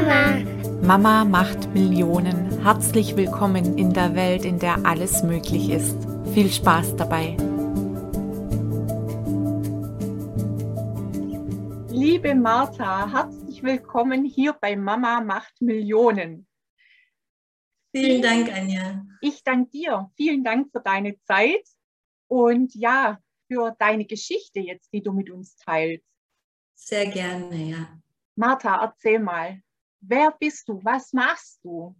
Mama. 0.00 0.38
Mama 0.82 1.24
macht 1.26 1.74
Millionen. 1.74 2.62
Herzlich 2.62 3.16
willkommen 3.16 3.76
in 3.76 3.92
der 3.92 4.14
Welt, 4.14 4.46
in 4.46 4.58
der 4.58 4.86
alles 4.86 5.22
möglich 5.22 5.68
ist. 5.68 5.94
Viel 6.32 6.50
Spaß 6.50 6.96
dabei. 6.96 7.36
Liebe 11.90 12.34
Martha, 12.34 13.12
herzlich 13.12 13.62
willkommen 13.62 14.24
hier 14.24 14.54
bei 14.54 14.74
Mama 14.74 15.20
macht 15.20 15.60
Millionen. 15.60 16.46
Vielen 17.94 18.22
Dank, 18.22 18.50
Anja. 18.50 19.04
Ich 19.20 19.44
danke 19.44 19.70
dir. 19.70 20.10
Vielen 20.16 20.42
Dank 20.42 20.70
für 20.72 20.80
deine 20.80 21.20
Zeit 21.24 21.68
und 22.26 22.74
ja, 22.74 23.18
für 23.48 23.76
deine 23.78 24.06
Geschichte 24.06 24.60
jetzt, 24.60 24.90
die 24.94 25.02
du 25.02 25.12
mit 25.12 25.28
uns 25.28 25.56
teilst. 25.56 26.06
Sehr 26.74 27.04
gerne, 27.04 27.56
ja. 27.56 28.00
Martha, 28.34 28.82
erzähl 28.82 29.18
mal, 29.18 29.60
wer 30.00 30.34
bist 30.38 30.68
du? 30.68 30.80
Was 30.82 31.12
machst 31.12 31.60
du? 31.62 31.94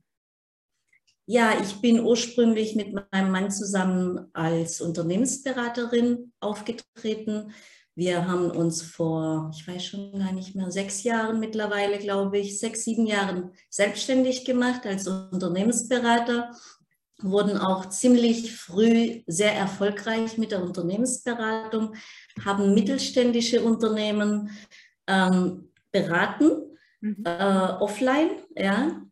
Ja, 1.27 1.53
ich 1.61 1.81
bin 1.81 2.01
ursprünglich 2.01 2.75
mit 2.75 2.93
meinem 2.93 3.31
Mann 3.31 3.51
zusammen 3.53 4.29
als 4.33 4.81
Unternehmensberaterin 4.81 6.33
aufgetreten. 6.41 7.53
Wir 7.95 8.27
haben 8.27 8.51
uns 8.51 8.83
vor, 8.83 9.51
ich 9.55 9.67
weiß 9.69 9.85
schon 9.85 10.19
gar 10.19 10.33
nicht 10.33 10.57
mehr, 10.57 10.73
sechs 10.73 11.05
Jahren 11.05 11.39
mittlerweile, 11.39 11.99
glaube 11.99 12.39
ich, 12.39 12.59
sechs, 12.59 12.85
sieben 12.85 13.07
Jahren 13.07 13.53
selbstständig 13.69 14.45
gemacht 14.45 14.87
als 14.87 15.07
Unternehmensberater, 15.07 16.51
wurden 17.23 17.59
auch 17.59 17.89
ziemlich 17.91 18.57
früh 18.57 19.23
sehr 19.27 19.55
erfolgreich 19.55 20.39
mit 20.39 20.51
der 20.51 20.63
Unternehmensberatung, 20.63 21.95
haben 22.45 22.75
mittelständische 22.75 23.63
Unternehmen 23.63 24.51
ähm, 25.07 25.71
beraten, 25.93 26.70
mhm. 27.01 27.25
äh, 27.25 27.73
offline, 27.81 28.31
ja. 28.57 29.03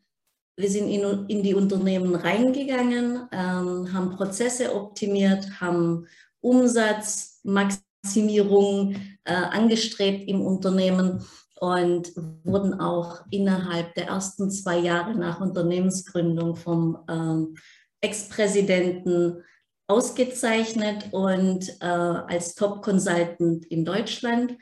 Wir 0.56 0.70
sind 0.70 0.88
in, 0.88 1.28
in 1.28 1.42
die 1.44 1.54
Unternehmen 1.54 2.16
reingegangen, 2.16 3.28
ähm, 3.30 3.92
haben 3.92 4.16
Prozesse 4.16 4.74
optimiert, 4.74 5.60
haben 5.60 6.08
Umsatzmaximierung 6.40 8.96
äh, 9.24 9.34
angestrebt 9.34 10.28
im 10.28 10.40
Unternehmen 10.40 11.22
und 11.60 12.12
wurden 12.44 12.80
auch 12.80 13.24
innerhalb 13.30 13.94
der 13.94 14.08
ersten 14.08 14.50
zwei 14.50 14.78
Jahre 14.78 15.14
nach 15.14 15.40
Unternehmensgründung 15.40 16.56
vom 16.56 16.98
ähm, 17.08 17.56
Ex-Präsidenten 18.00 19.44
ausgezeichnet 19.88 21.06
und 21.12 21.68
äh, 21.80 21.84
als 21.84 22.54
Top-Consultant 22.54 23.66
in 23.66 23.84
Deutschland. 23.84 24.56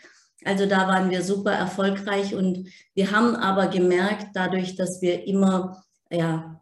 Also 0.45 0.67
da 0.67 0.87
waren 0.87 1.11
wir 1.11 1.23
super 1.23 1.53
erfolgreich 1.53 2.35
und 2.35 2.69
wir 2.95 3.11
haben 3.11 3.35
aber 3.35 3.69
gemerkt, 3.69 4.29
dadurch, 4.35 4.77
dass 4.77 5.01
wir 5.01 5.27
immer 5.27 5.83
ja, 6.11 6.61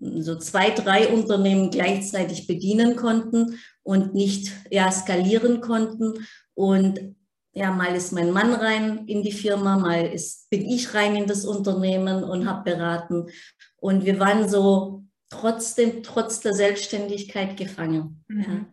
so 0.00 0.36
zwei, 0.36 0.70
drei 0.70 1.08
Unternehmen 1.08 1.70
gleichzeitig 1.70 2.46
bedienen 2.46 2.96
konnten 2.96 3.58
und 3.82 4.14
nicht 4.14 4.52
ja, 4.70 4.90
skalieren 4.92 5.60
konnten. 5.60 6.26
Und 6.54 7.16
ja, 7.52 7.72
mal 7.72 7.94
ist 7.94 8.12
mein 8.12 8.30
Mann 8.30 8.52
rein 8.52 9.06
in 9.06 9.22
die 9.22 9.32
Firma, 9.32 9.78
mal 9.78 10.06
ist, 10.06 10.50
bin 10.50 10.68
ich 10.68 10.94
rein 10.94 11.16
in 11.16 11.26
das 11.26 11.44
Unternehmen 11.44 12.22
und 12.22 12.48
habe 12.48 12.70
beraten. 12.70 13.28
Und 13.76 14.04
wir 14.04 14.20
waren 14.20 14.48
so 14.48 15.04
trotzdem, 15.30 16.02
trotz 16.02 16.40
der 16.40 16.52
Selbstständigkeit 16.52 17.56
gefangen. 17.56 18.24
Mhm. 18.28 18.42
Ja 18.42 18.66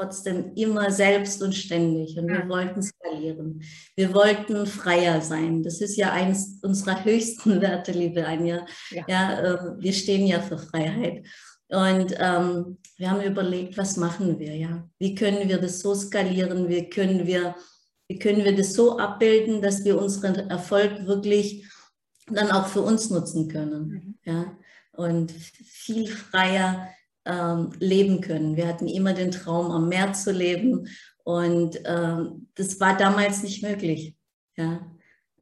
trotzdem 0.00 0.52
immer 0.54 0.90
selbst 0.90 1.42
und 1.42 1.54
ständig. 1.54 2.18
Und 2.18 2.28
wir 2.28 2.48
wollten 2.48 2.82
skalieren. 2.82 3.62
Wir 3.96 4.14
wollten 4.14 4.66
freier 4.66 5.20
sein. 5.20 5.62
Das 5.62 5.80
ist 5.80 5.96
ja 5.96 6.12
eines 6.12 6.58
unserer 6.62 7.04
höchsten 7.04 7.60
Werte, 7.60 7.92
liebe 7.92 8.26
Anja. 8.26 8.66
Ja, 8.90 9.04
ja 9.06 9.40
äh, 9.40 9.58
wir 9.78 9.92
stehen 9.92 10.26
ja 10.26 10.40
für 10.40 10.58
Freiheit. 10.58 11.26
Und 11.68 12.14
ähm, 12.18 12.78
wir 12.96 13.10
haben 13.10 13.22
überlegt, 13.22 13.76
was 13.78 13.96
machen 13.96 14.38
wir, 14.38 14.56
ja? 14.56 14.88
Wie 14.98 15.14
können 15.14 15.48
wir 15.48 15.58
das 15.58 15.80
so 15.80 15.94
skalieren? 15.94 16.68
Wie 16.68 16.88
können 16.88 17.26
wir, 17.26 17.54
wie 18.08 18.18
können 18.18 18.44
wir 18.44 18.56
das 18.56 18.72
so 18.72 18.98
abbilden, 18.98 19.62
dass 19.62 19.84
wir 19.84 20.00
unseren 20.00 20.34
Erfolg 20.50 21.06
wirklich 21.06 21.64
dann 22.26 22.50
auch 22.50 22.66
für 22.66 22.82
uns 22.82 23.10
nutzen 23.10 23.48
können, 23.48 23.88
mhm. 23.88 24.18
ja? 24.24 24.56
Und 24.92 25.30
viel 25.30 26.08
freier 26.08 26.88
ähm, 27.24 27.70
leben 27.78 28.20
können. 28.20 28.56
Wir 28.56 28.66
hatten 28.66 28.88
immer 28.88 29.12
den 29.12 29.30
Traum, 29.30 29.70
am 29.70 29.88
Meer 29.88 30.12
zu 30.12 30.32
leben 30.32 30.88
und 31.24 31.80
ähm, 31.84 32.48
das 32.54 32.80
war 32.80 32.96
damals 32.96 33.42
nicht 33.42 33.62
möglich. 33.62 34.16
Ja. 34.56 34.86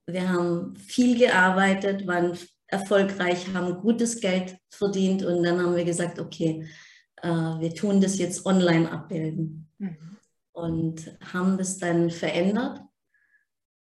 Wir 0.07 0.29
haben 0.29 0.75
viel 0.77 1.19
gearbeitet, 1.19 2.07
waren 2.07 2.37
erfolgreich, 2.67 3.53
haben 3.55 3.81
gutes 3.81 4.21
Geld 4.21 4.57
verdient 4.71 5.23
und 5.23 5.43
dann 5.43 5.61
haben 5.61 5.77
wir 5.77 5.85
gesagt, 5.85 6.19
okay, 6.19 6.67
äh, 7.23 7.29
wir 7.29 7.75
tun 7.75 8.01
das 8.01 8.19
jetzt 8.19 8.45
online 8.47 8.91
abbilden. 8.91 9.71
Mhm. 9.79 10.17
Und 10.53 11.17
haben 11.33 11.57
das 11.57 11.79
dann 11.79 12.11
verändert 12.11 12.81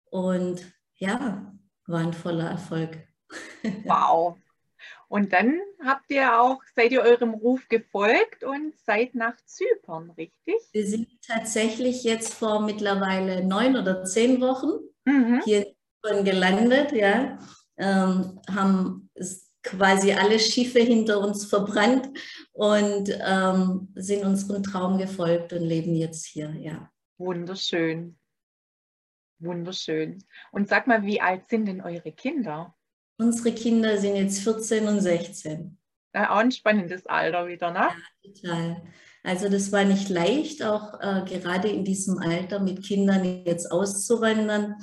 und 0.10 0.62
ja, 0.96 1.54
war 1.86 2.00
ein 2.00 2.14
voller 2.14 2.50
Erfolg. 2.50 3.08
Wow, 3.86 4.38
und 5.14 5.32
dann 5.32 5.62
habt 5.86 6.10
ihr 6.10 6.42
auch, 6.42 6.60
seid 6.76 6.92
ihr 6.92 7.02
eurem 7.02 7.36
Ruf 7.36 7.68
gefolgt 7.70 8.44
und 8.44 8.74
seid 8.84 9.14
nach 9.14 9.36
Zypern, 9.46 10.10
richtig? 10.10 10.56
Wir 10.72 10.88
sind 10.88 11.08
tatsächlich 11.22 12.04
jetzt 12.04 12.34
vor 12.34 12.62
mittlerweile 12.62 13.46
neun 13.46 13.78
oder 13.78 14.06
zehn 14.06 14.42
Wochen 14.42 14.72
mhm. 15.06 15.40
hier 15.46 15.68
gelandet, 16.02 16.94
ja. 16.94 17.38
Ähm, 17.78 18.42
haben 18.50 19.12
quasi 19.62 20.14
alle 20.14 20.40
Schiffe 20.40 20.80
hinter 20.80 21.20
uns 21.20 21.46
verbrannt 21.46 22.10
und 22.52 23.16
ähm, 23.24 23.90
sind 23.94 24.26
unserem 24.26 24.64
Traum 24.64 24.98
gefolgt 24.98 25.54
und 25.54 25.62
leben 25.62 25.94
jetzt 25.94 26.26
hier, 26.26 26.56
ja. 26.58 26.92
Wunderschön. 27.20 28.18
Wunderschön. 29.38 30.24
Und 30.52 30.70
sag 30.70 30.88
mal, 30.88 31.04
wie 31.04 31.22
alt 31.22 31.48
sind 31.50 31.68
denn 31.68 31.82
eure 31.82 32.12
Kinder? 32.12 32.76
Unsere 33.18 33.54
Kinder 33.54 33.98
sind 33.98 34.16
jetzt 34.16 34.40
14 34.40 34.88
und 34.88 35.02
16. 35.02 35.78
Ja, 36.16 36.32
auch 36.32 36.38
ein 36.38 36.52
spannendes 36.52 37.06
Alter 37.06 37.48
wieder, 37.48 37.72
ne? 37.72 37.80
Ja, 37.80 38.32
total. 38.32 38.84
Also 39.24 39.48
das 39.48 39.72
war 39.72 39.86
nicht 39.86 40.10
leicht, 40.10 40.64
auch 40.64 41.00
äh, 41.00 41.24
gerade 41.26 41.70
in 41.70 41.86
diesem 41.86 42.18
Alter 42.18 42.60
mit 42.60 42.84
Kindern 42.84 43.46
jetzt 43.46 43.72
auszuwandern. 43.72 44.76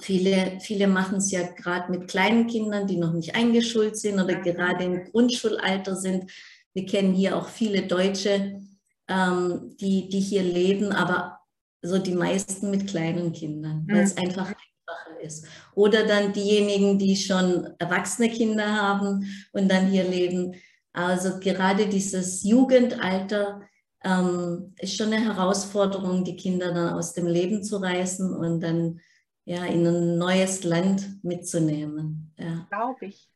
Viele, 0.00 0.58
viele 0.60 0.88
machen 0.88 1.18
es 1.18 1.30
ja 1.30 1.42
gerade 1.52 1.90
mit 1.92 2.08
kleinen 2.08 2.48
Kindern, 2.48 2.88
die 2.88 2.96
noch 2.96 3.12
nicht 3.12 3.36
eingeschult 3.36 3.96
sind 3.96 4.20
oder 4.20 4.40
gerade 4.40 4.84
im 4.84 5.04
Grundschulalter 5.04 5.94
sind. 5.94 6.30
Wir 6.74 6.84
kennen 6.84 7.14
hier 7.14 7.36
auch 7.36 7.48
viele 7.48 7.86
Deutsche, 7.86 8.60
ähm, 9.08 9.76
die, 9.80 10.08
die 10.08 10.20
hier 10.20 10.42
leben, 10.42 10.90
aber 10.90 11.38
so 11.80 11.98
die 11.98 12.14
meisten 12.14 12.70
mit 12.70 12.88
kleinen 12.88 13.32
Kindern, 13.32 13.86
weil 13.88 14.00
es 14.00 14.16
mhm. 14.16 14.22
einfach 14.22 14.46
einfacher 14.46 15.20
ist. 15.20 15.46
Oder 15.74 16.06
dann 16.06 16.32
diejenigen, 16.32 16.98
die 16.98 17.16
schon 17.16 17.68
erwachsene 17.78 18.30
Kinder 18.30 18.66
haben 18.66 19.26
und 19.52 19.70
dann 19.70 19.88
hier 19.88 20.04
leben. 20.04 20.54
Also 20.92 21.40
gerade 21.40 21.86
dieses 21.86 22.42
Jugendalter 22.44 23.62
ähm, 24.04 24.74
ist 24.78 24.96
schon 24.96 25.12
eine 25.12 25.24
Herausforderung, 25.24 26.24
die 26.24 26.36
Kinder 26.36 26.72
dann 26.72 26.94
aus 26.94 27.14
dem 27.14 27.26
Leben 27.26 27.62
zu 27.62 27.78
reißen 27.78 28.34
und 28.34 28.60
dann 28.60 29.00
ja 29.44 29.64
in 29.64 29.86
ein 29.86 30.18
neues 30.18 30.64
Land 30.64 31.22
mitzunehmen. 31.24 32.32
Ja. 32.38 32.66
Glaube 32.70 33.06
ich. 33.06 33.28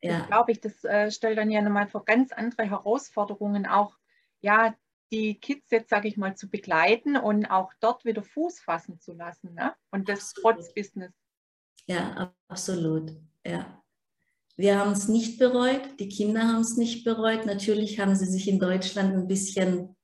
Ja. 0.00 0.26
Glaube 0.26 0.52
ich, 0.52 0.60
das 0.60 0.84
äh, 0.84 1.10
stellt 1.10 1.38
dann 1.38 1.50
ja 1.50 1.62
nochmal 1.62 1.88
vor 1.88 2.04
ganz 2.04 2.32
andere 2.32 2.68
Herausforderungen 2.68 3.66
auch, 3.66 3.96
ja, 4.40 4.74
die 5.12 5.38
Kids 5.38 5.70
jetzt, 5.70 5.90
sage 5.90 6.08
ich 6.08 6.16
mal, 6.16 6.36
zu 6.36 6.48
begleiten 6.48 7.16
und 7.16 7.46
auch 7.46 7.72
dort 7.80 8.04
wieder 8.04 8.22
Fuß 8.22 8.60
fassen 8.60 8.98
zu 8.98 9.12
lassen. 9.12 9.54
Ne? 9.54 9.74
Und 9.90 10.08
das 10.08 10.32
absolut. 10.36 10.56
trotz 10.56 10.74
Business. 10.74 11.12
Ja, 11.86 12.34
absolut. 12.48 13.12
Ja. 13.44 13.82
Wir 14.56 14.78
haben 14.78 14.92
es 14.92 15.08
nicht 15.08 15.38
bereut, 15.38 15.82
die 15.98 16.08
Kinder 16.08 16.42
haben 16.42 16.60
es 16.60 16.76
nicht 16.76 17.04
bereut. 17.04 17.46
Natürlich 17.46 17.98
haben 17.98 18.14
sie 18.14 18.26
sich 18.26 18.48
in 18.48 18.60
Deutschland 18.60 19.14
ein 19.14 19.26
bisschen 19.26 19.96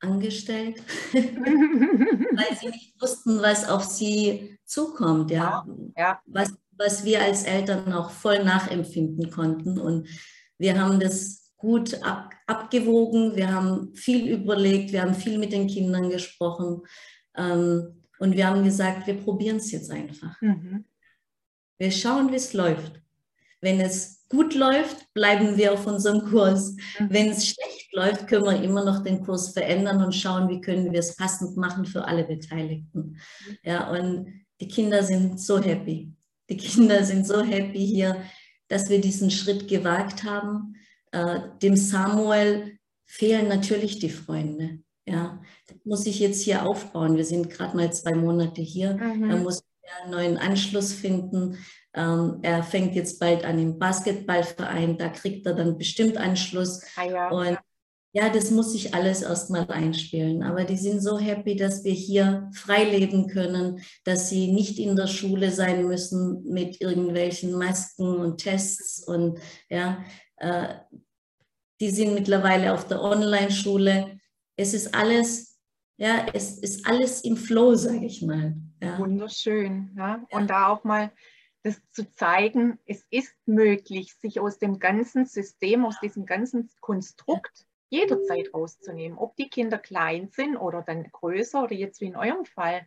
angestellt, 0.00 0.82
weil 1.12 2.56
sie 2.60 2.68
nicht 2.68 3.00
wussten, 3.00 3.40
was 3.40 3.68
auf 3.68 3.84
sie 3.84 4.58
zukommt. 4.64 5.30
Ja? 5.30 5.66
ja. 5.96 6.20
Was, 6.26 6.54
was 6.76 7.04
wir 7.04 7.22
als 7.22 7.44
Eltern 7.44 7.92
auch 7.92 8.10
voll 8.10 8.44
nachempfinden 8.44 9.30
konnten. 9.30 9.78
Und 9.78 10.06
wir 10.58 10.80
haben 10.80 11.00
das 11.00 11.52
gut 11.56 12.02
ab, 12.02 12.32
abgewogen, 12.46 13.34
wir 13.34 13.52
haben 13.52 13.94
viel 13.94 14.28
überlegt, 14.28 14.92
wir 14.92 15.02
haben 15.02 15.14
viel 15.14 15.38
mit 15.38 15.52
den 15.52 15.66
Kindern 15.66 16.08
gesprochen 16.08 16.82
ähm, 17.36 18.04
und 18.20 18.36
wir 18.36 18.46
haben 18.46 18.62
gesagt, 18.62 19.06
wir 19.06 19.14
probieren 19.14 19.56
es 19.56 19.72
jetzt 19.72 19.90
einfach. 19.90 20.40
Mhm. 20.40 20.84
Wir 21.78 21.90
schauen, 21.90 22.30
wie 22.30 22.36
es 22.36 22.52
läuft. 22.52 23.00
Wenn 23.60 23.80
es 23.80 24.24
gut 24.28 24.54
läuft, 24.54 25.12
bleiben 25.14 25.56
wir 25.56 25.72
auf 25.72 25.86
unserem 25.86 26.28
Kurs. 26.28 26.76
Mhm. 26.98 27.06
Wenn 27.10 27.30
es 27.30 27.46
schlecht 27.46 27.92
läuft, 27.92 28.28
können 28.28 28.44
wir 28.44 28.62
immer 28.62 28.84
noch 28.84 29.02
den 29.02 29.24
Kurs 29.24 29.50
verändern 29.50 30.02
und 30.02 30.14
schauen, 30.14 30.48
wie 30.48 30.60
können 30.60 30.92
wir 30.92 31.00
es 31.00 31.16
passend 31.16 31.56
machen 31.56 31.86
für 31.86 32.04
alle 32.04 32.24
Beteiligten. 32.24 33.18
Ja, 33.62 33.90
und 33.90 34.44
die 34.60 34.68
Kinder 34.68 35.02
sind 35.02 35.40
so 35.40 35.60
happy. 35.60 36.12
Die 36.50 36.56
Kinder 36.56 37.04
sind 37.04 37.26
so 37.26 37.42
happy 37.42 37.86
hier, 37.86 38.22
dass 38.68 38.88
wir 38.88 39.00
diesen 39.00 39.30
Schritt 39.30 39.68
gewagt 39.68 40.24
haben. 40.24 40.76
Äh, 41.12 41.40
dem 41.62 41.76
Samuel 41.76 42.78
fehlen 43.06 43.48
natürlich 43.48 43.98
die 43.98 44.10
Freunde. 44.10 44.80
Ja, 45.06 45.40
das 45.66 45.78
muss 45.84 46.06
ich 46.06 46.20
jetzt 46.20 46.42
hier 46.42 46.66
aufbauen. 46.66 47.16
Wir 47.16 47.24
sind 47.24 47.48
gerade 47.48 47.76
mal 47.76 47.90
zwei 47.92 48.14
Monate 48.14 48.60
hier. 48.60 48.94
Mhm. 48.94 49.30
Er 49.30 49.36
muss 49.38 49.62
einen 50.02 50.10
neuen 50.10 50.36
Anschluss 50.36 50.92
finden. 50.92 51.58
Ähm, 51.94 52.38
er 52.42 52.62
fängt 52.62 52.94
jetzt 52.94 53.18
bald 53.18 53.44
an 53.44 53.58
im 53.58 53.78
Basketballverein. 53.78 54.98
Da 54.98 55.08
kriegt 55.08 55.46
er 55.46 55.54
dann 55.54 55.78
bestimmt 55.78 56.16
Anschluss. 56.16 56.82
Ah, 56.96 57.04
ja. 57.04 57.28
Und 57.30 57.58
ja, 58.12 58.30
das 58.30 58.50
muss 58.50 58.72
sich 58.72 58.94
alles 58.94 59.22
erstmal 59.22 59.70
einspielen. 59.70 60.42
Aber 60.42 60.64
die 60.64 60.76
sind 60.76 61.00
so 61.00 61.18
happy, 61.18 61.56
dass 61.56 61.84
wir 61.84 61.92
hier 61.92 62.50
frei 62.54 62.84
leben 62.84 63.28
können, 63.28 63.80
dass 64.04 64.28
sie 64.30 64.50
nicht 64.50 64.78
in 64.78 64.96
der 64.96 65.06
Schule 65.06 65.50
sein 65.50 65.86
müssen 65.86 66.42
mit 66.44 66.80
irgendwelchen 66.80 67.52
Masken 67.52 68.16
und 68.16 68.38
Tests 68.38 69.06
und 69.06 69.38
ja, 69.68 70.04
äh, 70.38 70.74
die 71.80 71.90
sind 71.90 72.14
mittlerweile 72.14 72.72
auf 72.72 72.88
der 72.88 73.02
Online-Schule. 73.02 74.18
Es 74.56 74.74
ist 74.74 74.94
alles, 74.94 75.60
ja, 75.96 76.26
es 76.32 76.58
ist 76.58 76.86
alles 76.86 77.22
im 77.22 77.36
Flow, 77.36 77.74
sage 77.74 78.06
ich 78.06 78.22
mal. 78.22 78.56
Ja. 78.80 78.98
Wunderschön. 78.98 79.94
Ja? 79.96 80.24
ja. 80.30 80.38
Und 80.38 80.48
da 80.48 80.68
auch 80.68 80.84
mal 80.84 81.12
das 81.62 81.80
zu 81.90 82.10
zeigen, 82.10 82.78
es 82.86 83.04
ist 83.10 83.34
möglich, 83.46 84.14
sich 84.14 84.40
aus 84.40 84.58
dem 84.58 84.78
ganzen 84.78 85.26
System, 85.26 85.84
aus 85.84 85.98
diesem 86.00 86.24
ganzen 86.24 86.70
Konstrukt 86.80 87.66
jederzeit 87.90 88.52
rauszunehmen, 88.54 89.18
ob 89.18 89.34
die 89.36 89.48
Kinder 89.48 89.78
klein 89.78 90.28
sind 90.28 90.56
oder 90.56 90.82
dann 90.82 91.10
größer 91.10 91.62
oder 91.64 91.74
jetzt 91.74 92.00
wie 92.00 92.06
in 92.06 92.16
eurem 92.16 92.44
Fall. 92.44 92.86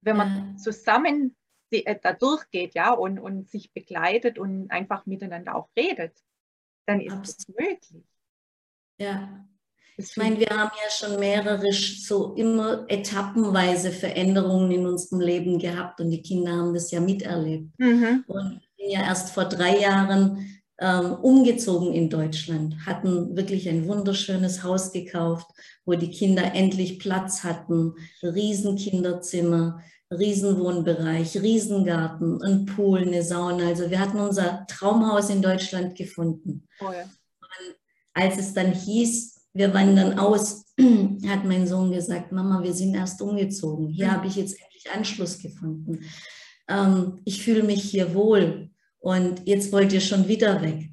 Wenn 0.00 0.16
man 0.16 0.58
zusammen 0.58 1.36
äh, 1.70 1.98
da 2.00 2.12
durchgeht, 2.12 2.74
ja, 2.74 2.92
und, 2.92 3.18
und 3.18 3.48
sich 3.48 3.72
begleitet 3.72 4.38
und 4.38 4.70
einfach 4.70 5.06
miteinander 5.06 5.56
auch 5.56 5.68
redet, 5.76 6.16
dann 6.86 7.00
ist 7.00 7.38
es 7.40 7.48
möglich. 7.48 8.04
Ja. 8.98 9.46
Ich 10.00 10.16
meine, 10.16 10.38
wir 10.38 10.46
haben 10.46 10.70
ja 10.76 10.90
schon 10.90 11.18
mehrere 11.18 11.72
so 11.72 12.34
immer 12.34 12.84
etappenweise 12.86 13.90
Veränderungen 13.90 14.70
in 14.70 14.86
unserem 14.86 15.20
Leben 15.20 15.58
gehabt 15.58 16.00
und 16.00 16.10
die 16.10 16.22
Kinder 16.22 16.52
haben 16.52 16.72
das 16.72 16.92
ja 16.92 17.00
miterlebt. 17.00 17.76
Mhm. 17.78 18.24
Und 18.28 18.60
ich 18.62 18.76
bin 18.76 18.90
ja 18.92 19.00
erst 19.00 19.30
vor 19.30 19.46
drei 19.46 19.76
Jahren 19.76 20.62
ähm, 20.80 21.14
umgezogen 21.14 21.92
in 21.92 22.10
Deutschland, 22.10 22.86
hatten 22.86 23.36
wirklich 23.36 23.68
ein 23.68 23.88
wunderschönes 23.88 24.62
Haus 24.62 24.92
gekauft, 24.92 25.48
wo 25.84 25.94
die 25.94 26.12
Kinder 26.12 26.54
endlich 26.54 27.00
Platz 27.00 27.42
hatten, 27.42 27.94
Riesenkinderzimmer, 28.22 29.80
Riesenwohnbereich, 30.12 31.42
Riesengarten, 31.42 32.40
ein 32.40 32.66
Pool, 32.66 33.00
eine 33.00 33.24
Sauna. 33.24 33.66
Also 33.66 33.90
wir 33.90 33.98
hatten 33.98 34.20
unser 34.20 34.64
Traumhaus 34.68 35.28
in 35.28 35.42
Deutschland 35.42 35.96
gefunden. 35.96 36.68
Oh 36.80 36.92
ja. 36.92 37.04
als 38.14 38.38
es 38.38 38.54
dann 38.54 38.72
hieß, 38.72 39.37
wir 39.52 39.74
wandern 39.74 40.18
aus, 40.18 40.64
hat 41.26 41.44
mein 41.44 41.66
Sohn 41.66 41.92
gesagt, 41.92 42.32
Mama, 42.32 42.62
wir 42.62 42.72
sind 42.72 42.94
erst 42.94 43.20
umgezogen. 43.22 43.88
Hier 43.88 44.08
mhm. 44.08 44.12
habe 44.12 44.26
ich 44.26 44.36
jetzt 44.36 44.60
endlich 44.60 44.90
Anschluss 44.92 45.38
gefunden. 45.38 46.00
Ähm, 46.68 47.20
ich 47.24 47.42
fühle 47.42 47.62
mich 47.62 47.82
hier 47.82 48.14
wohl 48.14 48.70
und 48.98 49.46
jetzt 49.46 49.72
wollt 49.72 49.92
ihr 49.92 50.00
schon 50.00 50.28
wieder 50.28 50.62
weg. 50.62 50.90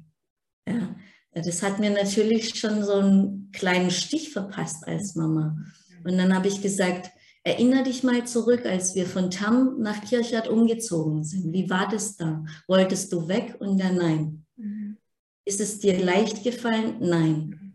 Ja, 0.68 0.94
das 1.32 1.62
hat 1.62 1.78
mir 1.78 1.90
natürlich 1.90 2.58
schon 2.58 2.82
so 2.82 2.94
einen 2.94 3.50
kleinen 3.52 3.90
Stich 3.90 4.30
verpasst 4.32 4.86
als 4.86 5.14
Mama. 5.14 5.56
Und 6.04 6.16
dann 6.18 6.34
habe 6.34 6.48
ich 6.48 6.62
gesagt, 6.62 7.10
Erinner 7.46 7.84
dich 7.84 8.02
mal 8.02 8.26
zurück, 8.26 8.66
als 8.66 8.96
wir 8.96 9.06
von 9.06 9.30
Tam 9.30 9.78
nach 9.78 10.02
Kirchhardt 10.02 10.48
umgezogen 10.48 11.22
sind. 11.22 11.52
Wie 11.52 11.70
war 11.70 11.88
das 11.88 12.16
da? 12.16 12.44
Wolltest 12.66 13.12
du 13.12 13.28
weg 13.28 13.54
und 13.60 13.78
dann 13.78 13.94
nein? 13.94 14.44
Mhm. 14.56 14.96
Ist 15.44 15.60
es 15.60 15.78
dir 15.78 15.96
leicht 15.96 16.42
gefallen? 16.42 16.96
Nein. 16.98 17.65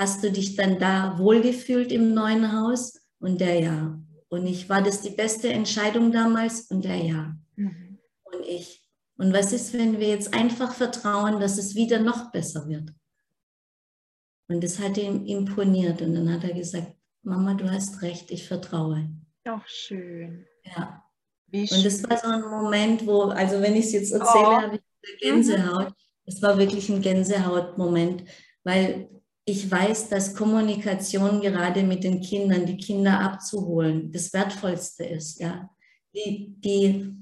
Hast 0.00 0.24
du 0.24 0.32
dich 0.32 0.56
dann 0.56 0.78
da 0.78 1.18
wohlgefühlt 1.18 1.92
im 1.92 2.14
neuen 2.14 2.58
Haus? 2.58 2.98
Und 3.18 3.38
der 3.38 3.60
ja. 3.60 4.00
Und 4.30 4.46
ich, 4.46 4.66
war 4.70 4.80
das 4.80 5.02
die 5.02 5.10
beste 5.10 5.52
Entscheidung 5.52 6.10
damals? 6.10 6.62
Und 6.70 6.86
der 6.86 6.96
ja. 6.96 7.36
Mhm. 7.56 7.98
Und 8.22 8.46
ich. 8.48 8.82
Und 9.18 9.34
was 9.34 9.52
ist, 9.52 9.74
wenn 9.74 10.00
wir 10.00 10.08
jetzt 10.08 10.32
einfach 10.32 10.72
vertrauen, 10.72 11.38
dass 11.38 11.58
es 11.58 11.74
wieder 11.74 11.98
noch 11.98 12.32
besser 12.32 12.66
wird? 12.66 12.94
Und 14.48 14.64
das 14.64 14.78
hat 14.78 14.96
ihm 14.96 15.26
imponiert. 15.26 16.00
Und 16.00 16.14
dann 16.14 16.32
hat 16.32 16.44
er 16.44 16.54
gesagt, 16.54 16.96
Mama, 17.22 17.52
du 17.52 17.70
hast 17.70 18.00
recht, 18.00 18.30
ich 18.30 18.48
vertraue. 18.48 19.06
Ach, 19.44 19.68
schön. 19.68 20.46
Ja. 20.64 21.04
Wie 21.48 21.70
und 21.70 21.84
das 21.84 22.02
war 22.08 22.16
so 22.16 22.26
ein 22.26 22.40
Moment, 22.40 23.06
wo, 23.06 23.24
also 23.24 23.60
wenn 23.60 23.76
ich 23.76 23.84
es 23.84 23.92
jetzt 23.92 24.12
erzähle, 24.12 24.46
oh. 24.46 24.62
habe 24.62 24.76
ich 24.76 24.82
eine 25.06 25.18
Gänsehaut. 25.18 25.92
Es 26.24 26.40
mhm. 26.40 26.46
war 26.46 26.56
wirklich 26.56 26.88
ein 26.88 27.02
Gänsehautmoment, 27.02 28.24
weil 28.64 29.19
ich 29.44 29.70
weiß, 29.70 30.08
dass 30.08 30.34
Kommunikation 30.34 31.40
gerade 31.40 31.82
mit 31.82 32.04
den 32.04 32.20
Kindern, 32.20 32.66
die 32.66 32.76
Kinder 32.76 33.20
abzuholen, 33.20 34.12
das 34.12 34.32
Wertvollste 34.32 35.04
ist. 35.04 35.40
Ja. 35.40 35.70
Die, 36.14 36.54
die 36.58 37.20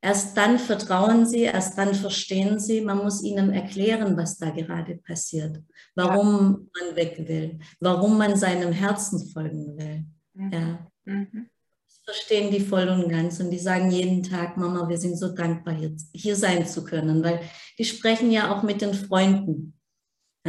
Erst 0.00 0.36
dann 0.36 0.60
vertrauen 0.60 1.26
sie, 1.26 1.42
erst 1.42 1.76
dann 1.76 1.92
verstehen 1.92 2.60
sie. 2.60 2.80
Man 2.80 2.98
muss 2.98 3.22
ihnen 3.22 3.52
erklären, 3.52 4.16
was 4.16 4.38
da 4.38 4.50
gerade 4.50 4.96
passiert, 4.96 5.60
warum 5.96 6.68
ja. 6.74 6.86
man 6.86 6.96
weg 6.96 7.24
will, 7.26 7.58
warum 7.80 8.16
man 8.16 8.36
seinem 8.36 8.72
Herzen 8.72 9.28
folgen 9.28 9.76
will. 9.76 10.04
Mhm. 10.34 10.52
Ja. 10.52 10.86
Mhm. 11.04 11.48
Das 11.84 12.00
verstehen 12.04 12.52
die 12.52 12.60
voll 12.60 12.88
und 12.88 13.08
ganz 13.08 13.40
und 13.40 13.50
die 13.50 13.58
sagen 13.58 13.90
jeden 13.90 14.22
Tag, 14.22 14.56
Mama, 14.56 14.88
wir 14.88 14.98
sind 14.98 15.16
so 15.16 15.34
dankbar, 15.34 15.74
hier, 15.74 15.96
hier 16.14 16.36
sein 16.36 16.64
zu 16.64 16.84
können, 16.84 17.24
weil 17.24 17.40
die 17.76 17.84
sprechen 17.84 18.30
ja 18.30 18.54
auch 18.54 18.62
mit 18.62 18.80
den 18.80 18.94
Freunden. 18.94 19.77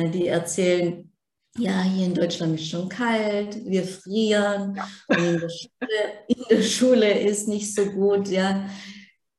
Die 0.07 0.27
erzählen, 0.27 1.11
ja, 1.57 1.81
hier 1.83 2.05
in 2.05 2.13
Deutschland 2.13 2.59
ist 2.59 2.69
schon 2.69 2.89
kalt, 2.89 3.65
wir 3.65 3.83
frieren 3.83 4.75
ja. 4.75 4.87
und 5.07 5.17
in 5.17 5.39
der, 5.39 5.49
Schule, 5.49 6.25
in 6.27 6.43
der 6.49 6.61
Schule 6.61 7.19
ist 7.19 7.47
nicht 7.47 7.73
so 7.73 7.85
gut, 7.91 8.27
ja. 8.29 8.69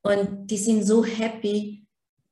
Und 0.03 0.47
die 0.47 0.57
sind 0.57 0.83
so 0.83 1.05
happy, 1.05 1.85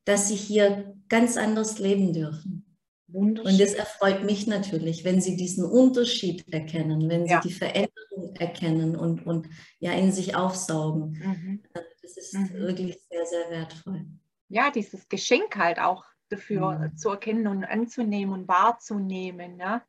dass 0.06 0.28
sie 0.28 0.36
hier 0.36 0.96
ganz 1.08 1.38
anders 1.38 1.80
leben 1.80 2.14
dürfen. 2.14 2.66
Und 3.12 3.44
das 3.44 3.74
erfreut 3.74 4.24
mich 4.24 4.46
natürlich, 4.46 5.04
wenn 5.04 5.20
sie 5.20 5.36
diesen 5.36 5.66
Unterschied 5.66 6.48
erkennen, 6.54 7.10
wenn 7.10 7.26
sie 7.26 7.34
ja. 7.34 7.42
die 7.42 7.52
Veränderung 7.52 8.36
erkennen 8.38 8.96
und, 8.96 9.26
und 9.26 9.50
ja 9.80 9.94
in 9.94 10.12
sich 10.12 10.36
aufsaugen. 10.36 11.12
Mhm. 11.12 11.64
Also 11.74 11.88
das 12.04 12.18
ist 12.18 12.34
mhm. 12.36 12.54
wirklich 12.54 13.00
sehr, 13.10 13.26
sehr 13.26 13.50
wertvoll. 13.50 14.06
Ja, 14.50 14.70
dieses 14.70 15.08
Geschenk 15.10 15.56
halt 15.56 15.80
auch 15.80 16.04
dafür 16.30 16.78
mhm. 16.78 16.98
zu 16.98 17.10
erkennen 17.10 17.48
und 17.48 17.64
anzunehmen 17.64 18.34
und 18.34 18.48
wahrzunehmen. 18.48 19.58
Ne? 19.58 19.82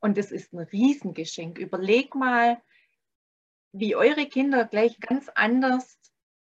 Und 0.00 0.16
das 0.16 0.30
ist 0.30 0.52
ein 0.52 0.60
Riesengeschenk. 0.60 1.58
Überleg 1.58 2.14
mal, 2.14 2.60
wie 3.72 3.94
eure 3.94 4.26
Kinder 4.26 4.64
gleich 4.64 4.98
ganz 5.00 5.28
anders 5.34 5.98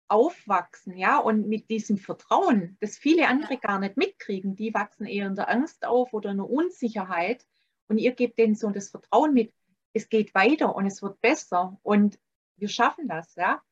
aufwachsen, 0.08 0.96
ja, 0.96 1.18
und 1.18 1.48
mit 1.48 1.70
diesem 1.70 1.96
Vertrauen, 1.96 2.76
das 2.80 2.98
viele 2.98 3.26
andere 3.26 3.56
gar 3.56 3.78
nicht 3.78 3.96
mitkriegen, 3.96 4.54
die 4.54 4.74
wachsen 4.74 5.06
eher 5.06 5.26
in 5.26 5.34
der 5.34 5.48
Angst 5.48 5.86
auf 5.86 6.12
oder 6.12 6.30
in 6.30 6.36
der 6.36 6.50
Unsicherheit 6.50 7.46
und 7.88 7.98
ihr 7.98 8.12
gebt 8.12 8.38
denen 8.38 8.54
so 8.54 8.70
das 8.70 8.90
Vertrauen 8.90 9.32
mit, 9.32 9.52
es 9.92 10.08
geht 10.08 10.34
weiter 10.34 10.74
und 10.74 10.86
es 10.86 11.02
wird 11.02 11.20
besser 11.20 11.78
und 11.82 12.18
wir 12.56 12.68
schaffen 12.68 13.08
das, 13.08 13.34
ja. 13.34 13.62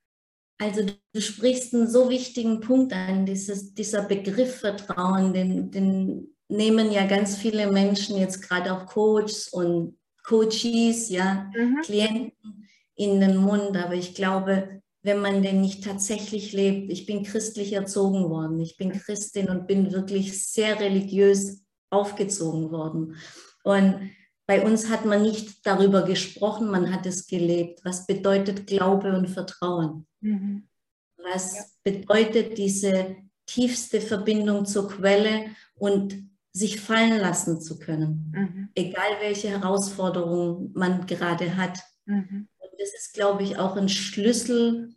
Also 0.63 0.87
du 1.13 1.21
sprichst 1.21 1.75
einen 1.75 1.91
so 1.91 2.09
wichtigen 2.09 2.61
Punkt 2.61 2.93
an, 2.93 3.27
dieses, 3.27 3.75
dieser 3.75 4.03
Begriff 4.03 4.61
Vertrauen, 4.61 5.33
den, 5.33 5.73
den 5.73 6.37
nehmen 6.47 6.93
ja 6.93 7.05
ganz 7.05 7.37
viele 7.37 7.71
Menschen 7.71 8.17
jetzt 8.17 8.43
gerade 8.43 8.73
auch 8.73 8.87
Coaches 8.87 9.49
und 9.49 9.99
Coaches, 10.23 11.09
ja, 11.09 11.51
mhm. 11.57 11.81
Klienten 11.83 12.69
in 12.95 13.21
den 13.21 13.39
Mund, 13.39 13.77
aber 13.77 13.95
ich 13.95 14.15
glaube, 14.15 14.81
wenn 15.03 15.21
man 15.21 15.43
den 15.43 15.61
nicht 15.61 15.83
tatsächlich 15.83 16.53
lebt. 16.53 16.93
Ich 16.93 17.07
bin 17.07 17.25
christlich 17.25 17.73
erzogen 17.73 18.31
worden. 18.31 18.61
Ich 18.61 18.77
bin 18.77 18.93
Christin 18.93 19.49
und 19.49 19.67
bin 19.67 19.93
wirklich 19.93 20.47
sehr 20.47 20.79
religiös 20.79 21.65
aufgezogen 21.91 22.71
worden. 22.71 23.17
Und 23.65 24.13
bei 24.53 24.65
uns 24.65 24.89
hat 24.89 25.05
man 25.05 25.23
nicht 25.23 25.67
darüber 25.67 26.03
gesprochen, 26.03 26.71
man 26.71 26.93
hat 26.93 27.07
es 27.07 27.27
gelebt. 27.27 27.85
Was 27.85 28.07
bedeutet 28.07 28.67
Glaube 28.67 29.17
und 29.17 29.29
Vertrauen? 29.29 30.07
Mhm. 30.21 30.69
Was 31.17 31.55
ja. 31.55 31.65
bedeutet 31.85 32.59
diese 32.59 33.17
tiefste 33.47 34.01
Verbindung 34.01 34.67
zur 34.67 34.89
Quelle 34.89 35.47
und 35.75 36.31
sich 36.53 36.81
fallen 36.81 37.19
lassen 37.19 37.61
zu 37.61 37.79
können, 37.79 38.33
mhm. 38.35 38.69
egal 38.75 39.21
welche 39.21 39.49
Herausforderungen 39.49 40.71
man 40.75 41.07
gerade 41.07 41.57
hat. 41.57 41.79
Mhm 42.05 42.49
das 42.83 42.95
ist, 42.95 43.15
glaube 43.15 43.45
ich, 43.45 43.59
auch 43.59 43.77
ein 43.77 43.89
Schlüssel, 43.89 44.95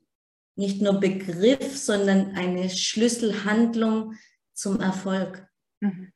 nicht 0.56 0.82
nur 0.82 1.00
Begriff, 1.00 1.78
sondern 1.78 2.36
eine 2.36 2.70
Schlüsselhandlung 2.70 4.16
zum 4.54 4.80
Erfolg. 4.80 5.48
Mhm. 5.82 6.12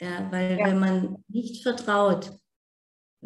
Ja, 0.00 0.30
weil 0.30 0.58
ja. 0.58 0.66
wenn 0.66 0.78
man 0.78 1.24
nicht 1.28 1.62
vertraut, 1.62 2.38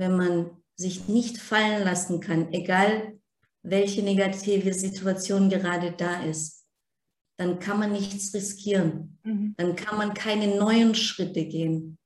wenn 0.01 0.17
man 0.17 0.57
sich 0.77 1.09
nicht 1.09 1.37
fallen 1.37 1.85
lassen 1.85 2.21
kann, 2.21 2.55
egal 2.55 3.21
welche 3.63 4.03
negative 4.03 4.73
Situation 4.73 5.51
gerade 5.51 5.93
da 5.93 6.23
ist, 6.23 6.67
dann 7.37 7.59
kann 7.59 7.79
man 7.79 7.93
nichts 7.93 8.33
riskieren. 8.33 9.19
Mhm. 9.25 9.55
Dann 9.59 9.77
kann 9.77 9.99
man 9.99 10.15
keine 10.15 10.57
neuen 10.57 10.95
Schritte 10.95 11.45
gehen, 11.45 11.99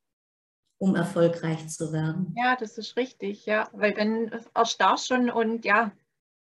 um 0.78 0.96
erfolgreich 0.96 1.68
zu 1.68 1.92
werden. 1.92 2.34
Ja, 2.36 2.56
das 2.56 2.78
ist 2.78 2.96
richtig, 2.96 3.46
ja, 3.46 3.68
weil 3.72 3.94
dann 3.94 4.42
erstarrst 4.54 5.06
schon 5.06 5.30
und 5.30 5.64
ja, 5.64 5.92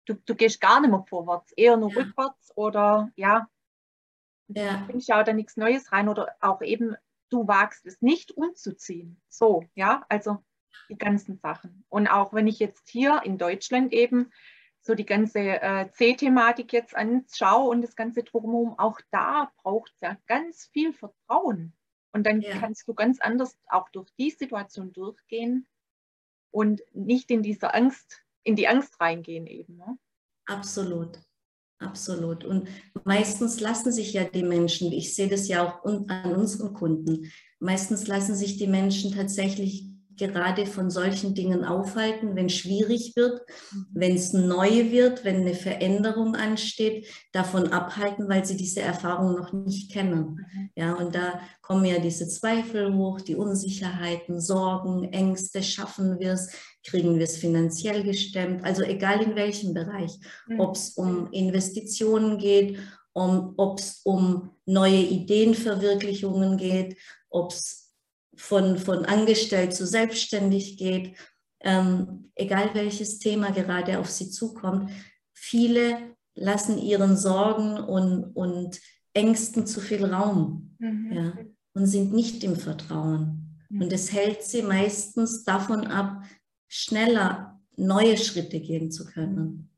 du, 0.05 0.13
du 0.13 0.35
gehst 0.35 0.61
gar 0.61 0.79
nicht 0.79 0.91
mehr 0.91 1.03
vorwärts, 1.09 1.51
eher 1.57 1.75
nur 1.75 1.91
ja. 1.91 2.03
rückwärts 2.03 2.55
oder 2.55 3.11
ja, 3.17 3.49
ja. 4.47 4.87
ja 4.93 5.19
auch 5.19 5.25
da 5.25 5.33
nichts 5.33 5.57
Neues 5.57 5.91
rein 5.91 6.07
oder 6.07 6.33
auch 6.39 6.61
eben, 6.61 6.95
du 7.29 7.45
wagst 7.49 7.85
es 7.85 8.01
nicht 8.01 8.31
umzuziehen. 8.31 9.21
So, 9.27 9.65
ja, 9.75 10.05
also 10.07 10.41
die 10.89 10.97
ganzen 10.97 11.37
Sachen. 11.37 11.85
Und 11.89 12.07
auch 12.07 12.33
wenn 12.33 12.47
ich 12.47 12.59
jetzt 12.59 12.89
hier 12.89 13.21
in 13.23 13.37
Deutschland 13.37 13.93
eben 13.93 14.31
so 14.81 14.95
die 14.95 15.05
ganze 15.05 15.39
äh, 15.39 15.89
C-Thematik 15.91 16.73
jetzt 16.73 16.95
anschaue 16.95 17.69
und 17.69 17.81
das 17.81 17.95
ganze 17.95 18.23
drumherum, 18.23 18.77
auch 18.77 18.99
da 19.11 19.51
braucht 19.61 19.91
es 19.93 20.01
ja 20.01 20.17
ganz 20.27 20.69
viel 20.73 20.93
Vertrauen. 20.93 21.73
Und 22.11 22.27
dann 22.27 22.41
ja. 22.41 22.57
kannst 22.57 22.87
du 22.87 22.93
ganz 22.93 23.19
anders 23.21 23.57
auch 23.67 23.89
durch 23.89 24.09
die 24.19 24.29
Situation 24.29 24.93
durchgehen 24.93 25.67
und 26.51 26.81
nicht 26.93 27.31
in 27.31 27.41
dieser 27.41 27.73
Angst, 27.73 28.23
in 28.43 28.55
die 28.55 28.67
Angst 28.67 28.99
reingehen 28.99 29.47
eben. 29.47 29.77
Ne? 29.77 29.97
Absolut. 30.45 31.19
Absolut. 31.79 32.45
Und 32.45 32.69
meistens 33.03 33.59
lassen 33.59 33.91
sich 33.91 34.13
ja 34.13 34.23
die 34.23 34.43
Menschen, 34.43 34.91
ich 34.91 35.15
sehe 35.15 35.27
das 35.27 35.47
ja 35.47 35.67
auch 35.67 35.83
an 35.85 36.35
unseren 36.35 36.73
Kunden, 36.73 37.31
meistens 37.59 38.07
lassen 38.07 38.35
sich 38.35 38.57
die 38.57 38.67
Menschen 38.67 39.13
tatsächlich 39.13 39.92
gerade 40.17 40.65
von 40.65 40.89
solchen 40.89 41.33
Dingen 41.33 41.63
aufhalten, 41.63 42.35
wenn 42.35 42.47
es 42.47 42.55
schwierig 42.55 43.15
wird, 43.15 43.41
mhm. 43.71 43.85
wenn 43.93 44.15
es 44.15 44.33
neu 44.33 44.91
wird, 44.91 45.23
wenn 45.23 45.41
eine 45.41 45.55
Veränderung 45.55 46.35
ansteht, 46.35 47.07
davon 47.31 47.71
abhalten, 47.71 48.29
weil 48.29 48.45
sie 48.45 48.57
diese 48.57 48.81
Erfahrung 48.81 49.35
noch 49.35 49.53
nicht 49.53 49.91
kennen. 49.91 50.47
Mhm. 50.53 50.69
Ja, 50.75 50.93
und 50.93 51.15
da 51.15 51.39
kommen 51.61 51.85
ja 51.85 51.99
diese 51.99 52.27
Zweifel 52.27 52.95
hoch, 52.95 53.21
die 53.21 53.35
Unsicherheiten, 53.35 54.39
Sorgen, 54.39 55.11
Ängste, 55.11 55.63
schaffen 55.63 56.19
wir 56.19 56.33
es, 56.33 56.51
kriegen 56.85 57.15
wir 57.15 57.23
es 57.23 57.37
finanziell 57.37 58.03
gestemmt, 58.03 58.63
also 58.63 58.83
egal 58.83 59.21
in 59.21 59.35
welchem 59.35 59.73
Bereich, 59.73 60.11
mhm. 60.47 60.59
ob 60.59 60.75
es 60.75 60.89
um 60.91 61.31
Investitionen 61.31 62.37
geht, 62.37 62.77
um, 63.13 63.53
ob 63.57 63.79
es 63.79 64.01
um 64.03 64.51
neue 64.65 64.99
Ideenverwirklichungen 64.99 66.57
geht, 66.57 66.97
ob 67.29 67.51
es 67.51 67.82
von, 68.35 68.77
von 68.77 69.05
angestellt 69.05 69.73
zu 69.73 69.85
selbstständig 69.85 70.77
geht, 70.77 71.17
ähm, 71.61 72.31
egal 72.35 72.73
welches 72.73 73.19
Thema 73.19 73.51
gerade 73.51 73.99
auf 73.99 74.09
sie 74.09 74.29
zukommt, 74.29 74.91
viele 75.33 76.15
lassen 76.35 76.77
ihren 76.77 77.15
Sorgen 77.15 77.77
und, 77.77 78.35
und 78.35 78.79
Ängsten 79.13 79.67
zu 79.67 79.79
viel 79.79 80.05
Raum 80.05 80.75
mhm. 80.79 81.11
ja, 81.11 81.37
und 81.73 81.85
sind 81.85 82.13
nicht 82.13 82.43
im 82.43 82.55
Vertrauen. 82.55 83.59
Mhm. 83.69 83.81
Und 83.83 83.93
es 83.93 84.11
hält 84.11 84.43
sie 84.43 84.63
meistens 84.63 85.43
davon 85.43 85.87
ab, 85.87 86.23
schneller 86.67 87.61
neue 87.75 88.17
Schritte 88.17 88.59
gehen 88.59 88.91
zu 88.91 89.05
können. 89.05 89.69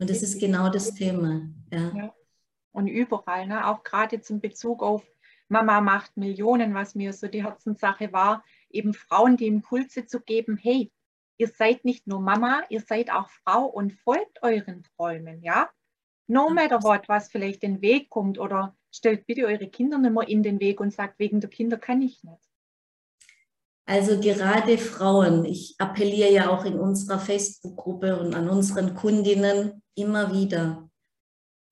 Und 0.00 0.10
das 0.10 0.22
ist 0.22 0.38
genau 0.38 0.68
das 0.68 0.94
Thema. 0.94 1.48
Ja. 1.72 1.92
ja. 1.94 2.14
Und 2.72 2.86
überall, 2.86 3.46
ne? 3.46 3.66
auch 3.66 3.82
gerade 3.82 4.20
zum 4.20 4.40
Bezug 4.40 4.82
auf 4.82 5.02
Mama 5.48 5.80
macht 5.80 6.16
Millionen, 6.16 6.74
was 6.74 6.94
mir 6.94 7.12
so 7.12 7.26
die 7.26 7.44
Herzenssache 7.44 8.12
war, 8.12 8.44
eben 8.70 8.94
Frauen 8.94 9.36
die 9.36 9.46
Impulse 9.46 10.06
zu 10.06 10.20
geben, 10.20 10.56
hey, 10.56 10.92
ihr 11.38 11.48
seid 11.48 11.84
nicht 11.84 12.06
nur 12.06 12.20
Mama, 12.20 12.62
ihr 12.68 12.80
seid 12.80 13.10
auch 13.10 13.30
Frau 13.30 13.64
und 13.64 13.92
folgt 13.92 14.42
euren 14.42 14.82
Träumen, 14.82 15.42
ja? 15.42 15.70
No 16.26 16.50
matter 16.50 16.82
what, 16.82 17.08
was 17.08 17.30
vielleicht 17.30 17.62
den 17.62 17.80
Weg 17.80 18.10
kommt 18.10 18.38
oder 18.38 18.76
stellt 18.90 19.26
bitte 19.26 19.46
eure 19.46 19.68
Kinder 19.68 19.98
nicht 19.98 20.12
mehr 20.12 20.28
in 20.28 20.42
den 20.42 20.60
Weg 20.60 20.80
und 20.80 20.92
sagt, 20.92 21.18
wegen 21.18 21.40
der 21.40 21.48
Kinder 21.48 21.78
kann 21.78 22.02
ich 22.02 22.22
nicht. 22.22 22.48
Also 23.86 24.20
gerade 24.20 24.76
Frauen, 24.76 25.46
ich 25.46 25.74
appelliere 25.78 26.30
ja 26.30 26.50
auch 26.50 26.66
in 26.66 26.78
unserer 26.78 27.18
Facebook-Gruppe 27.18 28.20
und 28.20 28.34
an 28.34 28.50
unseren 28.50 28.94
Kundinnen 28.94 29.82
immer 29.94 30.30
wieder, 30.34 30.87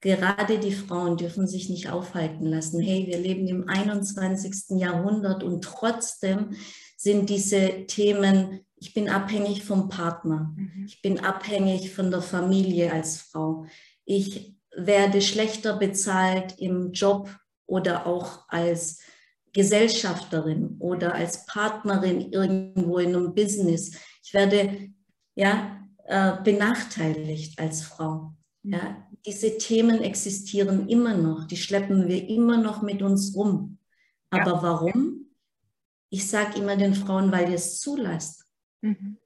Gerade 0.06 0.60
die 0.60 0.70
Frauen 0.70 1.16
dürfen 1.16 1.48
sich 1.48 1.68
nicht 1.68 1.90
aufhalten 1.90 2.46
lassen. 2.46 2.80
Hey, 2.80 3.08
wir 3.08 3.18
leben 3.18 3.48
im 3.48 3.68
21. 3.68 4.78
Jahrhundert 4.78 5.42
und 5.42 5.64
trotzdem 5.64 6.50
sind 6.96 7.28
diese 7.28 7.86
Themen, 7.88 8.60
ich 8.76 8.94
bin 8.94 9.08
abhängig 9.08 9.64
vom 9.64 9.88
Partner, 9.88 10.54
mhm. 10.56 10.84
ich 10.86 11.02
bin 11.02 11.18
abhängig 11.18 11.92
von 11.92 12.12
der 12.12 12.22
Familie 12.22 12.92
als 12.92 13.18
Frau, 13.18 13.66
ich 14.04 14.54
werde 14.76 15.20
schlechter 15.20 15.76
bezahlt 15.76 16.56
im 16.60 16.92
Job 16.92 17.28
oder 17.66 18.06
auch 18.06 18.48
als 18.48 19.00
Gesellschafterin 19.52 20.76
oder 20.78 21.16
als 21.16 21.46
Partnerin 21.46 22.30
irgendwo 22.30 22.98
in 22.98 23.16
einem 23.16 23.34
Business. 23.34 23.90
Ich 24.22 24.32
werde 24.34 24.92
ja, 25.34 25.80
äh, 26.04 26.40
benachteiligt 26.44 27.58
als 27.58 27.82
Frau. 27.82 28.36
Ja, 28.62 29.05
diese 29.26 29.58
Themen 29.58 30.02
existieren 30.02 30.88
immer 30.88 31.16
noch, 31.16 31.46
die 31.46 31.56
schleppen 31.56 32.06
wir 32.06 32.28
immer 32.28 32.58
noch 32.58 32.82
mit 32.82 33.02
uns 33.02 33.34
rum. 33.34 33.78
Aber 34.30 34.52
ja. 34.52 34.62
warum? 34.62 35.26
Ich 36.10 36.28
sage 36.28 36.58
immer 36.58 36.76
den 36.76 36.94
Frauen, 36.94 37.32
weil 37.32 37.48
ihr 37.48 37.56
es 37.56 37.80
zulasst. 37.80 38.46
Mhm. 38.82 39.18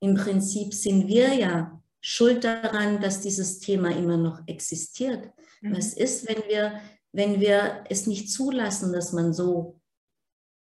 Im 0.00 0.14
Prinzip 0.14 0.72
sind 0.72 1.08
wir 1.08 1.34
ja 1.34 1.82
schuld 2.00 2.44
daran, 2.44 3.00
dass 3.00 3.20
dieses 3.20 3.58
Thema 3.58 3.90
immer 3.90 4.16
noch 4.16 4.46
existiert. 4.46 5.32
Mhm. 5.60 5.76
Was 5.76 5.94
ist, 5.94 6.28
wenn 6.28 6.48
wir, 6.48 6.80
wenn 7.12 7.40
wir 7.40 7.84
es 7.88 8.06
nicht 8.06 8.30
zulassen, 8.30 8.92
dass 8.92 9.12
man 9.12 9.32
so, 9.32 9.80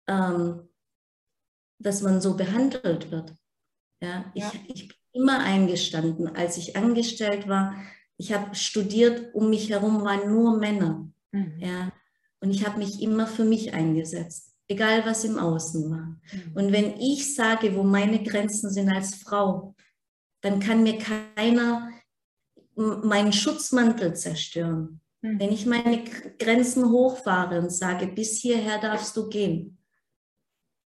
ähm, 0.07 0.69
dass 1.79 2.03
man 2.03 2.21
so 2.21 2.37
behandelt 2.37 3.11
wird? 3.11 3.35
Ja, 4.03 4.31
ja. 4.35 4.53
Ich, 4.67 4.83
ich 4.83 4.89
bin 4.89 5.23
immer 5.23 5.39
eingestanden, 5.39 6.29
als 6.37 6.59
ich 6.59 6.77
angestellt 6.77 7.49
war, 7.49 7.75
ich 8.21 8.35
habe 8.35 8.55
studiert, 8.55 9.35
um 9.35 9.49
mich 9.49 9.71
herum 9.71 10.03
waren 10.05 10.31
nur 10.31 10.59
Männer. 10.59 11.09
Mhm. 11.33 11.55
Ja? 11.59 11.93
Und 12.41 12.51
ich 12.51 12.67
habe 12.67 12.79
mich 12.79 13.01
immer 13.01 13.27
für 13.27 13.45
mich 13.45 13.73
eingesetzt, 13.73 14.55
egal 14.69 15.07
was 15.07 15.25
im 15.25 15.39
Außen 15.39 15.91
war. 15.91 16.21
Mhm. 16.33 16.53
Und 16.55 16.73
wenn 16.73 17.01
ich 17.01 17.35
sage, 17.35 17.75
wo 17.75 17.83
meine 17.83 18.23
Grenzen 18.23 18.71
sind 18.71 18.91
als 18.91 19.15
Frau, 19.15 19.75
dann 20.43 20.61
kann 20.61 20.83
mir 20.83 20.99
keiner 20.99 21.91
meinen 22.77 23.33
Schutzmantel 23.33 24.15
zerstören. 24.15 25.01
Mhm. 25.23 25.41
Wenn 25.41 25.53
ich 25.53 25.65
meine 25.65 26.05
Grenzen 26.39 26.91
hochfahre 26.91 27.59
und 27.59 27.73
sage, 27.73 28.07
bis 28.07 28.39
hierher 28.39 28.79
darfst 28.79 29.17
du 29.17 29.31
gehen, 29.31 29.79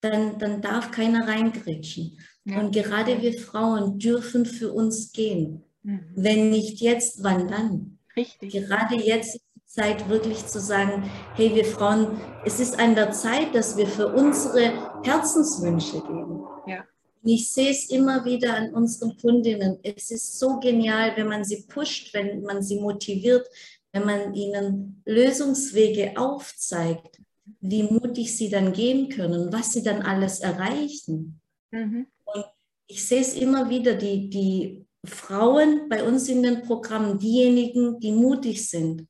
dann, 0.02 0.38
dann 0.38 0.62
darf 0.62 0.92
keiner 0.92 1.28
reingrätschen. 1.28 2.20
Ja. 2.46 2.60
Und 2.60 2.76
gerade 2.76 3.24
wir 3.24 3.34
Frauen 3.40 3.98
dürfen 3.98 4.46
für 4.46 4.72
uns 4.72 5.12
gehen. 5.14 5.64
Mhm. 5.84 6.00
Wenn 6.16 6.50
nicht 6.50 6.82
jetzt, 6.82 7.24
wann 7.24 7.48
dann? 7.48 8.00
Richtig. 8.16 8.52
Gerade 8.54 8.96
jetzt 8.96 9.36
ist 9.36 9.46
die 9.56 9.66
Zeit 9.66 10.10
wirklich 10.10 10.46
zu 10.46 10.60
sagen, 10.60 11.10
hey, 11.36 11.54
wir 11.56 11.66
Frauen, 11.66 12.20
es 12.46 12.60
ist 12.60 12.80
an 12.80 12.96
der 12.96 13.12
Zeit, 13.12 13.54
dass 13.54 13.78
wir 13.78 13.88
für 13.88 14.08
unsere 14.08 15.02
Herzenswünsche 15.04 16.02
gehen. 16.02 16.42
Ja. 16.66 16.86
ich 17.26 17.52
sehe 17.52 17.72
es 17.72 17.90
immer 17.90 18.24
wieder 18.26 18.56
an 18.56 18.74
unseren 18.74 19.18
Kundinnen. 19.18 19.80
Es 19.84 20.12
ist 20.12 20.40
so 20.40 20.60
genial, 20.60 21.14
wenn 21.16 21.28
man 21.28 21.44
sie 21.44 21.66
pusht, 21.68 22.14
wenn 22.14 22.42
man 22.42 22.62
sie 22.62 22.80
motiviert, 22.80 23.48
wenn 23.92 24.06
man 24.06 24.34
ihnen 24.34 25.02
Lösungswege 25.06 26.14
aufzeigt, 26.16 27.20
wie 27.60 27.84
mutig 27.84 28.36
sie 28.36 28.50
dann 28.50 28.74
gehen 28.74 29.10
können, 29.10 29.52
was 29.52 29.74
sie 29.74 29.84
dann 29.84 30.02
alles 30.02 30.40
erreichen. 30.40 31.42
Mhm. 31.72 32.08
Und 32.26 32.46
ich 32.88 33.06
sehe 33.06 33.22
es 33.22 33.34
immer 33.36 33.70
wieder, 33.70 33.96
die, 33.96 34.30
die 34.30 34.86
Frauen 35.06 35.90
bei 35.90 36.04
uns 36.04 36.30
in 36.30 36.44
den 36.44 36.62
Programmen 36.64 37.20
diejenigen, 37.20 38.00
die 38.00 38.12
mutig 38.12 38.70
sind 38.70 39.08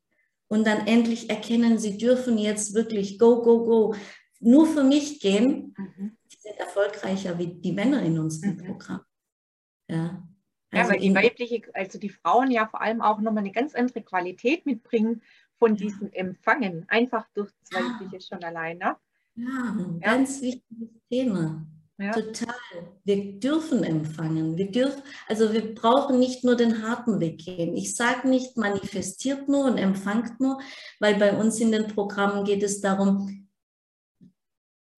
und 0.47 0.65
dann 0.65 0.87
endlich 0.87 1.29
erkennen, 1.29 1.77
sie 1.77 1.97
dürfen 1.97 2.37
jetzt 2.37 2.73
wirklich 2.73 3.19
go, 3.19 3.41
go, 3.41 3.63
go 3.63 3.95
nur 4.39 4.65
für 4.65 4.83
mich 4.83 5.19
gehen, 5.19 5.73
mhm. 5.77 6.17
die 6.31 6.37
sind 6.39 6.57
erfolgreicher 6.57 7.37
wie 7.37 7.47
die 7.47 7.71
Männer 7.71 8.01
in 8.01 8.19
unserem 8.19 8.55
mhm. 8.55 8.65
Programm. 8.65 9.01
Ja. 9.87 10.27
Also 10.71 10.89
ja, 10.89 10.89
weil 10.89 10.99
die 10.99 11.15
weibliche, 11.15 11.61
also 11.73 11.99
die 11.99 12.09
Frauen 12.09 12.49
ja 12.49 12.67
vor 12.67 12.81
allem 12.81 13.01
auch 13.01 13.19
nochmal 13.19 13.43
eine 13.43 13.51
ganz 13.51 13.75
andere 13.75 14.01
Qualität 14.01 14.65
mitbringen 14.65 15.21
von 15.59 15.75
diesem 15.75 16.11
Empfangen, 16.11 16.85
einfach 16.89 17.27
durch 17.35 17.51
das 17.61 17.79
Weibliche 17.79 18.19
schon 18.21 18.43
alleine. 18.43 18.97
Ja, 19.35 19.75
ein 19.77 19.99
ja. 20.01 20.11
ganz 20.13 20.41
wichtiges 20.41 20.89
Thema. 21.09 21.65
Ja. 21.99 22.11
Total. 22.11 22.55
Wir 23.03 23.39
dürfen 23.39 23.83
empfangen. 23.83 24.57
Wir 24.57 24.71
dürfen, 24.71 25.03
also 25.27 25.53
wir 25.53 25.75
brauchen 25.75 26.19
nicht 26.19 26.43
nur 26.43 26.55
den 26.55 26.81
harten 26.87 27.19
Weg 27.19 27.45
gehen. 27.45 27.75
Ich 27.75 27.95
sage 27.95 28.27
nicht, 28.27 28.57
manifestiert 28.57 29.47
nur 29.47 29.65
und 29.65 29.77
empfangt 29.77 30.39
nur, 30.39 30.59
weil 30.99 31.15
bei 31.15 31.37
uns 31.37 31.59
in 31.59 31.71
den 31.71 31.87
Programmen 31.87 32.45
geht 32.45 32.63
es 32.63 32.81
darum, 32.81 33.47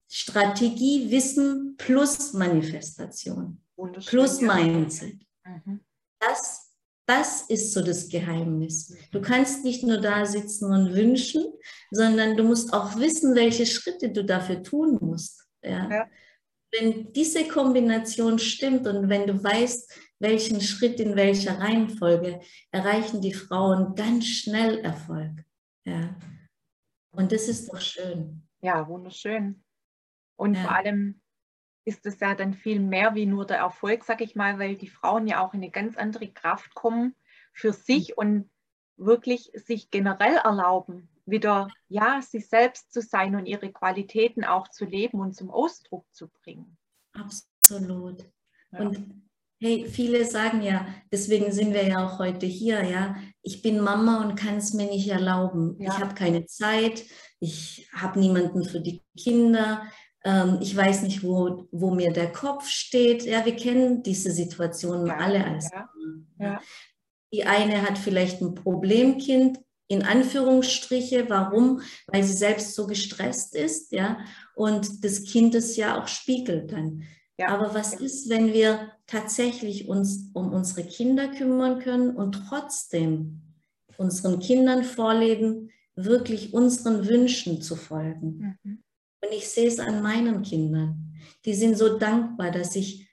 Strategie, 0.07 1.11
Wissen 1.11 1.75
plus 1.77 2.31
Manifestation, 2.31 3.61
plus 4.05 4.39
Mindset. 4.39 5.19
Mhm. 5.43 5.81
Das 6.19 6.65
das 7.07 7.43
ist 7.43 7.73
so 7.73 7.83
das 7.83 8.09
Geheimnis. 8.09 8.95
Du 9.11 9.21
kannst 9.21 9.63
nicht 9.63 9.83
nur 9.83 9.99
da 9.99 10.25
sitzen 10.25 10.71
und 10.73 10.95
wünschen, 10.95 11.45
sondern 11.91 12.35
du 12.35 12.43
musst 12.43 12.73
auch 12.73 12.97
wissen, 12.97 13.35
welche 13.35 13.65
Schritte 13.67 14.09
du 14.09 14.25
dafür 14.25 14.63
tun 14.63 14.97
musst. 14.99 15.47
Ja? 15.63 15.89
ja. 15.89 16.07
Wenn 16.77 17.13
diese 17.13 17.47
Kombination 17.47 18.39
stimmt 18.39 18.87
und 18.87 19.09
wenn 19.09 19.27
du 19.27 19.43
weißt, 19.43 19.99
welchen 20.19 20.61
Schritt 20.61 20.99
in 20.99 21.15
welcher 21.15 21.59
Reihenfolge, 21.59 22.41
erreichen 22.71 23.21
die 23.21 23.33
Frauen 23.33 23.95
ganz 23.95 24.25
schnell 24.25 24.79
Erfolg. 24.79 25.43
Ja. 25.85 26.15
Und 27.11 27.31
das 27.31 27.47
ist 27.47 27.71
doch 27.71 27.79
schön. 27.79 28.47
Ja, 28.61 28.87
wunderschön. 28.87 29.63
Und 30.37 30.55
ja. 30.55 30.61
vor 30.61 30.71
allem 30.71 31.21
ist 31.85 32.05
es 32.05 32.19
ja 32.19 32.33
dann 32.33 32.53
viel 32.53 32.79
mehr 32.79 33.15
wie 33.15 33.25
nur 33.25 33.45
der 33.45 33.57
Erfolg, 33.57 34.03
sag 34.03 34.21
ich 34.21 34.35
mal, 34.35 34.57
weil 34.59 34.75
die 34.75 34.89
Frauen 34.89 35.27
ja 35.27 35.45
auch 35.45 35.53
in 35.53 35.61
eine 35.61 35.71
ganz 35.71 35.95
andere 35.97 36.31
Kraft 36.31 36.73
kommen 36.73 37.15
für 37.53 37.73
sich 37.73 38.09
mhm. 38.09 38.13
und 38.15 38.49
wirklich 38.97 39.51
sich 39.53 39.91
generell 39.91 40.37
erlauben, 40.37 41.09
wieder 41.25 41.69
ja, 41.87 42.21
sich 42.21 42.47
selbst 42.47 42.91
zu 42.91 43.01
sein 43.01 43.35
und 43.35 43.45
ihre 43.45 43.71
Qualitäten 43.71 44.43
auch 44.43 44.67
zu 44.69 44.85
leben 44.85 45.19
und 45.19 45.35
zum 45.35 45.49
Ausdruck 45.49 46.05
zu 46.11 46.27
bringen. 46.27 46.77
Absolut. 47.13 48.25
Ja. 48.71 48.79
Und 48.79 49.23
hey, 49.59 49.87
viele 49.87 50.25
sagen 50.25 50.61
ja, 50.61 50.87
deswegen 51.11 51.51
sind 51.51 51.73
wir 51.73 51.87
ja 51.87 52.05
auch 52.05 52.19
heute 52.19 52.45
hier, 52.45 52.83
ja, 52.83 53.15
ich 53.41 53.61
bin 53.61 53.79
Mama 53.79 54.23
und 54.23 54.35
kann 54.35 54.57
es 54.57 54.73
mir 54.73 54.87
nicht 54.87 55.07
erlauben. 55.07 55.77
Ja. 55.79 55.93
Ich 55.93 55.99
habe 55.99 56.13
keine 56.13 56.45
Zeit, 56.45 57.05
ich 57.39 57.89
habe 57.93 58.19
niemanden 58.19 58.63
für 58.63 58.81
die 58.81 59.01
Kinder, 59.17 59.83
ähm, 60.25 60.57
ich 60.59 60.75
weiß 60.75 61.03
nicht, 61.03 61.23
wo, 61.23 61.67
wo 61.71 61.91
mir 61.91 62.11
der 62.11 62.31
Kopf 62.31 62.67
steht. 62.67 63.23
Ja, 63.23 63.45
wir 63.45 63.55
kennen 63.55 64.03
diese 64.03 64.31
Situationen 64.31 65.07
ja, 65.07 65.17
alle 65.17 65.45
als 65.45 65.71
ja, 65.71 65.89
ja. 66.39 66.61
Die 67.31 67.45
eine 67.45 67.81
hat 67.81 67.97
vielleicht 67.97 68.41
ein 68.41 68.55
Problemkind, 68.55 69.59
in 69.87 70.03
Anführungsstriche. 70.03 71.29
Warum? 71.29 71.81
Weil 72.07 72.23
sie 72.23 72.33
selbst 72.33 72.75
so 72.75 72.87
gestresst 72.87 73.55
ist, 73.55 73.91
ja, 73.91 74.19
und 74.55 75.03
das 75.03 75.23
Kind 75.23 75.55
es 75.55 75.75
ja 75.75 76.01
auch 76.01 76.07
spiegelt 76.07 76.71
dann. 76.71 77.03
Ja. 77.37 77.49
Aber 77.49 77.73
was 77.73 77.93
ist, 77.93 78.29
wenn 78.29 78.53
wir 78.53 78.91
tatsächlich 79.07 79.87
uns 79.87 80.31
um 80.33 80.53
unsere 80.53 80.87
Kinder 80.87 81.27
kümmern 81.27 81.79
können 81.79 82.15
und 82.15 82.43
trotzdem 82.47 83.41
unseren 83.97 84.39
Kindern 84.39 84.83
vorleben, 84.83 85.69
wirklich 85.95 86.53
unseren 86.53 87.07
Wünschen 87.07 87.61
zu 87.61 87.75
folgen? 87.75 88.57
Mhm. 88.63 88.83
Und 89.21 89.33
ich 89.33 89.49
sehe 89.49 89.67
es 89.67 89.79
an 89.79 90.01
meinen 90.01 90.43
Kindern. 90.43 91.13
Die 91.43 91.53
sind 91.53 91.77
so 91.77 91.97
dankbar, 91.97 92.51
dass 92.51 92.75
ich 92.75 93.09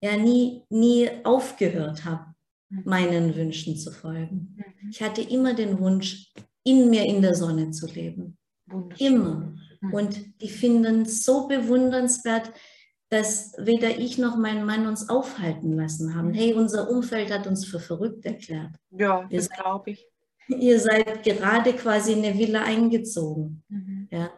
ja 0.00 0.16
nie, 0.16 0.62
nie 0.68 1.08
aufgehört 1.24 2.04
habe. 2.04 2.27
Meinen 2.70 3.34
Wünschen 3.34 3.76
zu 3.76 3.90
folgen. 3.90 4.56
Mhm. 4.56 4.90
Ich 4.90 5.02
hatte 5.02 5.22
immer 5.22 5.54
den 5.54 5.78
Wunsch, 5.78 6.32
in 6.64 6.90
mir 6.90 7.04
in 7.04 7.22
der 7.22 7.34
Sonne 7.34 7.70
zu 7.70 7.86
leben. 7.86 8.36
Immer. 8.98 9.54
Mhm. 9.80 9.94
Und 9.94 10.42
die 10.42 10.48
finden 10.48 11.02
es 11.02 11.24
so 11.24 11.48
bewundernswert, 11.48 12.52
dass 13.10 13.54
weder 13.58 13.98
ich 13.98 14.18
noch 14.18 14.36
mein 14.36 14.66
Mann 14.66 14.86
uns 14.86 15.08
aufhalten 15.08 15.76
lassen 15.76 16.14
haben. 16.14 16.34
Hey, 16.34 16.52
unser 16.52 16.90
Umfeld 16.90 17.32
hat 17.32 17.46
uns 17.46 17.64
für 17.64 17.80
verrückt 17.80 18.26
erklärt. 18.26 18.74
Ja, 18.90 19.26
das 19.30 19.48
glaube 19.48 19.92
ich. 19.92 20.06
Ihr 20.48 20.78
seid 20.80 21.22
gerade 21.24 21.72
quasi 21.72 22.12
in 22.12 22.24
eine 22.24 22.38
Villa 22.38 22.64
eingezogen. 22.64 23.62
Mhm. 23.68 24.08
Ja, 24.10 24.30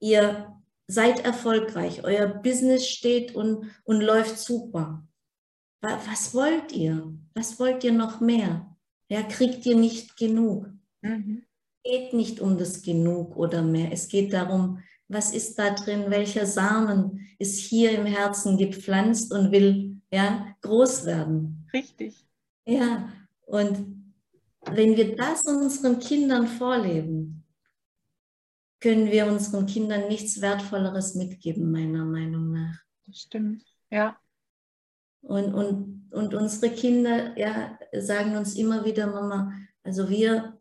ihr 0.00 0.52
seid 0.88 1.24
erfolgreich, 1.24 2.02
euer 2.02 2.26
Business 2.26 2.88
steht 2.88 3.34
und, 3.34 3.66
und 3.84 4.00
läuft 4.00 4.38
super. 4.38 5.06
Was 5.80 6.34
wollt 6.34 6.72
ihr? 6.72 7.14
Was 7.34 7.58
wollt 7.60 7.84
ihr 7.84 7.92
noch 7.92 8.20
mehr? 8.20 8.76
Ja, 9.08 9.22
kriegt 9.22 9.64
ihr 9.66 9.76
nicht 9.76 10.16
genug? 10.16 10.68
Mhm. 11.00 11.44
geht 11.84 12.12
nicht 12.12 12.40
um 12.40 12.58
das 12.58 12.82
Genug 12.82 13.36
oder 13.36 13.62
mehr. 13.62 13.92
Es 13.92 14.08
geht 14.08 14.32
darum, 14.32 14.82
was 15.06 15.32
ist 15.32 15.58
da 15.58 15.70
drin, 15.70 16.10
welcher 16.10 16.44
Samen 16.44 17.26
ist 17.38 17.58
hier 17.58 17.92
im 17.92 18.04
Herzen 18.04 18.58
gepflanzt 18.58 19.32
und 19.32 19.52
will 19.52 20.00
ja, 20.12 20.54
groß 20.60 21.06
werden. 21.06 21.66
Richtig. 21.72 22.26
Ja, 22.66 23.10
und 23.46 24.12
wenn 24.66 24.96
wir 24.96 25.16
das 25.16 25.44
unseren 25.44 25.98
Kindern 25.98 26.46
vorleben, 26.46 27.44
können 28.80 29.10
wir 29.10 29.26
unseren 29.26 29.66
Kindern 29.66 30.08
nichts 30.08 30.40
Wertvolleres 30.40 31.14
mitgeben, 31.14 31.70
meiner 31.70 32.04
Meinung 32.04 32.52
nach. 32.52 32.78
Das 33.06 33.20
stimmt, 33.20 33.64
ja. 33.90 34.18
Und, 35.28 35.52
und, 35.52 36.10
und 36.10 36.34
unsere 36.34 36.72
Kinder 36.72 37.38
ja, 37.38 37.78
sagen 37.92 38.34
uns 38.34 38.56
immer 38.56 38.86
wieder, 38.86 39.06
Mama, 39.06 39.52
also 39.82 40.08
wir, 40.08 40.58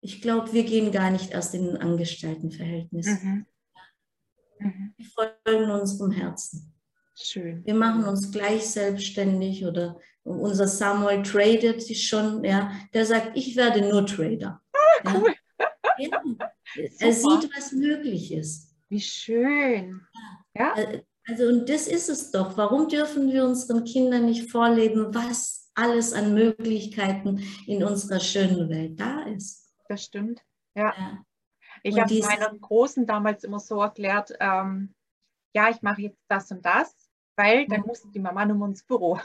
ich 0.00 0.20
glaube, 0.20 0.52
wir 0.52 0.64
gehen 0.64 0.90
gar 0.90 1.12
nicht 1.12 1.30
erst 1.30 1.54
in 1.54 1.70
ein 1.70 1.76
Angestelltenverhältnis. 1.76 3.06
Mhm. 3.06 3.46
Mhm. 4.58 4.94
Wir 4.96 5.06
folgen 5.06 5.70
unserem 5.70 6.10
Herzen. 6.10 6.74
Schön. 7.14 7.64
Wir 7.64 7.74
machen 7.74 8.04
uns 8.04 8.32
gleich 8.32 8.68
selbstständig 8.68 9.64
oder 9.64 10.00
unser 10.24 10.66
Samuel 10.66 11.22
tradet 11.22 11.80
sich 11.80 12.08
schon, 12.08 12.42
ja, 12.42 12.72
der 12.94 13.06
sagt, 13.06 13.36
ich 13.36 13.54
werde 13.54 13.88
nur 13.88 14.04
Trader. 14.04 14.60
Ah, 15.04 15.14
cool. 15.14 15.34
Ja. 15.98 16.22
Er 16.74 17.12
sieht, 17.12 17.50
was 17.54 17.72
möglich 17.72 18.32
ist. 18.32 18.74
Wie 18.88 19.00
schön. 19.00 20.00
Ja. 20.56 20.74
Äh, 20.74 21.02
also, 21.26 21.44
und 21.44 21.68
das 21.68 21.86
ist 21.86 22.08
es 22.08 22.30
doch. 22.30 22.56
Warum 22.56 22.88
dürfen 22.88 23.30
wir 23.30 23.44
unseren 23.44 23.84
Kindern 23.84 24.26
nicht 24.26 24.50
vorleben, 24.50 25.14
was 25.14 25.70
alles 25.74 26.12
an 26.12 26.34
Möglichkeiten 26.34 27.42
in 27.66 27.84
unserer 27.84 28.20
schönen 28.20 28.68
Welt 28.68 28.98
da 28.98 29.22
ist? 29.22 29.72
Das 29.88 30.04
stimmt. 30.04 30.42
Ja. 30.74 30.94
ja. 30.96 31.24
Ich 31.82 31.98
habe 31.98 32.20
meiner 32.20 32.56
Großen 32.58 33.06
damals 33.06 33.44
immer 33.44 33.60
so 33.60 33.80
erklärt, 33.80 34.32
ähm, 34.40 34.94
ja, 35.54 35.68
ich 35.70 35.82
mache 35.82 36.02
jetzt 36.02 36.20
das 36.28 36.50
und 36.50 36.64
das, 36.64 36.94
weil 37.36 37.66
dann 37.66 37.80
mhm. 37.80 37.86
muss 37.86 38.02
die 38.10 38.20
Mama 38.20 38.44
nur 38.44 38.66
ins 38.68 38.84
Büro. 38.84 39.20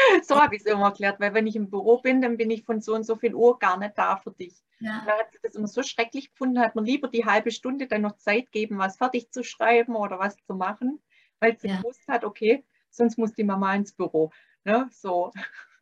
so 0.22 0.40
habe 0.40 0.56
ich 0.56 0.62
es 0.62 0.66
immer 0.66 0.86
erklärt, 0.86 1.20
weil 1.20 1.34
wenn 1.34 1.46
ich 1.46 1.56
im 1.56 1.70
Büro 1.70 1.98
bin, 1.98 2.20
dann 2.20 2.36
bin 2.36 2.50
ich 2.50 2.64
von 2.64 2.80
so 2.80 2.94
und 2.94 3.04
so 3.04 3.16
viel 3.16 3.34
Uhr 3.34 3.58
gar 3.58 3.78
nicht 3.78 3.96
da 3.96 4.16
für 4.16 4.32
dich. 4.32 4.54
Ja. 4.80 5.02
Da 5.06 5.18
hat 5.18 5.32
sie 5.32 5.38
das 5.42 5.54
immer 5.54 5.68
so 5.68 5.82
schrecklich 5.82 6.30
gefunden, 6.30 6.58
hat 6.58 6.74
man 6.74 6.84
lieber 6.84 7.08
die 7.08 7.24
halbe 7.24 7.50
Stunde 7.50 7.86
dann 7.86 8.02
noch 8.02 8.16
Zeit 8.16 8.50
geben, 8.52 8.78
was 8.78 8.96
fertig 8.96 9.30
zu 9.30 9.42
schreiben 9.42 9.94
oder 9.94 10.18
was 10.18 10.36
zu 10.46 10.54
machen, 10.54 11.00
weil 11.38 11.58
sie 11.58 11.68
ja. 11.68 11.76
gewusst 11.76 12.06
hat, 12.08 12.24
okay, 12.24 12.64
sonst 12.90 13.18
muss 13.18 13.32
die 13.34 13.44
Mama 13.44 13.74
ins 13.74 13.92
Büro. 13.92 14.30
Ne? 14.64 14.88
So. 14.92 15.32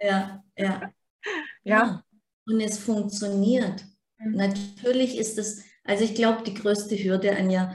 Ja, 0.00 0.42
ja. 0.56 0.92
ja. 1.64 2.02
Und 2.46 2.60
es 2.60 2.78
funktioniert. 2.78 3.84
Mhm. 4.18 4.36
Natürlich 4.36 5.18
ist 5.18 5.38
es, 5.38 5.64
also 5.84 6.04
ich 6.04 6.14
glaube, 6.14 6.42
die 6.42 6.54
größte 6.54 6.96
Hürde, 6.96 7.36
Anja, 7.36 7.74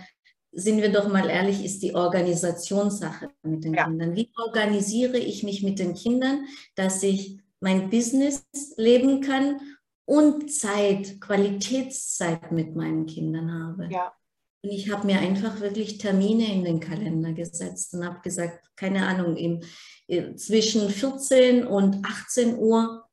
sind 0.53 0.81
wir 0.81 0.91
doch 0.91 1.07
mal 1.07 1.29
ehrlich, 1.29 1.63
ist 1.63 1.81
die 1.81 1.95
Organisationssache 1.95 3.29
mit 3.43 3.63
den 3.63 3.73
ja. 3.73 3.85
Kindern. 3.85 4.15
Wie 4.15 4.31
organisiere 4.37 5.17
ich 5.17 5.43
mich 5.43 5.63
mit 5.63 5.79
den 5.79 5.95
Kindern, 5.95 6.45
dass 6.75 7.01
ich 7.03 7.39
mein 7.59 7.89
Business 7.89 8.45
leben 8.77 9.21
kann 9.21 9.59
und 10.05 10.51
Zeit, 10.51 11.19
Qualitätszeit 11.21 12.51
mit 12.51 12.75
meinen 12.75 13.05
Kindern 13.05 13.51
habe. 13.51 13.89
Ja. 13.91 14.13
Und 14.61 14.71
ich 14.71 14.91
habe 14.91 15.05
mir 15.05 15.19
einfach 15.19 15.59
wirklich 15.59 15.97
Termine 15.97 16.51
in 16.53 16.63
den 16.63 16.79
Kalender 16.79 17.33
gesetzt 17.33 17.93
und 17.93 18.05
habe 18.05 18.21
gesagt, 18.21 18.69
keine 18.75 19.07
Ahnung, 19.07 19.35
im, 19.35 19.61
äh, 20.07 20.35
zwischen 20.35 20.89
14 20.89 21.65
und 21.65 22.05
18 22.05 22.57
Uhr 22.57 23.07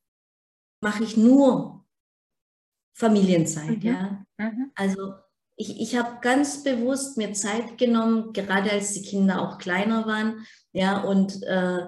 mache 0.80 1.04
ich 1.04 1.16
nur 1.16 1.84
Familienzeit. 2.94 3.82
Mhm. 3.82 3.82
Ja? 3.82 4.24
Mhm. 4.38 4.70
Also 4.74 5.14
ich, 5.60 5.78
ich 5.78 5.96
habe 5.96 6.20
ganz 6.22 6.62
bewusst 6.62 7.18
mir 7.18 7.34
Zeit 7.34 7.76
genommen, 7.76 8.32
gerade 8.32 8.70
als 8.70 8.94
die 8.94 9.02
Kinder 9.02 9.42
auch 9.42 9.58
kleiner 9.58 10.06
waren, 10.06 10.46
ja, 10.72 11.02
und 11.02 11.42
äh, 11.42 11.86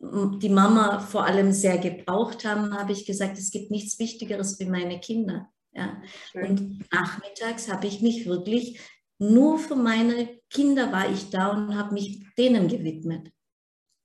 die 0.00 0.48
Mama 0.48 1.00
vor 1.00 1.26
allem 1.26 1.52
sehr 1.52 1.76
gebraucht 1.76 2.46
haben, 2.46 2.72
habe 2.74 2.92
ich 2.92 3.04
gesagt, 3.04 3.36
es 3.36 3.50
gibt 3.50 3.70
nichts 3.70 3.98
Wichtigeres 3.98 4.58
wie 4.58 4.64
meine 4.64 4.98
Kinder. 4.98 5.50
Ja. 5.72 6.00
Und 6.32 6.90
nachmittags 6.90 7.70
habe 7.70 7.86
ich 7.86 8.00
mich 8.00 8.26
wirklich 8.26 8.80
nur 9.18 9.58
für 9.58 9.76
meine 9.76 10.40
Kinder 10.48 10.90
war 10.90 11.10
ich 11.10 11.28
da 11.28 11.48
und 11.48 11.76
habe 11.76 11.92
mich 11.92 12.24
denen 12.38 12.66
gewidmet. 12.68 13.30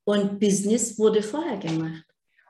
Und 0.03 0.39
Business 0.41 0.99
wurde 0.99 1.23
vorher 1.23 1.57
gemacht. 1.57 2.03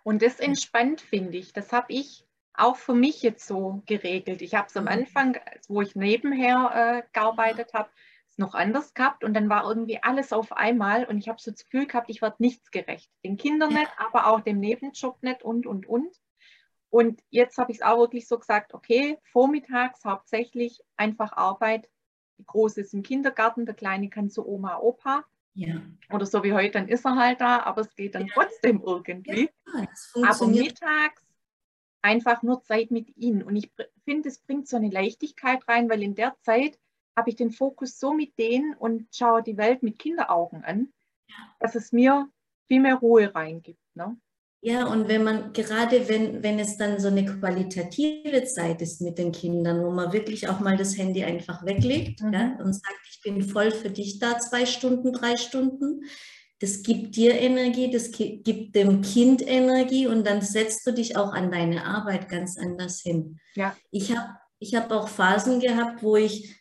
Und 0.03 0.23
das 0.23 0.39
entspannt, 0.39 1.01
finde 1.01 1.37
ich. 1.37 1.53
Das 1.53 1.71
habe 1.71 1.93
ich 1.93 2.24
auch 2.57 2.75
für 2.75 2.93
mich 2.93 3.21
jetzt 3.21 3.47
so 3.47 3.81
geregelt. 3.85 4.41
Ich 4.41 4.55
habe 4.55 4.67
es 4.67 4.77
am 4.77 4.83
mhm. 4.83 4.89
Anfang, 4.89 5.37
wo 5.67 5.81
ich 5.81 5.95
nebenher 5.95 7.03
äh, 7.03 7.03
gearbeitet 7.13 7.73
habe, 7.73 7.89
noch 8.37 8.53
anders 8.53 8.93
gehabt 8.93 9.23
und 9.23 9.33
dann 9.33 9.49
war 9.49 9.67
irgendwie 9.67 10.01
alles 10.03 10.33
auf 10.33 10.51
einmal 10.51 11.05
und 11.05 11.17
ich 11.17 11.29
habe 11.29 11.41
so 11.41 11.51
das 11.51 11.63
Gefühl 11.65 11.87
gehabt, 11.87 12.09
ich 12.09 12.21
werde 12.21 12.35
nichts 12.39 12.69
gerecht. 12.71 13.09
Den 13.23 13.37
Kindern 13.37 13.73
nicht, 13.73 13.91
aber 13.97 14.27
auch 14.27 14.41
dem 14.41 14.59
Nebenjob 14.59 15.23
nicht 15.23 15.43
und, 15.43 15.65
und, 15.65 15.87
und. 15.87 16.13
Und 16.89 17.21
jetzt 17.29 17.57
habe 17.57 17.71
ich 17.71 17.79
es 17.79 17.83
auch 17.83 17.97
wirklich 17.97 18.27
so 18.27 18.37
gesagt, 18.37 18.73
okay, 18.73 19.17
vormittags 19.31 20.03
hauptsächlich 20.05 20.81
einfach 20.97 21.33
Arbeit. 21.33 21.89
Die 22.37 22.45
Große 22.45 22.81
ist 22.81 22.93
im 22.93 23.03
Kindergarten, 23.03 23.65
der 23.65 23.75
Kleine 23.75 24.09
kann 24.09 24.29
zu 24.29 24.47
Oma, 24.47 24.77
Opa. 24.79 25.23
Ja. 25.53 25.81
Oder 26.11 26.25
so 26.25 26.43
wie 26.43 26.53
heute, 26.53 26.71
dann 26.71 26.89
ist 26.89 27.05
er 27.05 27.15
halt 27.15 27.39
da, 27.39 27.61
aber 27.63 27.81
es 27.81 27.95
geht 27.95 28.15
dann 28.15 28.27
ja. 28.27 28.33
trotzdem 28.33 28.81
irgendwie. 28.85 29.49
Ja, 29.73 30.29
aber 30.29 30.47
mittags 30.47 31.24
einfach 32.05 32.43
nur 32.43 32.63
Zeit 32.63 32.91
mit 32.91 33.17
ihnen. 33.17 33.41
Und 33.41 33.55
ich 33.55 33.71
finde, 34.03 34.29
es 34.29 34.37
bringt 34.37 34.67
so 34.67 34.77
eine 34.77 34.89
Leichtigkeit 34.89 35.67
rein, 35.67 35.89
weil 35.89 36.03
in 36.03 36.13
der 36.13 36.35
Zeit 36.43 36.77
habe 37.17 37.31
ich 37.31 37.35
den 37.35 37.51
Fokus 37.51 37.99
so 37.99 38.13
mit 38.13 38.37
denen 38.37 38.75
und 38.75 39.07
schaue 39.11 39.41
die 39.41 39.57
Welt 39.57 39.81
mit 39.81 39.97
Kinderaugen 39.97 40.63
an, 40.63 40.93
dass 41.59 41.75
es 41.75 41.91
mir 41.91 42.29
viel 42.67 42.81
mehr 42.81 42.95
Ruhe 42.95 43.33
reingibt. 43.33 43.79
Ne? 43.95 44.17
Ja, 44.61 44.85
und 44.87 45.07
wenn 45.07 45.23
man, 45.23 45.53
gerade 45.53 46.07
wenn, 46.07 46.43
wenn 46.43 46.59
es 46.59 46.77
dann 46.77 46.99
so 46.99 47.07
eine 47.07 47.25
qualitative 47.25 48.43
Zeit 48.45 48.81
ist 48.81 49.01
mit 49.01 49.17
den 49.17 49.31
Kindern, 49.31 49.83
wo 49.83 49.91
man 49.91 50.13
wirklich 50.13 50.47
auch 50.47 50.59
mal 50.59 50.77
das 50.77 50.97
Handy 50.97 51.23
einfach 51.23 51.65
weglegt 51.65 52.21
mhm. 52.21 52.33
ja, 52.33 52.57
und 52.59 52.73
sagt, 52.73 52.99
ich 53.09 53.21
bin 53.21 53.41
voll 53.43 53.71
für 53.71 53.89
dich 53.89 54.19
da, 54.19 54.39
zwei 54.39 54.65
Stunden, 54.65 55.13
drei 55.13 55.37
Stunden, 55.37 56.01
das 56.65 56.81
gibt 56.81 57.15
dir 57.15 57.39
Energie, 57.39 57.91
das 57.91 58.09
gibt 58.11 58.75
dem 58.75 59.03
Kind 59.03 59.47
Energie 59.47 60.07
und 60.07 60.25
dann 60.25 60.41
setzt 60.41 60.87
du 60.87 60.91
dich 60.91 61.15
auch 61.15 61.31
an 61.31 61.51
deine 61.51 61.85
Arbeit 61.85 62.27
ganz 62.27 62.57
anders 62.57 63.01
hin. 63.01 63.39
Ja. 63.53 63.77
Ich 63.91 64.15
habe 64.15 64.29
ich 64.57 64.73
hab 64.73 64.89
auch 64.89 65.07
Phasen 65.07 65.59
gehabt, 65.59 66.01
wo 66.01 66.15
ich, 66.15 66.55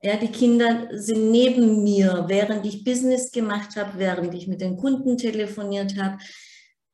ja, 0.00 0.14
die 0.14 0.28
Kinder 0.28 0.86
sind 0.92 1.32
neben 1.32 1.82
mir, 1.82 2.26
während 2.28 2.66
ich 2.66 2.84
Business 2.84 3.32
gemacht 3.32 3.74
habe, 3.74 3.98
während 3.98 4.32
ich 4.32 4.46
mit 4.46 4.60
den 4.60 4.76
Kunden 4.76 5.18
telefoniert 5.18 5.96
habe. 6.00 6.18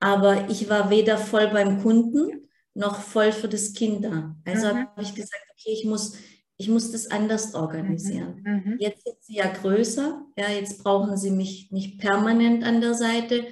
Aber 0.01 0.49
ich 0.49 0.71
war 0.71 0.89
weder 0.89 1.19
voll 1.19 1.49
beim 1.49 1.83
Kunden 1.83 2.49
noch 2.73 2.99
voll 2.99 3.33
für 3.33 3.49
das 3.49 3.75
Kind 3.75 4.07
da. 4.07 4.35
Also 4.47 4.69
mhm. 4.69 4.87
habe 4.87 5.03
ich 5.03 5.15
gesagt, 5.15 5.45
okay, 5.53 5.71
ich 5.71 5.85
muss, 5.85 6.15
ich 6.57 6.69
muss 6.69 6.93
das 6.93 7.11
anders 7.11 7.55
organisieren. 7.55 8.43
Mhm. 8.45 8.63
mhm. 8.65 8.77
Jetzt 8.79 9.05
sind 9.05 9.17
sie 9.21 9.37
ja 9.37 9.53
größer, 9.53 10.25
ja, 10.37 10.49
jetzt 10.49 10.83
brauchen 10.83 11.17
sie 11.17 11.31
mich 11.31 11.71
nicht 11.71 11.99
permanent 11.99 12.65
an 12.65 12.81
der 12.81 12.95
Seite. 12.95 13.47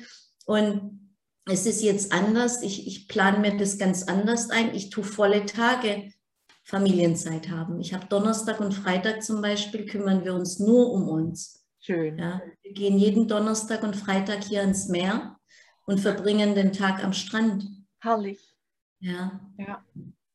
Und 0.47 1.03
es 1.47 1.67
ist 1.67 1.83
jetzt 1.83 2.13
anders. 2.13 2.63
Ich, 2.63 2.87
ich 2.87 3.09
plane 3.09 3.39
mir 3.39 3.57
das 3.57 3.79
ganz 3.79 4.05
anders 4.05 4.51
ein. 4.51 4.75
Ich 4.75 4.91
tue 4.91 5.05
volle 5.05 5.47
Tage 5.47 6.13
Familienzeit 6.65 7.51
haben. 7.51 7.81
Ich 7.81 7.93
habe 7.93 8.07
Donnerstag 8.07 8.61
und 8.61 8.73
Freitag 8.73 9.23
zum 9.23 9.43
Beispiel, 9.43 9.85
kümmern 9.85 10.25
wir 10.25 10.35
uns 10.35 10.59
nur 10.61 10.93
um 10.93 11.09
uns. 11.09 11.67
Schön. 11.81 12.19
Ja, 12.19 12.41
wir 12.63 12.73
gehen 12.73 12.97
jeden 12.97 13.27
Donnerstag 13.27 13.83
und 13.83 13.97
Freitag 13.97 14.45
hier 14.45 14.63
ins 14.63 14.89
Meer 14.89 15.37
und 15.85 15.99
verbringen 15.99 16.55
den 16.55 16.73
Tag 16.73 17.03
am 17.03 17.13
Strand. 17.13 17.65
Herrlich. 18.01 18.39
Ja. 19.01 19.41
ja. 19.59 19.85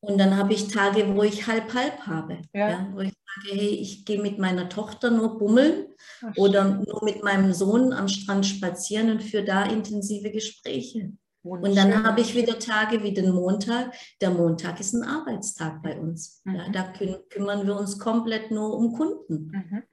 Und 0.08 0.18
dann 0.20 0.38
habe 0.38 0.54
ich 0.54 0.70
Tage, 0.70 1.14
wo 1.16 1.24
ich 1.24 1.48
halb-halb 1.48 2.00
habe. 2.08 2.38
Ja. 2.54 2.70
ja. 2.70 2.90
wo 2.94 3.02
ich 3.02 3.12
sage, 3.12 3.60
hey, 3.60 3.68
ich 3.68 4.06
gehe 4.06 4.22
mit 4.22 4.40
meiner 4.40 4.70
Tochter 4.70 5.12
nur 5.12 5.38
bummeln 5.38 5.88
Ach, 6.22 6.34
oder 6.38 6.64
nur 6.64 7.04
mit 7.04 7.24
meinem 7.24 7.54
Sohn 7.54 7.92
am 7.92 8.08
Strand 8.08 8.46
spazieren 8.46 9.12
und 9.12 9.22
führe 9.22 9.44
da 9.44 9.66
intensive 9.66 10.32
Gespräche. 10.32 11.12
Und 11.44 11.76
dann 11.76 12.06
habe 12.06 12.22
ich 12.22 12.36
wieder 12.36 12.58
Tage 12.58 13.04
wie 13.04 13.14
den 13.14 13.32
Montag. 13.32 13.94
Der 14.22 14.32
Montag 14.32 14.80
ist 14.80 14.94
ein 14.94 15.04
Arbeitstag 15.04 15.84
bei 15.84 16.00
uns. 16.00 16.42
Mhm. 16.46 16.56
Ja, 16.56 16.70
da 16.70 16.84
kü 16.84 17.18
kümmern 17.30 17.68
wir 17.68 17.76
uns 17.78 18.00
komplett 18.00 18.50
nur 18.50 18.78
um 18.78 18.94
Kunden. 18.94 19.52
Mhm. 19.52 19.84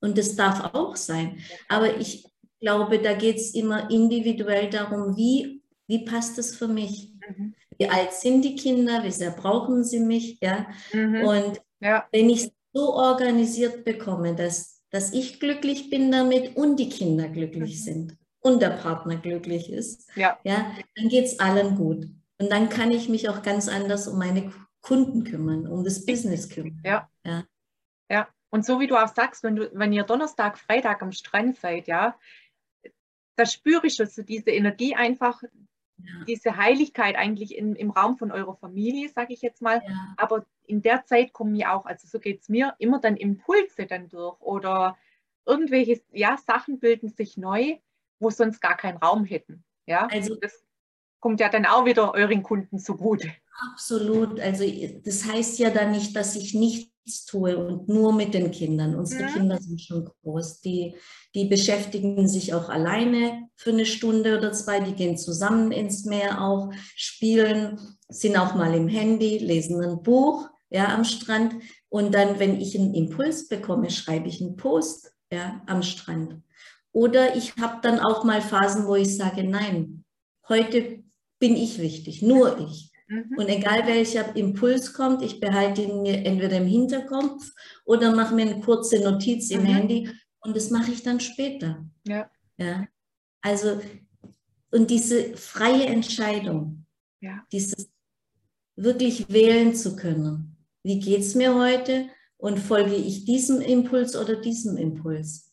Und 0.00 0.18
das 0.18 0.36
darf 0.36 0.74
auch 0.74 0.94
sein. 0.94 1.38
Aber 1.68 1.98
ich 1.98 2.26
glaube, 2.60 2.98
da 2.98 3.14
geht 3.14 3.36
es 3.36 3.54
immer 3.54 3.90
individuell 3.90 4.68
darum, 4.68 5.16
wie, 5.16 5.62
wie 5.86 6.04
passt 6.04 6.38
es 6.38 6.54
für 6.54 6.68
mich? 6.68 7.14
Mhm 7.26 7.54
wie 7.78 7.88
alt 7.88 8.12
sind 8.12 8.42
die 8.42 8.56
Kinder, 8.56 9.04
wie 9.04 9.10
sehr 9.10 9.30
brauchen 9.30 9.84
sie 9.84 10.00
mich, 10.00 10.38
ja. 10.40 10.66
Mhm. 10.92 11.24
Und 11.24 11.62
ja. 11.80 12.06
wenn 12.12 12.30
ich 12.30 12.44
es 12.44 12.52
so 12.72 12.94
organisiert 12.94 13.84
bekomme, 13.84 14.34
dass, 14.34 14.82
dass 14.90 15.12
ich 15.12 15.40
glücklich 15.40 15.90
bin 15.90 16.10
damit 16.10 16.56
und 16.56 16.76
die 16.76 16.88
Kinder 16.88 17.28
glücklich 17.28 17.76
mhm. 17.76 17.82
sind 17.82 18.16
und 18.40 18.62
der 18.62 18.70
Partner 18.70 19.16
glücklich 19.16 19.70
ist, 19.70 20.08
ja, 20.14 20.38
ja 20.44 20.72
dann 20.94 21.08
geht 21.08 21.26
es 21.26 21.38
allen 21.38 21.76
gut. 21.76 22.06
Und 22.38 22.50
dann 22.50 22.68
kann 22.68 22.90
ich 22.90 23.08
mich 23.08 23.28
auch 23.28 23.42
ganz 23.42 23.68
anders 23.68 24.08
um 24.08 24.18
meine 24.18 24.52
Kunden 24.82 25.24
kümmern, 25.24 25.66
um 25.66 25.84
das 25.84 26.04
Business 26.04 26.48
kümmern. 26.48 26.80
Ja. 26.84 27.08
ja. 27.24 27.44
Ja, 28.08 28.28
und 28.50 28.64
so 28.64 28.78
wie 28.78 28.86
du 28.86 28.96
auch 28.96 29.12
sagst, 29.12 29.42
wenn, 29.42 29.56
du, 29.56 29.70
wenn 29.74 29.92
ihr 29.92 30.04
Donnerstag, 30.04 30.58
Freitag 30.58 31.02
am 31.02 31.12
Strand 31.12 31.58
seid, 31.58 31.88
ja, 31.88 32.16
da 33.36 33.46
spüre 33.46 33.86
ich 33.86 34.00
also 34.00 34.22
diese 34.22 34.50
Energie 34.50 34.94
einfach, 34.94 35.42
ja. 35.98 36.24
diese 36.26 36.56
Heiligkeit 36.56 37.16
eigentlich 37.16 37.56
in, 37.56 37.74
im 37.76 37.90
Raum 37.90 38.16
von 38.16 38.32
eurer 38.32 38.56
Familie, 38.56 39.08
sage 39.08 39.32
ich 39.32 39.42
jetzt 39.42 39.62
mal. 39.62 39.82
Ja. 39.86 40.14
Aber 40.16 40.46
in 40.66 40.82
der 40.82 41.04
Zeit 41.04 41.32
kommen 41.32 41.52
mir 41.52 41.72
auch, 41.72 41.86
also 41.86 42.06
so 42.08 42.18
geht 42.18 42.42
es 42.42 42.48
mir, 42.48 42.74
immer 42.78 43.00
dann 43.00 43.16
Impulse 43.16 43.86
dann 43.86 44.08
durch 44.08 44.40
oder 44.40 44.96
irgendwelche 45.44 46.02
ja, 46.12 46.36
Sachen 46.36 46.78
bilden 46.78 47.08
sich 47.08 47.36
neu, 47.36 47.78
wo 48.18 48.30
sonst 48.30 48.60
gar 48.60 48.76
keinen 48.76 48.98
Raum 48.98 49.24
hätten. 49.24 49.64
Ja, 49.86 50.08
also 50.10 50.34
das 50.34 50.65
kommt 51.20 51.40
ja 51.40 51.48
dann 51.48 51.66
auch 51.66 51.84
wieder 51.84 52.14
euren 52.14 52.42
Kunden 52.42 52.78
zugute. 52.78 53.32
Absolut. 53.72 54.38
Also 54.40 54.64
das 55.04 55.24
heißt 55.24 55.58
ja 55.58 55.70
dann 55.70 55.92
nicht, 55.92 56.14
dass 56.14 56.36
ich 56.36 56.54
nicht 56.54 56.92
nichts 57.06 57.24
tue 57.24 57.56
und 57.56 57.88
nur 57.88 58.12
mit 58.12 58.34
den 58.34 58.50
Kindern. 58.50 58.96
Unsere 58.96 59.22
ja. 59.22 59.28
Kinder 59.28 59.58
sind 59.60 59.80
schon 59.80 60.10
groß. 60.22 60.60
Die, 60.60 60.94
die 61.34 61.44
beschäftigen 61.44 62.28
sich 62.28 62.52
auch 62.52 62.68
alleine 62.68 63.48
für 63.54 63.70
eine 63.70 63.86
Stunde 63.86 64.36
oder 64.36 64.52
zwei. 64.52 64.80
Die 64.80 64.94
gehen 64.94 65.16
zusammen 65.16 65.70
ins 65.70 66.04
Meer 66.04 66.42
auch, 66.42 66.72
spielen, 66.96 67.78
sind 68.08 68.36
auch 68.36 68.54
mal 68.54 68.74
im 68.74 68.88
Handy, 68.88 69.38
lesen 69.38 69.82
ein 69.82 70.02
Buch 70.02 70.48
ja, 70.68 70.94
am 70.94 71.04
Strand. 71.04 71.54
Und 71.88 72.12
dann, 72.12 72.40
wenn 72.40 72.60
ich 72.60 72.76
einen 72.76 72.94
Impuls 72.94 73.48
bekomme, 73.48 73.90
schreibe 73.90 74.28
ich 74.28 74.40
einen 74.40 74.56
Post 74.56 75.12
ja, 75.32 75.62
am 75.66 75.82
Strand. 75.82 76.42
Oder 76.92 77.36
ich 77.36 77.56
habe 77.56 77.78
dann 77.82 78.00
auch 78.00 78.24
mal 78.24 78.40
Phasen, 78.40 78.86
wo 78.86 78.96
ich 78.96 79.16
sage, 79.16 79.44
nein, 79.44 80.04
heute 80.48 81.04
bin 81.38 81.56
ich 81.56 81.78
wichtig, 81.78 82.22
nur 82.22 82.58
ich. 82.60 82.92
Mhm. 83.08 83.36
Und 83.36 83.48
egal 83.48 83.86
welcher 83.86 84.34
Impuls 84.36 84.92
kommt, 84.92 85.22
ich 85.22 85.40
behalte 85.40 85.82
ihn 85.82 86.02
mir 86.02 86.24
entweder 86.24 86.56
im 86.56 86.66
Hinterkopf 86.66 87.52
oder 87.84 88.14
mache 88.14 88.34
mir 88.34 88.42
eine 88.42 88.60
kurze 88.60 89.00
Notiz 89.00 89.50
im 89.50 89.62
mhm. 89.62 89.66
Handy 89.66 90.10
und 90.40 90.56
das 90.56 90.70
mache 90.70 90.92
ich 90.92 91.02
dann 91.02 91.20
später. 91.20 91.84
Ja. 92.06 92.30
ja. 92.58 92.86
Also, 93.40 93.80
und 94.72 94.90
diese 94.90 95.36
freie 95.36 95.86
Entscheidung, 95.86 96.86
ja. 97.20 97.44
dieses 97.52 97.90
wirklich 98.76 99.28
wählen 99.28 99.74
zu 99.74 99.96
können. 99.96 100.56
Wie 100.82 101.00
geht 101.00 101.20
es 101.20 101.34
mir 101.34 101.54
heute 101.54 102.08
und 102.36 102.58
folge 102.58 102.94
ich 102.94 103.24
diesem 103.24 103.60
Impuls 103.60 104.16
oder 104.16 104.36
diesem 104.36 104.76
Impuls? 104.76 105.52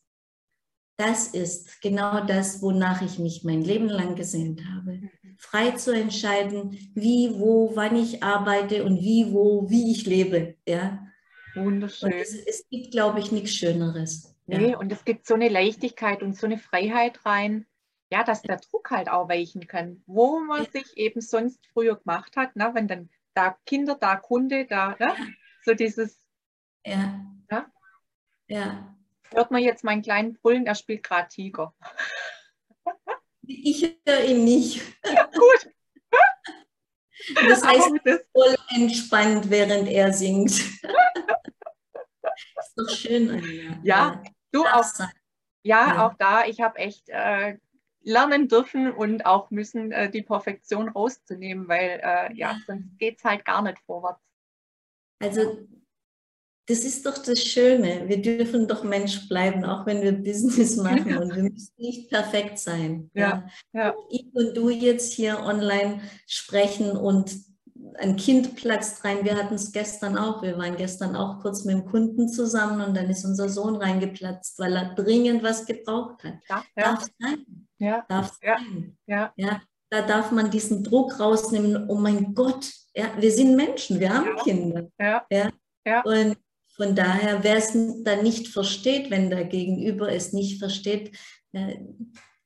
Das 0.98 1.28
ist 1.30 1.82
genau 1.82 2.26
das, 2.26 2.62
wonach 2.62 3.02
ich 3.02 3.18
mich 3.18 3.44
mein 3.44 3.64
Leben 3.64 3.90
lang 3.90 4.16
gesehnt 4.16 4.64
habe. 4.66 5.02
Frei 5.44 5.72
zu 5.72 5.92
entscheiden, 5.92 6.72
wie, 6.96 7.32
wo, 7.38 7.76
wann 7.76 7.96
ich 7.96 8.24
arbeite 8.24 8.86
und 8.86 9.02
wie, 9.02 9.32
wo, 9.32 9.70
wie 9.70 9.92
ich 9.92 10.06
lebe. 10.06 10.56
Ja? 10.66 11.06
Wunderschön. 11.54 12.14
Und 12.14 12.20
es, 12.20 12.34
es 12.34 12.68
gibt, 12.70 12.92
glaube 12.92 13.20
ich, 13.20 13.32
nichts 13.32 13.54
Schöneres. 13.54 14.36
Nee, 14.48 14.72
ja. 14.72 14.78
und 14.78 14.92
es 14.92 15.04
gibt 15.06 15.28
so 15.28 15.34
eine 15.34 15.50
Leichtigkeit 15.50 16.24
und 16.24 16.38
so 16.38 16.46
eine 16.46 16.58
Freiheit 16.58 17.26
rein, 17.26 17.68
ja, 18.10 18.24
dass 18.24 18.42
der 18.42 18.58
Druck 18.58 18.90
halt 18.90 19.10
auch 19.10 19.30
weichen 19.30 19.68
kann, 19.68 20.02
wo 20.06 20.40
man 20.40 20.64
ja. 20.64 20.72
sich 20.72 20.98
eben 20.98 21.22
sonst 21.22 21.60
früher 21.74 21.98
gemacht 21.98 22.36
hat, 22.36 22.56
ne? 22.56 22.72
wenn 22.74 22.88
dann 22.88 23.10
da 23.34 23.58
Kinder, 23.66 23.96
da 23.96 24.16
Kunde, 24.16 24.66
da, 24.66 24.96
ne? 25.00 25.14
so 25.66 25.74
dieses. 25.74 26.26
Ja. 26.86 27.22
ja. 27.52 27.66
Ja. 28.48 28.96
Hört 29.34 29.52
man 29.52 29.62
jetzt 29.62 29.84
meinen 29.84 30.02
kleinen 30.02 30.34
Brüllen, 30.34 30.66
er 30.66 30.76
spielt 30.76 31.04
gerade 31.04 31.28
Tiger. 31.28 31.76
Ich 33.64 33.98
höre 34.06 34.24
ihn 34.24 34.44
nicht. 34.44 34.82
Ja, 35.06 35.26
gut. 35.26 35.70
Das 37.48 37.64
heißt, 37.64 37.90
voll 38.34 38.56
entspannt, 38.76 39.50
während 39.50 39.88
er 39.88 40.12
singt. 40.12 40.52
ist 40.52 40.84
doch 42.76 42.90
schön, 42.90 43.30
Anja. 43.30 43.80
Ja, 43.82 44.22
du 44.52 44.66
auch. 44.66 44.84
Ja, 45.00 45.88
ja, 45.88 46.06
auch 46.06 46.16
da, 46.16 46.44
ich 46.46 46.60
habe 46.60 46.80
echt 46.80 47.08
äh, 47.08 47.58
lernen 48.02 48.50
dürfen 48.50 48.92
und 48.92 49.26
auch 49.26 49.50
müssen, 49.52 49.92
äh, 49.92 50.10
die 50.10 50.22
Perfektion 50.22 50.90
rauszunehmen, 50.90 51.68
weil 51.70 52.02
äh, 52.04 52.34
ja, 52.34 52.58
sonst 52.68 52.98
geht 53.00 53.20
es 53.20 53.24
halt 53.24 53.46
gar 53.46 53.62
nicht 53.62 53.80
vorwärts. 53.86 54.22
Also 55.20 55.66
das 56.68 56.80
ist 56.80 57.06
doch 57.06 57.18
das 57.18 57.44
Schöne. 57.44 58.08
Wir 58.08 58.22
dürfen 58.22 58.68
doch 58.68 58.84
Mensch 58.84 59.28
bleiben, 59.28 59.66
auch 59.66 59.86
wenn 59.86 60.02
wir 60.02 60.14
Business 60.14 60.78
machen 60.78 61.18
und 61.18 61.36
wir 61.36 61.44
müssen 61.44 61.74
nicht 61.78 62.10
perfekt 62.10 62.58
sein. 62.58 63.10
Ja, 63.14 63.46
ja. 63.74 63.94
Ich 64.10 64.28
und 64.34 64.56
du 64.56 64.70
jetzt 64.70 65.14
hier 65.14 65.40
online 65.40 66.02
sprechen 66.26 66.92
und 66.92 67.36
ein 67.98 68.16
Kind 68.16 68.56
platzt 68.56 69.04
rein. 69.04 69.26
Wir 69.26 69.36
hatten 69.36 69.56
es 69.56 69.72
gestern 69.72 70.18
auch. 70.18 70.42
Wir 70.42 70.58
waren 70.58 70.78
gestern 70.78 71.16
auch 71.16 71.42
kurz 71.42 71.66
mit 71.66 71.76
dem 71.76 71.86
Kunden 71.86 72.30
zusammen 72.30 72.82
und 72.82 72.96
dann 72.96 73.10
ist 73.10 73.26
unser 73.26 73.50
Sohn 73.50 73.76
reingeplatzt, 73.76 74.58
weil 74.58 74.76
er 74.76 74.96
dringend 74.96 75.44
was 75.44 75.66
gebraucht 75.66 76.24
hat. 76.24 76.36
Ja, 76.50 76.64
Darf 76.76 77.06
sein. 77.20 77.68
Ja. 77.78 78.06
Darf 78.08 78.40
sein. 78.42 78.98
Ja. 79.06 79.34
ja. 79.36 79.62
Da 79.90 80.02
darf 80.02 80.32
man 80.32 80.50
diesen 80.50 80.84
Druck 80.84 81.20
rausnehmen. 81.20 81.90
Oh 81.90 81.96
mein 81.96 82.34
Gott, 82.34 82.72
ja, 82.96 83.06
wir 83.20 83.32
sind 83.32 83.56
Menschen, 83.56 84.00
wir 84.00 84.14
haben 84.14 84.38
Kinder. 84.38 84.88
Ja. 85.00 85.26
Ja. 85.30 85.50
Ja. 85.86 86.02
Und 86.04 86.38
Von 86.76 86.96
daher, 86.96 87.44
wer 87.44 87.58
es 87.58 87.74
dann 88.04 88.24
nicht 88.24 88.48
versteht, 88.48 89.12
wenn 89.12 89.30
der 89.30 89.46
Gegenüber 89.46 90.12
es 90.12 90.34
nicht 90.34 90.60
versteht, 90.60 91.18
äh, 91.52 91.78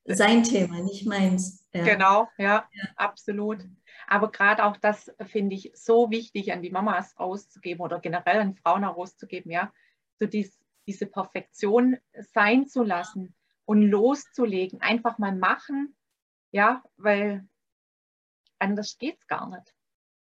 sein 0.05 0.43
Thema, 0.43 0.81
nicht 0.81 1.05
meins. 1.05 1.67
Ja. 1.73 1.83
Genau, 1.83 2.27
ja, 2.37 2.67
ja, 2.71 2.89
absolut. 2.95 3.65
Aber 4.07 4.31
gerade 4.31 4.63
auch 4.63 4.77
das 4.77 5.11
finde 5.27 5.55
ich 5.55 5.71
so 5.75 6.09
wichtig, 6.09 6.53
an 6.53 6.61
die 6.61 6.71
Mamas 6.71 7.17
rauszugeben 7.19 7.81
oder 7.81 7.99
generell 7.99 8.39
an 8.39 8.55
Frauen 8.55 8.83
herauszugeben, 8.83 9.51
ja, 9.51 9.71
so 10.19 10.25
dies, 10.25 10.57
diese 10.87 11.05
Perfektion 11.05 11.97
sein 12.33 12.67
zu 12.67 12.83
lassen 12.83 13.35
und 13.65 13.81
loszulegen, 13.81 14.81
einfach 14.81 15.17
mal 15.17 15.35
machen, 15.35 15.95
ja, 16.51 16.83
weil 16.95 17.47
anders 18.59 18.97
geht 18.97 19.19
es 19.19 19.27
gar 19.27 19.49
nicht. 19.49 19.76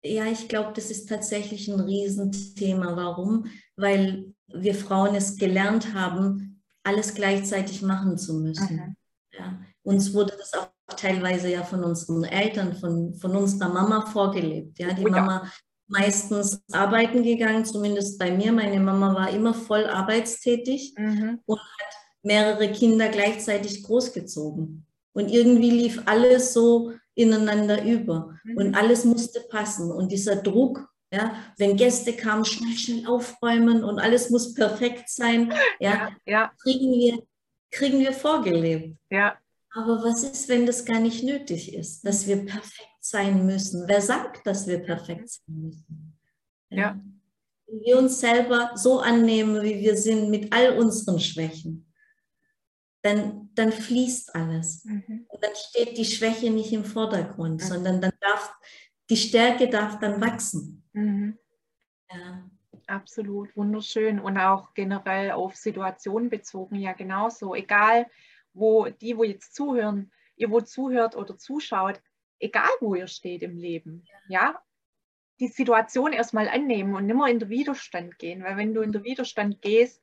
Ja, 0.05 0.27
ich 0.27 0.49
glaube, 0.49 0.73
das 0.75 0.91
ist 0.91 1.09
tatsächlich 1.09 1.69
ein 1.69 1.81
Riesenthema. 1.81 2.95
Warum? 2.95 3.47
Weil 3.77 4.35
wir 4.49 4.75
Frauen 4.75 5.15
es 5.15 5.37
gelernt 5.37 5.95
haben, 5.95 6.63
alles 6.83 7.15
gleichzeitig 7.15 7.81
machen 7.81 8.19
zu 8.19 8.35
müssen. 8.35 8.77
Mhm. 8.77 8.97
Ja. 9.33 9.61
Uns 9.83 10.13
wurde 10.13 10.35
das 10.39 10.53
auch 10.55 10.69
teilweise 10.97 11.51
ja 11.51 11.63
von 11.63 11.83
unseren 11.83 12.25
Eltern, 12.25 12.75
von, 12.75 13.15
von 13.15 13.35
unserer 13.35 13.71
Mama 13.71 14.07
vorgelebt. 14.07 14.79
Ja, 14.79 14.93
die 14.93 15.07
oh, 15.07 15.11
Mama 15.11 15.51
meistens 15.89 16.63
arbeiten 16.73 17.23
gegangen, 17.23 17.65
zumindest 17.65 18.19
bei 18.19 18.31
mir. 18.31 18.53
Meine 18.53 18.81
Mama 18.81 19.15
war 19.15 19.31
immer 19.31 19.55
voll 19.55 19.87
arbeitstätig 19.87 20.95
mhm. 20.99 21.41
und 21.47 21.59
hat 21.59 21.95
mehrere 22.23 22.71
Kinder 22.73 23.09
gleichzeitig 23.09 23.83
großgezogen. 23.83 24.87
Und 25.15 25.31
irgendwie 25.31 25.71
lief 25.71 26.03
alles 26.07 26.53
so 26.53 26.93
ineinander 27.15 27.85
über 27.85 28.39
mhm. 28.45 28.57
und 28.57 28.75
alles 28.75 29.05
musste 29.05 29.41
passen. 29.41 29.91
Und 29.91 30.11
dieser 30.11 30.37
Druck, 30.37 30.89
ja, 31.13 31.35
wenn 31.59 31.77
Gäste 31.77 32.13
kamen, 32.13 32.45
schnell, 32.45 32.77
schnell 32.77 33.07
aufräumen 33.07 33.85
und 33.85 33.99
alles 33.99 34.31
muss 34.31 34.55
perfekt 34.55 35.09
sein, 35.09 35.53
ja, 35.79 35.91
ja, 35.91 36.09
ja. 36.27 36.53
Kriegen, 36.63 36.93
wir, 36.93 37.23
kriegen 37.71 38.01
wir 38.01 38.13
vorgelebt. 38.13 38.97
Ja. 39.11 39.37
Aber 39.75 40.05
was 40.05 40.23
ist, 40.23 40.49
wenn 40.49 40.67
das 40.67 40.85
gar 40.85 41.01
nicht 41.01 41.25
nötig 41.25 41.75
ist, 41.75 42.07
dass 42.07 42.27
wir 42.27 42.45
perfekt 42.45 42.97
sein 43.01 43.45
müssen? 43.45 43.85
Wer 43.89 44.01
sagt, 44.01 44.47
dass 44.47 44.67
wir 44.69 44.79
perfekt 44.79 45.29
sein 45.29 45.61
müssen? 45.61 46.17
Ja. 46.71 47.01
Wenn 47.67 47.81
wir 47.81 47.99
uns 47.99 48.21
selber 48.21 48.73
so 48.77 49.01
annehmen, 49.01 49.63
wie 49.63 49.81
wir 49.81 49.97
sind, 49.97 50.31
mit 50.31 50.53
all 50.53 50.79
unseren 50.79 51.19
Schwächen, 51.19 51.93
dann, 53.03 53.44
dann 53.55 53.73
fließt 53.73 54.35
alles. 54.35 54.85
Mhm. 54.85 55.27
Und 55.29 55.45
dann 55.45 55.55
steht 55.55 55.97
die 55.97 56.05
Schwäche 56.05 56.51
nicht 56.51 56.73
im 56.73 56.85
Vordergrund, 56.85 57.63
mhm. 57.63 57.67
sondern 57.67 58.01
dann 58.01 58.13
darf 58.21 58.55
die 59.11 59.17
Stärke 59.17 59.69
darf 59.69 59.99
dann 59.99 60.21
wachsen. 60.21 60.85
Mhm. 60.93 61.39
Ja. 62.11 62.51
Absolut, 62.87 63.57
wunderschön. 63.57 64.21
Und 64.21 64.37
auch 64.39 64.75
generell 64.75 65.33
auf 65.33 65.57
Situationen 65.57 66.29
bezogen, 66.29 66.77
ja 66.77 66.93
genauso. 66.93 67.55
Egal, 67.55 68.11
wo 68.53 68.89
die, 68.89 69.17
wo 69.17 69.25
jetzt 69.25 69.55
zuhören, 69.55 70.13
ihr 70.37 70.51
wo 70.51 70.61
zuhört 70.61 71.17
oder 71.17 71.39
zuschaut, 71.39 72.01
egal 72.39 72.71
wo 72.81 72.95
ihr 72.95 73.07
steht 73.07 73.43
im 73.43 73.57
Leben, 73.57 74.05
ja, 74.29 74.63
die 75.41 75.49
Situation 75.49 76.13
erstmal 76.13 76.49
annehmen 76.49 76.95
und 76.95 77.07
nicht 77.07 77.17
mehr 77.17 77.27
in 77.27 77.39
den 77.39 77.49
Widerstand 77.49 78.19
gehen, 78.19 78.43
weil 78.45 78.57
wenn 78.57 78.75
du 78.75 78.83
in 78.83 78.93
den 78.93 79.03
Widerstand 79.03 79.63
gehst, 79.63 80.03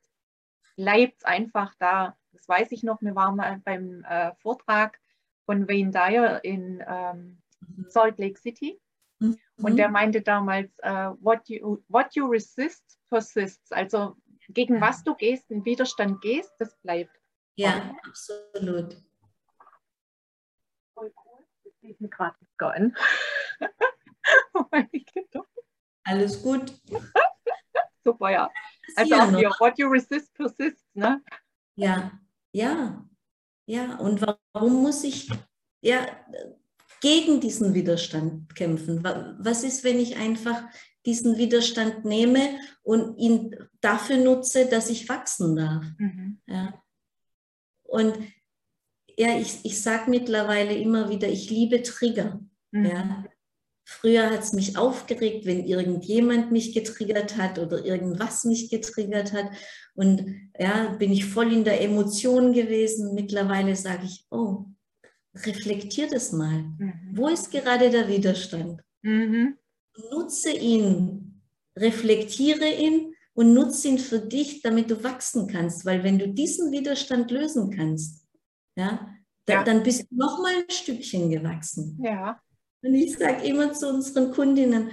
bleibt 0.76 1.18
es 1.18 1.24
einfach 1.24 1.74
da. 1.78 2.16
Das 2.32 2.48
weiß 2.48 2.72
ich 2.72 2.82
noch, 2.82 3.00
wir 3.02 3.14
waren 3.14 3.36
mal 3.36 3.60
beim 3.64 4.04
äh, 4.04 4.32
Vortrag 4.36 4.98
von 5.46 5.68
Wayne 5.68 5.90
Dyer 5.90 6.44
in 6.44 6.82
ähm, 6.86 7.42
mhm. 7.60 7.86
Salt 7.88 8.18
Lake 8.18 8.38
City 8.38 8.80
mhm. 9.18 9.38
und 9.58 9.76
der 9.76 9.88
meinte 9.88 10.22
damals, 10.22 10.70
uh, 10.84 11.14
what, 11.20 11.48
you, 11.48 11.82
what 11.88 12.14
you 12.14 12.26
resist 12.26 12.98
persists, 13.08 13.72
also 13.72 14.16
gegen 14.48 14.80
was 14.80 15.02
du 15.04 15.14
gehst, 15.14 15.50
in 15.50 15.64
Widerstand 15.64 16.20
gehst, 16.20 16.52
das 16.58 16.74
bleibt. 16.76 17.16
Ja, 17.56 17.94
absolut. 18.06 18.96
Voll 20.94 21.12
cool. 21.24 21.44
Das 21.64 21.72
sieht 21.80 22.00
mir 22.00 22.08
gerade 22.08 22.36
gar 22.56 22.74
an. 22.74 22.96
Alles 26.04 26.42
gut. 26.42 26.72
Super, 28.04 28.30
ja. 28.30 28.50
Also 28.96 29.14
auch 29.14 29.30
hier, 29.36 29.50
what 29.60 29.78
you 29.78 29.88
resist 29.88 30.34
persists, 30.34 30.84
ne? 30.94 31.22
Ja, 31.76 32.12
ja, 32.52 33.06
ja. 33.66 33.96
Und 33.98 34.22
warum 34.52 34.82
muss 34.82 35.04
ich 35.04 35.30
ja 35.80 36.06
gegen 37.00 37.40
diesen 37.40 37.74
Widerstand 37.74 38.54
kämpfen? 38.54 39.02
Was 39.02 39.64
ist, 39.64 39.84
wenn 39.84 39.98
ich 39.98 40.16
einfach 40.16 40.62
diesen 41.04 41.36
Widerstand 41.36 42.04
nehme 42.04 42.58
und 42.82 43.18
ihn 43.18 43.56
dafür 43.80 44.18
nutze, 44.18 44.66
dass 44.66 44.90
ich 44.90 45.08
wachsen 45.08 45.56
darf? 45.56 45.84
Mhm. 45.98 46.40
Ja. 46.46 46.82
Und 47.82 48.18
ja, 49.18 49.38
ich, 49.38 49.64
ich 49.64 49.82
sage 49.82 50.10
mittlerweile 50.10 50.74
immer 50.74 51.08
wieder, 51.10 51.28
ich 51.28 51.50
liebe 51.50 51.82
Trigger. 51.82 52.40
Mhm. 52.70 52.84
Ja. 52.86 53.24
Früher 53.84 54.30
hat 54.30 54.42
es 54.42 54.52
mich 54.52 54.76
aufgeregt, 54.76 55.44
wenn 55.44 55.66
irgendjemand 55.66 56.52
mich 56.52 56.72
getriggert 56.72 57.36
hat 57.36 57.58
oder 57.58 57.84
irgendwas 57.84 58.44
mich 58.44 58.70
getriggert 58.70 59.32
hat. 59.32 59.50
Und 59.94 60.50
ja, 60.58 60.88
bin 60.98 61.12
ich 61.12 61.24
voll 61.24 61.52
in 61.52 61.64
der 61.64 61.80
Emotion 61.80 62.52
gewesen. 62.52 63.14
Mittlerweile 63.14 63.74
sage 63.74 64.04
ich, 64.04 64.26
oh, 64.30 64.66
reflektier 65.34 66.08
das 66.08 66.32
mal. 66.32 66.62
Mhm. 66.78 66.92
Wo 67.12 67.28
ist 67.28 67.50
gerade 67.50 67.90
der 67.90 68.08
Widerstand? 68.08 68.80
Mhm. 69.02 69.56
Nutze 70.10 70.50
ihn, 70.52 71.42
reflektiere 71.76 72.72
ihn 72.72 73.14
und 73.34 73.52
nutze 73.52 73.88
ihn 73.88 73.98
für 73.98 74.20
dich, 74.20 74.62
damit 74.62 74.90
du 74.90 75.02
wachsen 75.02 75.48
kannst. 75.48 75.84
Weil 75.84 76.04
wenn 76.04 76.18
du 76.18 76.28
diesen 76.28 76.70
Widerstand 76.70 77.30
lösen 77.30 77.70
kannst, 77.70 78.26
ja, 78.76 79.14
ja. 79.48 79.64
dann 79.64 79.82
bist 79.82 80.06
du 80.10 80.16
noch 80.16 80.40
mal 80.40 80.54
ein 80.54 80.70
Stückchen 80.70 81.30
gewachsen. 81.30 81.98
Ja. 82.02 82.40
Und 82.82 82.94
ich 82.94 83.16
sage 83.16 83.44
immer 83.46 83.72
zu 83.72 83.88
unseren 83.88 84.32
Kundinnen, 84.32 84.90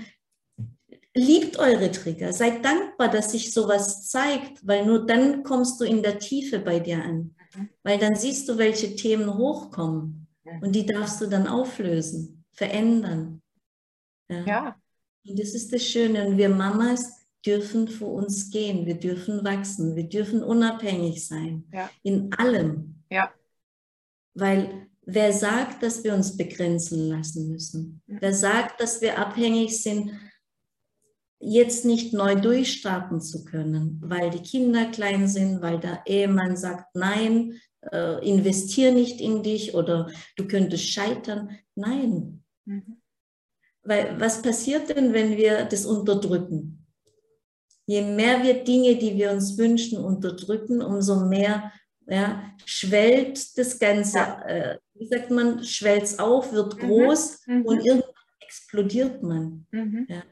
liebt 1.15 1.57
eure 1.57 1.91
Trigger, 1.91 2.31
seid 2.33 2.63
dankbar, 2.63 3.09
dass 3.09 3.31
sich 3.31 3.53
sowas 3.53 4.07
zeigt, 4.07 4.65
weil 4.65 4.85
nur 4.85 5.05
dann 5.05 5.43
kommst 5.43 5.81
du 5.81 5.85
in 5.85 6.03
der 6.03 6.19
Tiefe 6.19 6.59
bei 6.59 6.79
dir 6.79 7.03
an. 7.03 7.35
Weil 7.83 7.97
dann 7.97 8.15
siehst 8.15 8.47
du, 8.47 8.57
welche 8.57 8.95
Themen 8.95 9.37
hochkommen 9.37 10.27
und 10.61 10.75
die 10.75 10.85
darfst 10.85 11.19
du 11.19 11.27
dann 11.27 11.47
auflösen, 11.47 12.45
verändern. 12.51 13.41
Ja. 14.29 14.45
ja. 14.45 14.75
Und 15.27 15.39
das 15.39 15.53
ist 15.53 15.73
das 15.73 15.83
Schöne. 15.83 16.27
Und 16.27 16.37
wir 16.37 16.49
Mamas, 16.49 17.19
dürfen 17.45 17.87
für 17.87 18.05
uns 18.05 18.51
gehen, 18.51 18.85
wir 18.85 18.99
dürfen 18.99 19.43
wachsen, 19.43 19.95
wir 19.95 20.03
dürfen 20.03 20.43
unabhängig 20.43 21.25
sein. 21.25 21.67
Ja. 21.71 21.89
In 22.03 22.33
allem. 22.33 23.03
Ja. 23.09 23.31
Weil 24.33 24.88
wer 25.13 25.33
sagt, 25.33 25.83
dass 25.83 26.03
wir 26.03 26.13
uns 26.13 26.37
begrenzen 26.37 27.09
lassen 27.09 27.49
müssen? 27.49 28.01
Wer 28.07 28.33
sagt, 28.33 28.81
dass 28.81 29.01
wir 29.01 29.17
abhängig 29.17 29.81
sind, 29.81 30.11
jetzt 31.39 31.85
nicht 31.85 32.13
neu 32.13 32.35
durchstarten 32.35 33.21
zu 33.21 33.45
können, 33.45 33.99
weil 34.03 34.29
die 34.29 34.43
Kinder 34.43 34.85
klein 34.91 35.27
sind, 35.27 35.61
weil 35.61 35.79
der 35.79 36.03
Ehemann 36.05 36.57
sagt, 36.57 36.95
nein, 36.95 37.59
äh, 37.91 38.27
investier 38.27 38.91
nicht 38.91 39.21
in 39.21 39.41
dich 39.41 39.73
oder 39.73 40.09
du 40.35 40.47
könntest 40.47 40.89
scheitern. 40.89 41.57
Nein. 41.75 42.43
Mhm. 42.65 43.01
Weil 43.83 44.19
was 44.19 44.41
passiert 44.41 44.89
denn, 44.89 45.13
wenn 45.13 45.37
wir 45.37 45.65
das 45.65 45.85
unterdrücken? 45.85 46.79
je 47.89 48.03
mehr 48.03 48.43
wir 48.43 48.63
Dinge, 48.63 48.97
die 48.97 49.15
wir 49.15 49.31
uns 49.31 49.57
wünschen, 49.57 49.97
unterdrücken, 49.97 50.83
umso 50.83 51.25
mehr 51.25 51.71
ja, 52.05 52.43
schwellt 52.63 53.57
das 53.57 53.79
Ganze, 53.79 54.17
ja. 54.19 54.41
äh, 54.45 54.77
wie 54.99 55.07
sagt 55.07 55.31
man, 55.31 55.63
schwellt 55.63 56.19
auf, 56.19 56.51
wird 56.51 56.75
mhm. 56.75 56.87
groß 56.87 57.47
mhm. 57.47 57.65
und 57.65 57.85
irgendwann 57.85 58.13
explodiert 58.41 59.23
man. 59.23 59.65
Mhm. 59.71 60.05
Ja. 60.09 60.23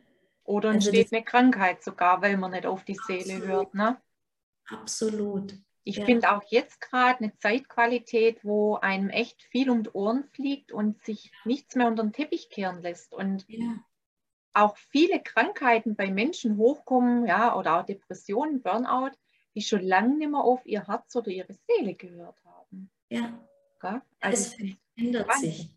Oder 0.44 0.70
also 0.70 0.90
entsteht 0.90 1.14
eine 1.14 1.24
Krankheit 1.24 1.84
sogar, 1.84 2.22
weil 2.22 2.38
man 2.38 2.52
nicht 2.52 2.66
auf 2.66 2.84
die 2.84 2.98
Seele 3.08 3.36
absolut. 3.36 3.48
hört. 3.48 3.74
Ne? 3.74 3.98
Absolut. 4.70 5.54
Ich 5.84 5.98
ja. 5.98 6.06
finde 6.06 6.32
auch 6.32 6.44
jetzt 6.50 6.82
gerade 6.82 7.20
eine 7.20 7.38
Zeitqualität, 7.38 8.44
wo 8.44 8.76
einem 8.76 9.10
echt 9.10 9.44
viel 9.44 9.70
um 9.70 9.84
die 9.84 9.90
Ohren 9.92 10.26
fliegt 10.34 10.72
und 10.72 11.04
sich 11.06 11.32
nichts 11.46 11.76
mehr 11.76 11.88
unter 11.88 12.04
den 12.04 12.14
Teppich 12.14 12.50
kehren 12.50 12.82
lässt. 12.82 13.14
Und 13.14 13.46
ja 13.48 13.78
auch 14.58 14.76
viele 14.76 15.22
Krankheiten 15.22 15.96
bei 15.96 16.10
Menschen 16.10 16.58
hochkommen, 16.58 17.28
ja, 17.28 17.56
oder 17.56 17.80
auch 17.80 17.86
Depressionen, 17.86 18.64
Burnout, 18.64 19.12
die 19.54 19.62
schon 19.62 19.82
lange 19.82 20.18
nicht 20.18 20.32
mehr 20.32 20.42
auf 20.42 20.66
ihr 20.66 20.88
Herz 20.88 21.16
oder 21.16 21.30
ihre 21.30 21.54
Seele 21.54 21.94
gehört 21.94 22.44
haben. 22.44 22.90
Ja. 23.10 23.40
Ja? 23.84 24.02
Also 24.20 24.44
es 24.44 24.74
verändert 24.96 25.34
sich. 25.40 25.74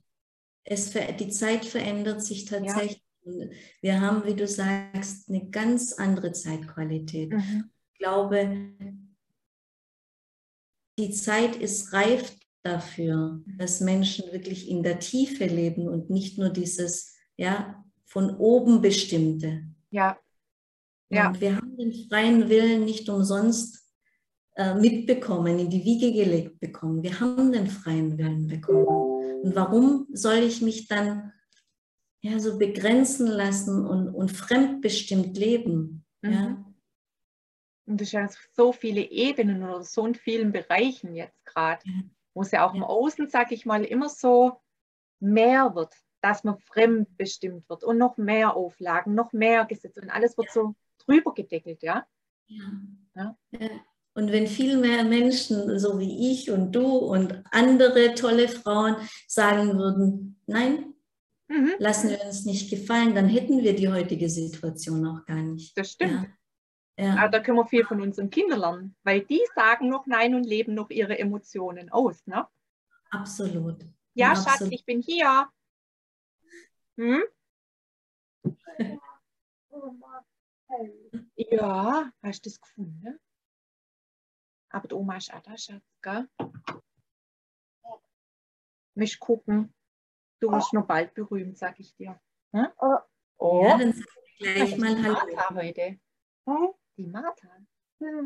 Es, 0.65 0.93
die 0.93 1.29
Zeit 1.29 1.65
verändert 1.65 2.23
sich 2.23 2.45
tatsächlich. 2.45 3.03
Ja. 3.25 3.49
Wir 3.81 4.01
haben, 4.01 4.25
wie 4.25 4.35
du 4.35 4.47
sagst, 4.47 5.29
eine 5.29 5.51
ganz 5.51 5.93
andere 5.93 6.33
Zeitqualität. 6.33 7.31
Mhm. 7.31 7.71
Ich 7.93 7.99
glaube, 7.99 8.67
die 10.99 11.11
Zeit 11.11 11.57
ist 11.57 11.93
reif 11.93 12.37
dafür, 12.63 13.43
dass 13.59 13.81
Menschen 13.81 14.33
wirklich 14.33 14.69
in 14.69 14.83
der 14.83 14.99
Tiefe 15.01 15.47
leben 15.47 15.89
und 15.89 16.11
nicht 16.11 16.39
nur 16.39 16.51
dieses, 16.51 17.17
ja, 17.37 17.85
von 18.05 18.37
oben 18.37 18.81
bestimmte. 18.81 19.65
Ja. 19.91 20.19
Ja. 21.11 21.29
Und 21.29 21.41
wir 21.41 21.57
haben 21.57 21.77
den 21.77 21.93
freien 22.09 22.49
Willen 22.49 22.85
nicht 22.85 23.09
umsonst 23.09 23.80
mitbekommen, 24.75 25.59
in 25.59 25.70
die 25.70 25.85
Wiege 25.85 26.12
gelegt 26.12 26.61
bekommen. 26.61 27.03
Wir 27.03 27.18
haben 27.20 27.53
den 27.53 27.66
freien 27.66 28.18
Willen 28.18 28.46
bekommen. 28.46 28.87
Und 29.42 29.55
warum 29.55 30.07
soll 30.12 30.38
ich 30.38 30.61
mich 30.61 30.88
dann 30.88 31.33
ja, 32.23 32.38
so 32.38 32.59
begrenzen 32.59 33.27
lassen 33.27 33.87
und, 33.87 34.09
und 34.14 34.31
fremdbestimmt 34.31 35.37
leben? 35.37 36.05
Mhm. 36.23 36.33
Ja? 36.33 36.64
Und 37.87 38.01
das 38.01 38.09
ist 38.09 38.12
ja 38.12 38.29
so 38.53 38.73
viele 38.73 39.01
Ebenen 39.01 39.62
oder 39.62 39.83
so 39.83 40.07
in 40.07 40.14
vielen 40.14 40.53
Bereichen 40.53 41.14
jetzt 41.16 41.44
gerade, 41.44 41.83
ja. 41.85 42.03
wo 42.35 42.42
es 42.42 42.51
ja 42.51 42.66
auch 42.66 42.75
ja. 42.75 42.79
im 42.79 42.85
Außen, 42.85 43.29
sage 43.29 43.55
ich 43.55 43.66
mal, 43.66 43.85
immer 43.85 44.09
so 44.09 44.61
mehr 45.18 45.75
wird, 45.75 45.94
dass 46.20 46.44
man 46.44 46.59
fremdbestimmt 46.59 47.68
wird 47.68 47.83
und 47.83 47.99
noch 47.99 48.16
mehr 48.16 48.55
Auflagen, 48.55 49.14
noch 49.14 49.33
mehr 49.33 49.64
Gesetze 49.64 50.01
und 50.01 50.11
alles 50.11 50.37
wird 50.37 50.49
ja. 50.49 50.53
so 50.53 50.75
drüber 50.99 51.35
gedeckelt, 51.35 51.83
ja? 51.83 52.07
ja. 52.46 53.37
Und 54.14 54.33
wenn 54.33 54.46
viel 54.46 54.77
mehr 54.77 55.05
Menschen, 55.05 55.79
so 55.79 55.99
wie 56.01 56.33
ich 56.33 56.51
und 56.51 56.73
du 56.73 56.85
und 56.85 57.42
andere 57.53 58.14
tolle 58.14 58.49
Frauen 58.49 58.96
sagen 59.29 59.79
würden, 59.79 60.40
nein, 60.46 60.94
mhm. 61.49 61.73
lassen 61.79 62.11
wir 62.11 62.20
uns 62.25 62.44
nicht 62.44 62.70
gefallen, 62.70 63.14
dann 63.14 63.29
hätten 63.29 63.62
wir 63.62 63.75
die 63.75 63.88
heutige 63.88 64.29
Situation 64.29 65.07
auch 65.07 65.25
gar 65.27 65.42
nicht. 65.42 65.77
Das 65.79 65.92
stimmt. 65.92 66.12
Ja. 66.12 66.27
Ja. 66.99 67.16
Aber 67.16 67.29
da 67.31 67.40
können 67.40 67.57
wir 67.57 67.66
viel 67.66 67.85
von 67.85 68.03
unseren 68.03 68.29
Kindern 68.29 68.61
lernen, 68.61 68.96
weil 69.05 69.23
die 69.23 69.40
sagen 69.55 69.88
noch 69.88 70.07
Nein 70.07 70.35
und 70.35 70.44
leben 70.44 70.75
noch 70.75 70.90
ihre 70.90 71.18
Emotionen 71.18 71.88
aus. 71.88 72.27
Ne? 72.27 72.46
Absolut. 73.11 73.87
Ja, 74.12 74.33
Absolut. 74.33 74.59
Schatz, 74.59 74.68
ich 74.70 74.85
bin 74.85 75.01
hier. 75.01 75.49
Hm? 76.96 77.23
Ja, 81.35 82.12
hast 82.23 82.46
du 82.46 82.51
das 82.51 82.61
gefunden? 82.61 83.18
Aber 84.71 84.89
die 84.89 84.95
Oma 84.95 85.17
ist 85.17 85.33
auch 85.33 85.43
da, 85.43 85.57
Schatz, 85.59 85.85
gell? 86.01 86.29
Mich 88.95 89.19
gucken. 89.19 89.75
Du 90.41 90.51
wirst 90.51 90.73
noch 90.73 90.87
bald 90.87 91.13
berühmt, 91.15 91.59
sag 91.59 91.79
ich 91.81 91.95
dir. 91.97 92.21
Hm? 92.53 92.69
Oh. 93.37 93.65
Ja, 93.65 93.79
dann 93.79 93.93
sag 93.93 94.07
ich 94.25 94.39
gleich 94.39 94.79
mal 94.79 95.03
Hallo. 95.03 95.35
Martha 95.35 95.55
heute. 95.55 96.01
Hm? 96.47 96.75
Die 96.97 97.07
Martha. 97.07 97.49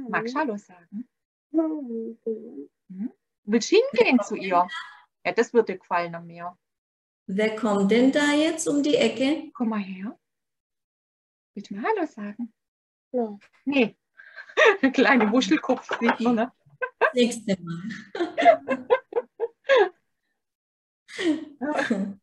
Magst 0.08 0.34
du 0.34 0.38
Hallo 0.38 0.56
sagen? 0.56 1.08
Hm? 1.50 3.12
Willst 3.44 3.72
du 3.72 3.76
hingehen 3.76 4.20
zu 4.22 4.36
ihr? 4.36 4.68
Ja, 5.24 5.32
das 5.32 5.52
würde 5.52 5.72
dir 5.72 5.78
gefallen 5.78 6.14
an 6.14 6.26
mir. 6.26 6.56
Wer 7.26 7.56
kommt 7.56 7.90
denn 7.90 8.12
da 8.12 8.32
jetzt 8.32 8.68
um 8.68 8.82
die 8.82 8.96
Ecke? 8.96 9.50
Komm 9.54 9.70
mal 9.70 9.80
her. 9.80 10.18
Willst 11.54 11.70
du 11.70 11.74
mal 11.74 11.84
Hallo 11.84 12.06
sagen? 12.06 12.52
Ja. 13.12 13.38
Nee. 13.64 13.96
Kleine 14.92 15.30
Wuschelkopf 15.32 15.88
sieht 15.98 16.20
man, 16.20 16.34
ne? 16.34 16.52
Nächste 17.14 17.56
Mal. 17.60 17.82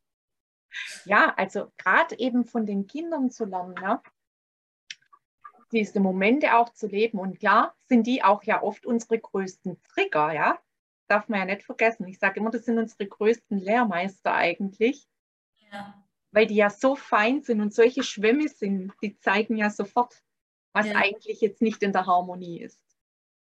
ja, 1.06 1.34
also 1.36 1.72
gerade 1.78 2.20
eben 2.20 2.46
von 2.46 2.65
den 2.65 2.88
Kindern 2.88 3.32
zu 3.32 3.46
lernen, 3.46 3.76
ne? 3.76 4.02
diese 5.72 6.02
Momente 6.02 6.56
auch 6.58 6.74
zu 6.74 6.88
leben. 6.88 7.17
Und 7.20 7.39
klar 7.39 7.74
sind 7.88 8.06
die 8.06 8.24
auch 8.24 8.44
ja 8.44 8.62
oft 8.62 8.86
unsere 8.86 9.17
größten 9.20 9.82
Trigger, 9.84 10.34
ja 10.34 10.60
darf 11.12 11.28
man 11.28 11.39
ja 11.39 11.46
nicht 11.46 11.63
vergessen. 11.63 12.08
Ich 12.08 12.20
sage 12.20 12.39
immer, 12.39 12.52
das 12.52 12.63
sind 12.63 12.78
unsere 12.78 13.06
größten 13.06 13.60
Lehrmeister 13.60 14.34
eigentlich. 14.34 15.06
Ja. 15.72 16.02
Weil 16.32 16.48
die 16.48 16.56
ja 16.56 16.70
so 16.70 16.96
fein 16.96 17.44
sind 17.44 17.60
und 17.60 17.74
solche 17.74 18.04
Schwämme 18.04 18.48
sind, 18.48 18.94
die 19.02 19.17
zeigen 19.17 19.58
ja 19.58 19.70
sofort, 19.70 20.24
was 20.74 20.88
ja. 20.88 20.96
eigentlich 20.96 21.42
jetzt 21.42 21.62
nicht 21.62 21.82
in 21.84 21.92
der 21.92 22.06
Harmonie 22.06 22.62
ist. 22.62 22.80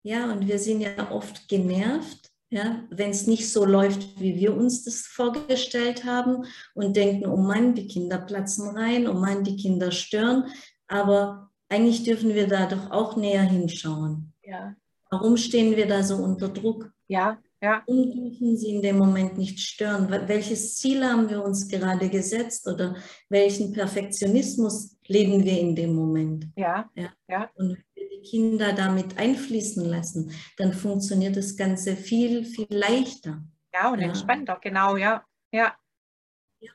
Ja, 0.04 0.32
und 0.32 0.48
wir 0.48 0.58
sind 0.58 0.82
ja 0.82 1.12
oft 1.12 1.48
genervt, 1.48 2.32
ja, 2.50 2.84
wenn 2.90 3.12
es 3.12 3.28
nicht 3.28 3.52
so 3.52 3.66
läuft, 3.66 4.20
wie 4.20 4.36
wir 4.36 4.56
uns 4.56 4.84
das 4.84 5.02
vorgestellt 5.02 6.04
haben 6.06 6.46
und 6.74 6.96
denken, 6.98 7.28
oh 7.28 7.38
Mann, 7.38 7.76
die 7.76 7.88
Kinder 7.88 8.18
platzen 8.18 8.76
rein, 8.76 9.08
oh 9.08 9.14
Mann, 9.14 9.44
die 9.44 9.56
Kinder 9.56 9.92
stören. 9.92 10.46
Aber 10.88 11.52
eigentlich 11.70 12.04
dürfen 12.04 12.34
wir 12.34 12.48
da 12.48 12.66
doch 12.66 12.92
auch 12.92 13.16
näher 13.16 13.44
hinschauen. 13.44 14.34
Ja. 14.44 14.76
Warum 15.10 15.38
stehen 15.38 15.78
wir 15.78 15.88
da 15.88 16.04
so 16.04 16.16
unter 16.16 16.50
Druck? 16.50 16.92
Ja, 17.08 17.42
ja. 17.62 17.84
Und 17.86 18.12
dürfen 18.14 18.58
sie 18.58 18.76
in 18.76 18.82
dem 18.82 18.98
Moment 18.98 19.38
nicht 19.38 19.60
stören? 19.60 20.10
Welches 20.28 20.78
Ziel 20.78 21.06
haben 21.06 21.30
wir 21.30 21.44
uns 21.44 21.68
gerade 21.68 22.10
gesetzt 22.10 22.68
oder 22.68 22.96
welchen 23.30 23.72
Perfektionismus 23.72 24.98
leben 25.06 25.44
wir 25.44 25.60
in 25.60 25.76
dem 25.76 25.94
Moment? 25.94 26.48
Ja, 26.56 26.90
ja. 26.96 27.14
ja. 27.28 27.52
Und 27.54 27.70
wenn 27.70 27.84
wir 27.94 28.10
die 28.10 28.24
Kinder 28.28 28.74
damit 28.74 29.18
einfließen 29.18 29.86
lassen, 29.86 30.32
dann 30.58 30.74
funktioniert 30.74 31.38
das 31.38 31.56
Ganze 31.56 31.96
viel, 31.96 32.46
viel 32.46 32.68
leichter. 32.70 33.44
Ja, 33.74 33.92
und 33.92 34.00
ja. 34.00 34.08
entspannter, 34.08 34.58
genau, 34.60 34.98
ja. 34.98 35.24
ja. 35.52 35.76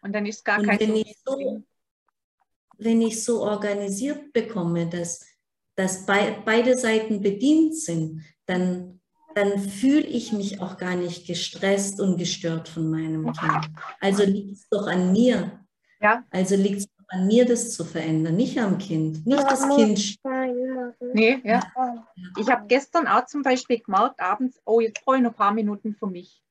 Und 0.03 0.13
dann 0.13 0.25
ist 0.25 0.45
gar 0.45 0.61
und 0.61 0.67
kein 0.67 0.79
wenn 0.79 0.95
ich 0.95 1.17
so, 1.25 1.65
wenn 2.79 3.03
ich 3.03 3.25
so 3.25 3.43
organisiert 3.43 4.33
bekomme, 4.33 4.89
dass, 4.89 5.27
dass 5.75 6.07
be 6.07 6.37
beide 6.45 6.77
Seiten 6.77 7.21
bedient 7.21 7.77
sind, 7.77 8.23
dann 8.47 8.96
dann 9.37 9.59
fühle 9.59 10.07
ich 10.07 10.33
mich 10.33 10.63
auch 10.63 10.79
gar 10.79 10.97
nicht 10.97 11.27
gestresst 11.27 12.01
und 12.01 12.17
gestört 12.17 12.69
von 12.69 12.91
meinem 12.91 13.31
Kind. 13.35 13.69
Also 14.01 14.25
liegt 14.25 14.53
es 14.53 14.67
doch 14.71 14.87
an 14.87 15.13
mir. 15.13 15.61
Ja. 16.01 16.25
Also 16.31 16.57
liegt 16.57 16.79
es 16.79 16.89
an 17.09 17.27
mir, 17.27 17.45
das 17.45 17.75
zu 17.75 17.85
verändern, 17.85 18.35
nicht 18.35 18.59
am 18.59 18.79
Kind, 18.79 19.27
nicht 19.27 19.43
das 19.43 19.69
Kind. 19.69 20.17
Nee, 21.13 21.39
ja. 21.45 21.61
Ich 22.41 22.49
habe 22.49 22.67
gestern 22.67 23.07
auch 23.07 23.27
zum 23.27 23.43
Beispiel 23.43 23.79
gemerkt, 23.81 24.21
abends, 24.21 24.59
oh, 24.65 24.81
jetzt 24.81 25.05
brauche 25.05 25.17
ich 25.17 25.23
noch 25.23 25.33
ein 25.33 25.37
paar 25.37 25.53
Minuten 25.53 25.95
für 25.95 26.07
mich. 26.07 26.43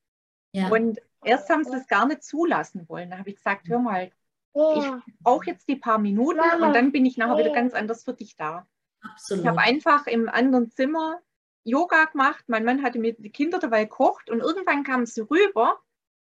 Ja. 0.52 0.68
Und 0.68 1.00
erst 1.24 1.50
haben 1.50 1.64
sie 1.64 1.74
es 1.74 1.88
gar 1.88 2.06
nicht 2.06 2.22
zulassen 2.22 2.88
wollen. 2.88 3.10
Da 3.10 3.18
habe 3.18 3.30
ich 3.30 3.36
gesagt, 3.36 3.68
hör 3.68 3.80
mal, 3.80 4.12
ich 4.54 4.84
brauche 5.18 5.46
jetzt 5.46 5.68
die 5.68 5.76
paar 5.76 5.98
Minuten 5.98 6.38
und 6.62 6.72
dann 6.72 6.92
bin 6.92 7.04
ich 7.04 7.16
nachher 7.16 7.38
wieder 7.38 7.52
ganz 7.52 7.74
anders 7.74 8.04
für 8.04 8.14
dich 8.14 8.36
da. 8.36 8.64
Absolut. 9.02 9.42
Ich 9.42 9.48
habe 9.48 9.58
einfach 9.58 10.06
im 10.06 10.28
anderen 10.28 10.70
Zimmer 10.70 11.20
Yoga 11.66 12.04
gemacht. 12.06 12.44
Mein 12.46 12.64
Mann 12.64 12.82
hatte 12.82 12.98
mir 12.98 13.14
die 13.14 13.30
Kinder 13.30 13.58
dabei 13.58 13.84
gekocht 13.84 14.30
und 14.30 14.40
irgendwann 14.40 14.84
kamen 14.84 15.06
sie 15.06 15.22
rüber 15.22 15.80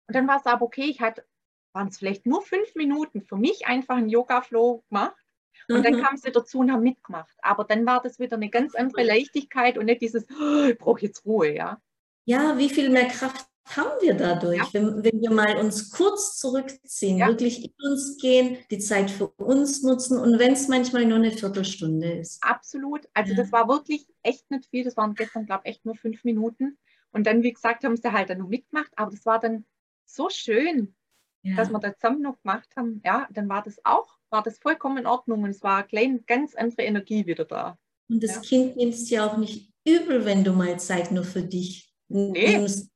und 0.08 0.16
dann 0.16 0.28
war 0.28 0.38
es 0.38 0.46
aber 0.46 0.66
okay. 0.66 0.86
Ich 0.86 1.02
hatte, 1.02 1.26
waren 1.74 1.88
es 1.88 1.98
vielleicht 1.98 2.26
nur 2.26 2.42
fünf 2.42 2.76
Minuten 2.76 3.22
für 3.22 3.38
mich 3.38 3.66
einfach 3.66 3.96
einen 3.96 4.10
Yoga-Flow 4.10 4.84
gemacht. 4.90 5.16
Und 5.70 5.80
mhm. 5.80 5.84
dann 5.84 6.02
kamen 6.02 6.18
sie 6.18 6.32
dazu 6.32 6.60
und 6.60 6.72
haben 6.72 6.84
mitgemacht. 6.84 7.36
Aber 7.42 7.64
dann 7.64 7.86
war 7.86 8.02
das 8.02 8.20
wieder 8.20 8.36
eine 8.36 8.50
ganz 8.50 8.76
andere 8.76 9.04
Leichtigkeit 9.04 9.78
und 9.78 9.86
nicht 9.86 10.02
dieses, 10.02 10.26
oh, 10.30 10.70
ich 10.70 10.78
brauche 10.78 11.02
jetzt 11.02 11.26
Ruhe, 11.26 11.54
ja. 11.54 11.82
Ja, 12.26 12.58
wie 12.58 12.70
viel 12.70 12.90
mehr 12.90 13.08
Kraft 13.08 13.51
haben 13.66 13.92
wir 14.02 14.16
dadurch, 14.16 14.58
ja. 14.58 14.68
wenn, 14.74 15.04
wenn, 15.04 15.22
wir 15.22 15.32
mal 15.32 15.58
uns 15.58 15.92
kurz 15.92 16.38
zurückziehen, 16.38 17.18
ja. 17.18 17.28
wirklich 17.28 17.64
in 17.64 17.74
uns 17.90 18.18
gehen, 18.18 18.58
die 18.70 18.80
Zeit 18.80 19.10
für 19.10 19.28
uns 19.28 19.84
nutzen 19.84 20.18
und 20.18 20.40
wenn 20.40 20.54
es 20.54 20.68
manchmal 20.68 21.06
nur 21.06 21.18
eine 21.18 21.32
Viertelstunde 21.32 22.12
ist. 22.12 22.44
Absolut. 22.44 23.08
Also 23.14 23.32
ja. 23.34 23.38
das 23.38 23.52
war 23.52 23.68
wirklich 23.68 24.08
echt 24.24 24.50
nicht 24.52 24.70
viel. 24.70 24.84
Das 24.84 24.98
waren 24.98 25.14
gestern, 25.14 25.46
glaube 25.46 25.64
ich, 25.66 25.72
echt 25.72 25.86
nur 25.86 25.96
fünf 25.96 26.24
Minuten. 26.24 26.78
Und 27.12 27.28
dann, 27.28 27.44
wie 27.44 27.54
gesagt, 27.54 27.84
haben 27.84 27.98
sie 27.98 28.12
halt 28.12 28.30
dann 28.30 28.40
nur 28.40 28.50
mitgemacht. 28.50 28.92
Aber 28.96 29.12
das 29.12 29.26
war 29.26 29.40
dann 29.40 29.66
so 30.06 30.30
schön, 30.30 30.96
dass 31.44 31.70
wir 31.70 31.80
das 31.80 31.98
zusammen 31.98 32.22
noch 32.22 32.42
gemacht 32.42 32.70
haben. 32.76 33.02
Ja, 33.06 33.28
dann 33.32 33.50
war 33.50 33.64
das 33.64 33.80
auch, 33.84 34.18
war 34.30 34.44
das 34.44 34.60
vollkommen 34.60 34.98
in 34.98 35.08
Ordnung 35.08 35.44
und 35.44 35.50
es 35.50 35.64
war 35.64 35.88
eine 35.92 36.22
ganz 36.22 36.56
andere 36.56 36.84
Energie 36.84 37.26
wieder 37.26 37.46
da. 37.46 37.78
Und 38.10 38.24
das 38.24 38.42
Kind 38.42 38.76
nimmt 38.76 38.94
es 38.94 39.10
ja 39.10 39.26
auch 39.26 39.38
nicht 39.38 39.72
übel, 39.88 40.26
wenn 40.26 40.44
du 40.44 40.52
mal 40.52 40.80
Zeit 40.80 41.12
nur 41.12 41.24
für 41.24 41.42
dich 41.42 41.92
nee. 42.10 42.58
nimmst 42.58 42.91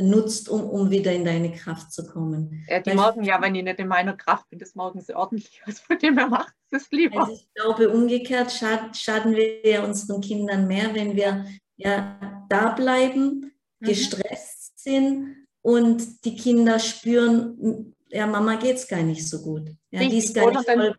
nutzt, 0.00 0.48
um, 0.48 0.62
um 0.62 0.90
wieder 0.90 1.12
in 1.12 1.24
deine 1.24 1.52
Kraft 1.52 1.92
zu 1.92 2.06
kommen. 2.06 2.64
Ja, 2.68 2.80
die 2.80 2.90
Weil 2.90 2.96
morgen 2.96 3.24
ja, 3.24 3.40
wenn 3.40 3.54
ich 3.54 3.62
nicht 3.62 3.78
in 3.78 3.88
meiner 3.88 4.16
Kraft 4.16 4.48
bin, 4.50 4.58
das 4.58 4.74
morgen 4.74 5.00
so 5.00 5.14
ordentlich 5.14 5.62
aus, 5.66 5.80
von 5.80 5.98
dem 5.98 6.18
er 6.18 6.28
macht 6.28 6.54
es 6.70 6.90
lieber. 6.90 7.20
Also 7.20 7.34
ich 7.34 7.48
glaube, 7.54 7.88
umgekehrt 7.90 8.50
schaden, 8.52 8.92
schaden 8.94 9.34
wir 9.34 9.66
ja 9.66 9.84
unseren 9.84 10.20
Kindern 10.20 10.66
mehr, 10.66 10.94
wenn 10.94 11.14
wir 11.14 11.46
ja 11.76 12.46
da 12.48 12.70
bleiben, 12.70 13.52
mhm. 13.78 13.86
gestresst 13.86 14.78
sind 14.78 15.46
und 15.62 16.24
die 16.24 16.36
Kinder 16.36 16.78
spüren, 16.78 17.94
ja, 18.08 18.26
Mama 18.26 18.56
geht 18.56 18.76
es 18.76 18.88
gar 18.88 19.02
nicht 19.02 19.28
so 19.28 19.42
gut. 19.42 19.70
Ja, 19.90 20.00
die 20.00 20.18
ist 20.18 20.34
gar 20.34 20.50
nicht 20.50 20.68
voll. 20.68 20.96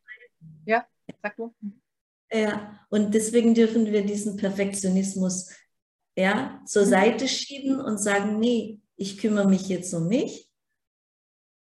Ja, 0.65 0.85
sag 1.21 1.35
du. 1.35 1.53
Ja, 2.31 2.79
und 2.89 3.13
deswegen 3.13 3.53
dürfen 3.53 3.85
wir 3.85 4.05
diesen 4.05 4.37
Perfektionismus 4.37 5.51
ja, 6.17 6.61
zur 6.65 6.85
mhm. 6.85 6.89
Seite 6.89 7.27
schieben 7.27 7.79
und 7.79 7.97
sagen, 7.97 8.39
nee, 8.39 8.79
ich 8.95 9.17
kümmere 9.17 9.47
mich 9.47 9.67
jetzt 9.67 9.93
um 9.93 10.07
mich 10.07 10.49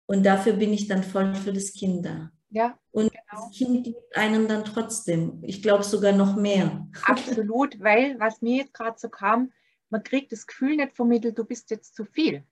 und 0.05 0.25
dafür 0.25 0.53
bin 0.53 0.73
ich 0.73 0.87
dann 0.87 1.03
voll 1.03 1.35
für 1.35 1.53
das 1.53 1.73
Kind 1.73 2.05
da. 2.05 2.31
Ja, 2.51 2.79
und 2.91 3.11
genau. 3.11 3.23
das 3.31 3.51
Kind 3.55 3.85
liebt 3.85 4.17
einen 4.17 4.47
dann 4.47 4.65
trotzdem. 4.65 5.39
Ich 5.43 5.61
glaube 5.61 5.83
sogar 5.83 6.13
noch 6.13 6.35
mehr. 6.35 6.87
Absolut, 7.03 7.79
weil 7.83 8.19
was 8.19 8.41
mir 8.41 8.57
jetzt 8.57 8.73
gerade 8.73 8.97
so 8.97 9.07
kam, 9.09 9.51
man 9.89 10.03
kriegt 10.03 10.31
das 10.31 10.47
Gefühl 10.47 10.77
nicht 10.77 10.95
vermittelt, 10.95 11.37
du 11.37 11.45
bist 11.45 11.69
jetzt 11.69 11.95
zu 11.95 12.05
viel. 12.05 12.43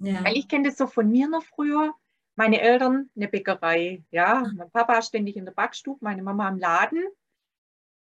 Ja. 0.00 0.24
Weil 0.24 0.36
ich 0.36 0.48
kenne 0.48 0.68
das 0.68 0.76
so 0.76 0.86
von 0.86 1.10
mir 1.10 1.28
noch 1.28 1.42
früher. 1.42 1.94
Meine 2.36 2.60
Eltern 2.60 3.10
eine 3.16 3.28
Bäckerei, 3.28 4.04
ja, 4.10 4.48
mein 4.54 4.70
Papa 4.70 5.02
ständig 5.02 5.36
in 5.36 5.44
der 5.44 5.52
Backstube, 5.52 5.98
meine 6.02 6.22
Mama 6.22 6.48
im 6.48 6.58
Laden. 6.58 7.04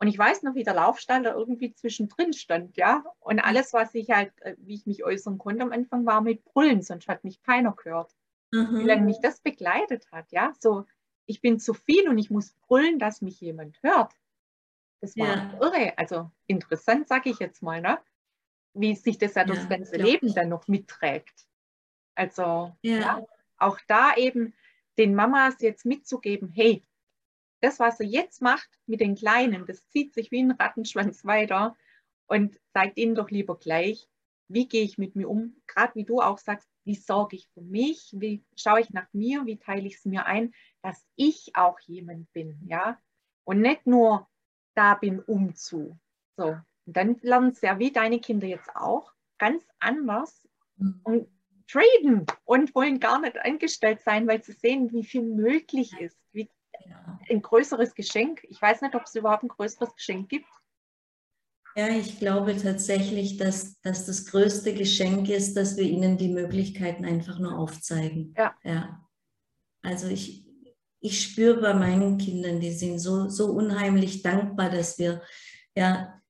Und 0.02 0.08
ich 0.08 0.18
weiß 0.18 0.44
noch, 0.44 0.56
wie 0.56 0.64
der 0.64 0.76
Laufstall 0.76 1.24
da 1.24 1.34
irgendwie 1.34 1.74
zwischendrin 1.74 2.32
stand, 2.32 2.78
ja. 2.78 3.04
Und 3.20 3.40
alles, 3.40 3.74
was 3.74 3.94
ich 3.96 4.10
halt, 4.10 4.32
äh, 4.42 4.56
wie 4.60 4.76
ich 4.76 4.86
mich 4.86 5.04
äußern 5.04 5.38
konnte 5.38 5.64
am 5.64 5.74
Anfang, 5.74 6.06
war 6.06 6.22
mit 6.22 6.46
Brüllen, 6.46 6.82
sonst 6.82 7.10
hat 7.10 7.26
mich 7.26 7.42
keiner 7.44 7.74
gehört. 7.74 8.16
Mhm. 8.52 8.80
Wie 8.80 8.86
lange 8.86 9.04
mich 9.04 9.20
das 9.22 9.42
begleitet 9.42 10.10
hat, 10.12 10.32
ja. 10.32 10.54
So, 10.60 10.86
ich 11.26 11.42
bin 11.42 11.60
zu 11.60 11.74
viel 11.74 12.08
und 12.08 12.18
ich 12.18 12.30
muss 12.30 12.54
brüllen, 12.68 12.98
dass 12.98 13.22
mich 13.22 13.42
jemand 13.42 13.78
hört. 13.84 14.14
Das 15.02 15.18
war 15.18 15.28
ja. 15.28 15.60
irre. 15.60 15.98
Also 15.98 16.32
interessant, 16.48 17.08
sage 17.08 17.30
ich 17.30 17.40
jetzt 17.40 17.62
mal, 17.62 17.82
ne? 17.82 18.00
Wie 18.74 18.96
sich 18.96 19.18
das 19.18 19.36
ja, 19.36 19.42
ja 19.42 19.54
das 19.54 19.68
ganze 19.68 19.98
Leben 19.98 20.34
dann 20.34 20.50
noch 20.50 20.68
mitträgt. 20.68 21.46
Also 22.16 22.76
ja. 22.82 23.00
ja. 23.00 23.26
auch 23.58 23.80
da 23.88 24.16
eben 24.16 24.54
den 24.98 25.14
Mamas 25.14 25.56
jetzt 25.62 25.86
mitzugeben, 25.86 26.50
hey, 26.54 26.84
das, 27.62 27.80
was 27.80 28.00
er 28.00 28.06
jetzt 28.06 28.42
macht 28.42 28.70
mit 28.86 29.02
den 29.02 29.16
Kleinen, 29.16 29.66
das 29.66 29.88
zieht 29.90 30.14
sich 30.14 30.32
wie 30.32 30.44
ein 30.44 30.52
Rattenschwanz 30.52 31.26
weiter 31.26 31.76
und 32.28 32.60
zeigt 32.74 32.98
ihnen 32.98 33.16
doch 33.16 33.30
lieber 33.30 33.58
gleich, 33.58 34.08
wie 34.48 34.68
gehe 34.68 34.84
ich 34.84 34.98
mit 34.98 35.16
mir 35.16 35.30
um, 35.30 35.56
gerade 35.68 35.96
wie 35.96 36.06
du 36.06 36.22
auch 36.22 36.38
sagst, 36.38 36.68
wie 36.84 36.96
sorge 36.96 37.36
ich 37.36 37.48
für 37.54 37.62
mich, 37.62 38.10
wie 38.14 38.44
schaue 38.56 38.82
ich 38.82 38.90
nach 38.90 39.08
mir, 39.14 39.46
wie 39.46 39.58
teile 39.58 39.88
ich 39.88 39.96
es 39.96 40.06
mir 40.06 40.26
ein, 40.26 40.54
dass 40.82 41.06
ich 41.16 41.56
auch 41.56 41.80
jemand 41.82 42.32
bin, 42.34 42.60
ja, 42.66 43.00
und 43.44 43.62
nicht 43.62 43.86
nur 43.86 44.28
da 44.76 44.96
bin, 44.96 45.20
um 45.20 45.56
zu. 45.56 46.00
So, 46.36 46.58
und 46.86 46.98
dann 46.98 47.18
lernen 47.22 47.54
sie 47.54 47.68
ja 47.68 47.78
wie 47.78 47.92
deine 47.92 48.20
Kinder 48.20 48.48
jetzt 48.48 48.76
auch 48.76 49.14
ganz 49.38 49.64
anders 49.80 50.48
mhm. 50.78 51.02
und 51.04 51.28
traden 51.68 52.26
und 52.46 52.74
wollen 52.74 53.00
gar 53.00 53.20
nicht 53.20 53.38
angestellt 53.38 54.02
sein, 54.02 54.28
weil 54.28 54.44
sie 54.44 54.54
sehen, 54.54 54.92
wie 54.92 55.04
viel 55.04 55.22
möglich 55.22 55.94
ist, 56.00 56.18
wie 56.32 56.50
ein 57.30 57.42
größeres 57.42 57.96
Geschenk. 57.96 58.46
Ich 58.50 58.62
weiß 58.62 58.82
nicht, 58.82 58.96
ob 58.96 59.04
es 59.04 59.16
überhaupt 59.16 59.44
ein 59.44 59.50
größeres 59.50 59.94
Geschenk 59.96 60.30
gibt. 60.30 60.48
Ja, 61.76 61.90
ich 61.90 62.20
glaube 62.20 62.58
tatsächlich, 62.58 63.38
dass, 63.38 63.80
dass 63.82 64.06
das 64.06 64.26
größte 64.26 64.74
Geschenk 64.74 65.30
ist, 65.30 65.56
dass 65.56 65.78
wir 65.78 65.84
ihnen 65.84 66.18
die 66.18 66.30
Möglichkeiten 66.30 67.06
einfach 67.06 67.40
nur 67.40 67.58
aufzeigen. 67.58 68.34
Ja. 68.38 68.56
ja. 68.64 69.08
Also 69.82 70.08
ich, 70.08 70.46
ich 71.00 71.22
spüre 71.22 71.62
bei 71.62 71.74
meinen 71.74 72.18
Kindern, 72.18 72.60
die 72.60 72.72
sind 72.72 73.00
so, 73.00 73.30
so 73.30 73.52
unheimlich 73.52 74.24
dankbar, 74.24 74.70
dass 74.70 74.98
wir 74.98 75.22
ja, 75.76 76.22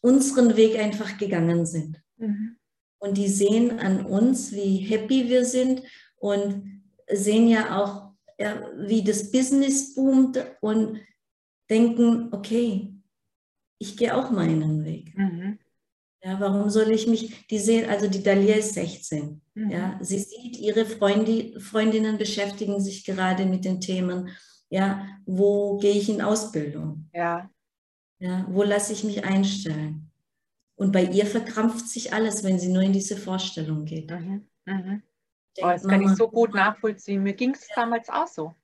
unseren 0.00 0.56
Weg 0.56 0.78
einfach 0.78 1.18
gegangen 1.18 1.66
sind. 1.66 2.00
Mhm. 2.16 2.56
Und 2.98 3.18
die 3.18 3.28
sehen 3.28 3.80
an 3.80 4.06
uns, 4.06 4.52
wie 4.52 4.78
happy 4.78 5.28
wir 5.28 5.44
sind 5.44 5.82
und 6.16 6.82
sehen 7.10 7.48
ja 7.48 7.78
auch, 7.78 8.03
wie 8.38 9.02
das 9.04 9.30
Business 9.30 9.94
boomt 9.94 10.38
und 10.60 11.00
denken, 11.70 12.28
okay, 12.32 12.94
ich 13.78 13.96
gehe 13.96 14.16
auch 14.16 14.30
meinen 14.30 14.84
Weg. 14.84 15.16
Mhm. 15.16 15.58
Ja, 16.22 16.40
warum 16.40 16.70
soll 16.70 16.90
ich 16.90 17.06
mich, 17.06 17.46
die 17.48 17.58
sehen, 17.58 17.88
also 17.88 18.08
die 18.08 18.22
Dalia 18.22 18.54
ist 18.54 18.74
16. 18.74 19.42
Mhm. 19.54 19.70
Ja, 19.70 19.98
sie 20.00 20.18
sieht, 20.18 20.58
ihre 20.58 20.86
Freundin, 20.86 21.60
Freundinnen 21.60 22.16
beschäftigen 22.16 22.80
sich 22.80 23.04
gerade 23.04 23.44
mit 23.44 23.64
den 23.64 23.80
Themen, 23.80 24.30
ja, 24.70 25.06
wo 25.26 25.76
gehe 25.78 25.92
ich 25.92 26.08
in 26.08 26.22
Ausbildung? 26.22 27.10
Ja. 27.12 27.50
Ja, 28.18 28.46
wo 28.48 28.62
lasse 28.62 28.94
ich 28.94 29.04
mich 29.04 29.24
einstellen? 29.24 30.10
Und 30.76 30.92
bei 30.92 31.04
ihr 31.04 31.26
verkrampft 31.26 31.88
sich 31.88 32.12
alles, 32.12 32.42
wenn 32.42 32.58
sie 32.58 32.72
nur 32.72 32.82
in 32.82 32.92
diese 32.92 33.16
Vorstellung 33.16 33.84
geht. 33.84 34.10
Mhm. 34.10 34.48
Mhm. 34.64 35.02
Oh, 35.58 35.68
das 35.68 35.86
kann 35.86 36.02
ich 36.02 36.10
so 36.10 36.28
gut 36.28 36.54
nachvollziehen. 36.54 37.22
Mir 37.22 37.34
ging 37.34 37.54
es 37.54 37.68
ja. 37.68 37.76
damals 37.76 38.08
auch 38.10 38.26
so. 38.26 38.54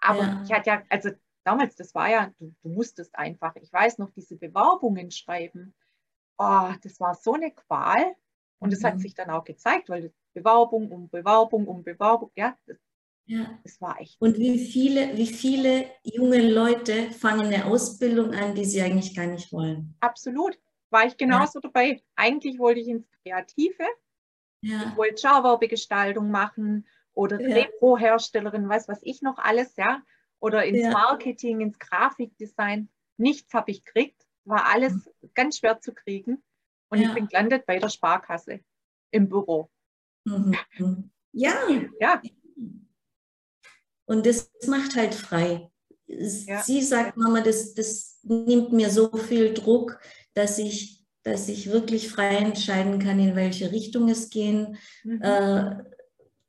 Aber 0.00 0.22
ja. 0.22 0.42
ich 0.44 0.52
hatte 0.52 0.70
ja, 0.70 0.82
also 0.88 1.10
damals, 1.44 1.74
das 1.76 1.94
war 1.94 2.08
ja, 2.08 2.32
du, 2.38 2.54
du 2.62 2.68
musstest 2.68 3.16
einfach, 3.16 3.56
ich 3.56 3.72
weiß 3.72 3.98
noch, 3.98 4.10
diese 4.12 4.36
Bewerbungen 4.36 5.10
schreiben 5.10 5.74
oh, 6.38 6.72
das 6.82 7.00
war 7.00 7.14
so 7.14 7.34
eine 7.34 7.50
Qual. 7.50 8.14
Und 8.60 8.72
das 8.72 8.80
mhm. 8.80 8.86
hat 8.86 9.00
sich 9.00 9.14
dann 9.14 9.30
auch 9.30 9.44
gezeigt, 9.44 9.88
weil 9.88 10.12
Bewerbung 10.34 10.90
um 10.90 11.08
Bewerbung 11.08 11.66
um 11.68 11.84
Bewerbung, 11.84 12.30
ja, 12.34 12.56
das, 12.66 12.76
ja. 13.26 13.58
das 13.62 13.80
war 13.80 14.00
echt. 14.00 14.20
Und 14.20 14.36
wie 14.38 14.58
viele, 14.58 15.16
wie 15.16 15.26
viele 15.26 15.86
junge 16.02 16.50
Leute 16.50 17.10
fangen 17.12 17.52
eine 17.52 17.66
Ausbildung 17.66 18.34
an, 18.34 18.54
die 18.54 18.64
sie 18.64 18.82
eigentlich 18.82 19.14
gar 19.14 19.26
nicht 19.26 19.52
wollen? 19.52 19.94
Absolut. 20.00 20.58
War 20.90 21.06
ich 21.06 21.16
genauso 21.16 21.60
ja. 21.62 21.68
dabei. 21.68 22.02
Eigentlich 22.16 22.58
wollte 22.58 22.80
ich 22.80 22.88
ins 22.88 23.06
Kreative. 23.22 23.84
Ja. 24.60 24.88
Ich 24.88 24.96
wollte 24.96 25.20
Schauwerbegestaltung 25.20 26.30
machen 26.30 26.86
oder 27.14 27.40
ja. 27.40 27.54
Repro-Herstellerin, 27.54 28.68
weiß 28.68 28.88
was 28.88 29.00
ich 29.02 29.22
noch 29.22 29.38
alles, 29.38 29.76
ja. 29.76 30.02
Oder 30.40 30.64
ins 30.64 30.82
ja. 30.82 30.90
Marketing, 30.90 31.60
ins 31.60 31.78
Grafikdesign. 31.78 32.88
Nichts 33.16 33.52
habe 33.54 33.70
ich 33.70 33.84
gekriegt 33.84 34.28
war 34.48 34.66
alles 34.66 34.94
mhm. 34.94 35.30
ganz 35.34 35.58
schwer 35.58 35.80
zu 35.80 35.92
kriegen. 35.92 36.42
Und 36.90 37.00
ja. 37.00 37.08
ich 37.08 37.14
bin 37.14 37.28
gelandet 37.28 37.66
bei 37.66 37.78
der 37.78 37.90
Sparkasse 37.90 38.60
im 39.10 39.28
Büro. 39.28 39.70
Mhm. 40.24 40.56
Ja. 41.32 41.54
Ja. 42.00 42.22
Und 44.06 44.24
das 44.24 44.50
macht 44.66 44.96
halt 44.96 45.14
frei. 45.14 45.70
Sie 46.06 46.82
sagt, 46.82 47.18
Mama, 47.18 47.42
das, 47.42 47.74
das 47.74 48.20
nimmt 48.22 48.72
mir 48.72 48.88
so 48.88 49.14
viel 49.14 49.52
Druck, 49.52 50.00
dass 50.32 50.58
ich, 50.58 50.97
dass 51.28 51.48
ich 51.48 51.70
wirklich 51.70 52.08
frei 52.08 52.36
entscheiden 52.36 52.98
kann, 52.98 53.18
in 53.20 53.36
welche 53.36 53.70
Richtung 53.72 54.08
es 54.08 54.30
gehen 54.30 54.76
mhm. 55.04 55.20
äh, 55.22 55.76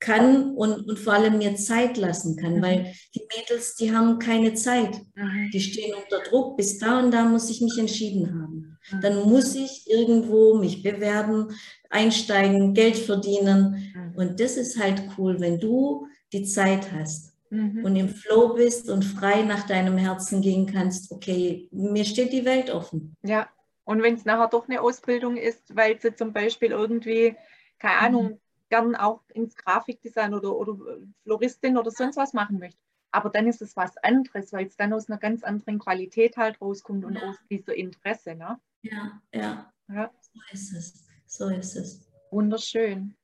kann 0.00 0.54
und, 0.54 0.88
und 0.88 0.98
vor 0.98 1.12
allem 1.12 1.38
mir 1.38 1.56
Zeit 1.56 1.98
lassen 1.98 2.36
kann, 2.36 2.56
mhm. 2.56 2.62
weil 2.62 2.94
die 3.14 3.22
Mädels, 3.36 3.76
die 3.76 3.94
haben 3.94 4.18
keine 4.18 4.54
Zeit. 4.54 4.94
Mhm. 5.14 5.50
Die 5.52 5.60
stehen 5.60 5.94
unter 5.94 6.22
Druck, 6.28 6.56
bis 6.56 6.78
da 6.78 7.00
und 7.00 7.10
da 7.12 7.24
muss 7.24 7.50
ich 7.50 7.60
mich 7.60 7.78
entschieden 7.78 8.32
haben. 8.32 8.78
Mhm. 8.90 9.00
Dann 9.02 9.28
muss 9.28 9.54
ich 9.54 9.84
irgendwo 9.88 10.54
mich 10.54 10.82
bewerben, 10.82 11.48
einsteigen, 11.90 12.72
Geld 12.72 12.96
verdienen. 12.96 13.92
Mhm. 13.94 14.14
Und 14.16 14.40
das 14.40 14.56
ist 14.56 14.80
halt 14.80 15.02
cool, 15.18 15.38
wenn 15.38 15.60
du 15.60 16.06
die 16.32 16.44
Zeit 16.44 16.90
hast 16.92 17.34
mhm. 17.50 17.84
und 17.84 17.94
im 17.94 18.08
Flow 18.08 18.54
bist 18.54 18.88
und 18.88 19.04
frei 19.04 19.42
nach 19.42 19.66
deinem 19.66 19.98
Herzen 19.98 20.40
gehen 20.40 20.66
kannst, 20.66 21.12
okay, 21.12 21.68
mir 21.72 22.06
steht 22.06 22.32
die 22.32 22.46
Welt 22.46 22.70
offen. 22.70 23.16
Ja, 23.22 23.48
und 23.90 24.02
wenn 24.02 24.14
es 24.14 24.24
nachher 24.24 24.48
doch 24.48 24.68
eine 24.68 24.80
Ausbildung 24.80 25.36
ist, 25.36 25.76
weil 25.76 26.00
sie 26.00 26.14
zum 26.14 26.32
Beispiel 26.32 26.70
irgendwie, 26.70 27.36
keine 27.78 27.98
Ahnung, 27.98 28.28
mhm 28.30 28.40
gern 28.70 28.94
auch 28.96 29.20
ins 29.34 29.56
Grafikdesign 29.56 30.32
oder, 30.32 30.56
oder 30.56 30.78
Floristin 31.24 31.76
oder 31.76 31.90
sonst 31.90 32.16
was 32.16 32.32
machen 32.32 32.58
möchte. 32.58 32.80
Aber 33.10 33.28
dann 33.28 33.48
ist 33.48 33.60
es 33.60 33.76
was 33.76 33.96
anderes, 33.98 34.52
weil 34.52 34.66
es 34.66 34.76
dann 34.76 34.92
aus 34.92 35.10
einer 35.10 35.18
ganz 35.18 35.42
anderen 35.42 35.80
Qualität 35.80 36.36
halt 36.36 36.60
rauskommt 36.60 37.04
und 37.04 37.16
ja. 37.16 37.28
aus 37.28 37.36
dieser 37.50 37.74
Interesse. 37.74 38.36
Ne? 38.36 38.58
Ja, 38.82 39.20
ja, 39.34 39.72
ja. 39.88 40.10
So 40.20 40.40
ist 40.52 40.72
es. 40.72 41.08
So 41.26 41.48
ist 41.48 41.76
es. 41.76 42.08
Wunderschön. 42.30 43.16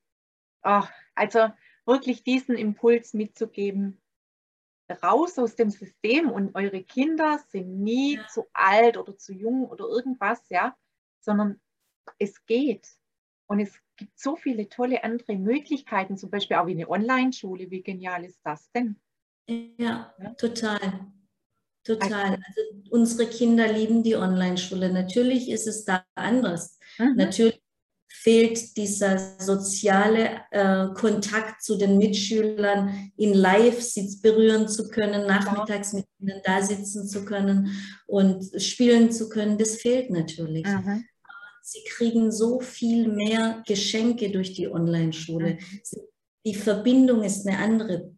Ach, 0.62 0.90
also 1.14 1.50
wirklich 1.84 2.24
diesen 2.24 2.56
Impuls 2.56 3.14
mitzugeben, 3.14 4.00
raus 5.02 5.38
aus 5.38 5.56
dem 5.56 5.70
System 5.70 6.30
und 6.30 6.54
eure 6.54 6.82
Kinder 6.82 7.40
sind 7.48 7.82
nie 7.82 8.16
ja. 8.16 8.26
zu 8.28 8.46
alt 8.52 8.96
oder 8.96 9.16
zu 9.16 9.32
jung 9.32 9.66
oder 9.68 9.86
irgendwas, 9.86 10.48
ja, 10.48 10.76
sondern 11.20 11.60
es 12.18 12.44
geht. 12.46 12.88
Und 13.46 13.60
es 13.60 13.72
gibt 13.96 14.18
so 14.18 14.36
viele 14.36 14.68
tolle 14.68 15.04
andere 15.04 15.36
Möglichkeiten, 15.36 16.16
zum 16.16 16.30
Beispiel 16.30 16.56
auch 16.56 16.66
wie 16.66 16.72
eine 16.72 16.88
Online-Schule. 16.88 17.70
Wie 17.70 17.82
genial 17.82 18.24
ist 18.24 18.40
das 18.44 18.70
denn? 18.72 18.96
Ja, 19.48 20.14
ja? 20.18 20.34
total. 20.34 21.06
Total. 21.84 22.32
Also 22.32 22.60
unsere 22.90 23.30
Kinder 23.30 23.72
lieben 23.72 24.02
die 24.02 24.16
Online-Schule. 24.16 24.92
Natürlich 24.92 25.48
ist 25.48 25.68
es 25.68 25.84
da 25.84 26.04
anders. 26.16 26.80
Mhm. 26.98 27.14
Natürlich 27.14 27.62
fehlt 28.26 28.76
dieser 28.76 29.38
soziale 29.38 30.40
äh, 30.50 30.88
Kontakt 30.94 31.62
zu 31.62 31.76
den 31.76 31.96
Mitschülern, 31.96 33.12
in 33.16 33.32
Live 33.32 33.94
berühren 34.20 34.66
zu 34.68 34.88
können, 34.88 35.28
nachmittags 35.28 35.92
mit 35.92 36.06
ihnen 36.18 36.40
da 36.42 36.60
sitzen 36.60 37.06
zu 37.06 37.24
können 37.24 37.70
und 38.08 38.60
spielen 38.60 39.12
zu 39.12 39.28
können. 39.28 39.58
Das 39.58 39.76
fehlt 39.76 40.10
natürlich. 40.10 40.66
Mhm. 40.66 41.04
Sie 41.62 41.84
kriegen 41.86 42.32
so 42.32 42.58
viel 42.58 43.06
mehr 43.06 43.62
Geschenke 43.64 44.32
durch 44.32 44.54
die 44.54 44.66
Online-Schule. 44.66 45.50
Mhm. 45.52 46.00
Die 46.44 46.54
Verbindung 46.56 47.22
ist 47.22 47.46
eine 47.46 47.58
andere, 47.58 48.12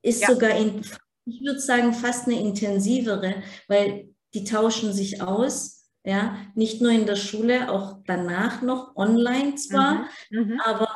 ist 0.00 0.22
ja. 0.22 0.28
sogar, 0.28 0.56
in, 0.56 0.80
ich 1.24 1.40
würde 1.40 1.58
sagen, 1.58 1.92
fast 1.92 2.28
eine 2.28 2.38
intensivere, 2.38 3.42
weil 3.66 4.10
die 4.32 4.44
tauschen 4.44 4.92
sich 4.92 5.20
aus, 5.20 5.77
ja, 6.08 6.38
nicht 6.54 6.80
nur 6.80 6.90
in 6.90 7.04
der 7.04 7.16
Schule, 7.16 7.70
auch 7.70 7.98
danach 8.06 8.62
noch 8.62 8.96
online 8.96 9.56
zwar, 9.56 10.08
mhm. 10.30 10.52
Mhm. 10.52 10.60
aber 10.60 10.88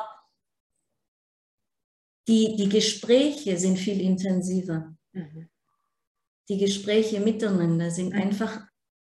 die, 2.27 2.55
die 2.55 2.67
Gespräche 2.67 3.57
sind 3.57 3.77
viel 3.77 4.01
intensiver. 4.01 4.95
Mhm. 5.11 5.49
Die 6.49 6.57
Gespräche 6.57 7.19
miteinander 7.19 7.91
sind 7.91 8.13
mhm. 8.13 8.21
einfach 8.21 8.61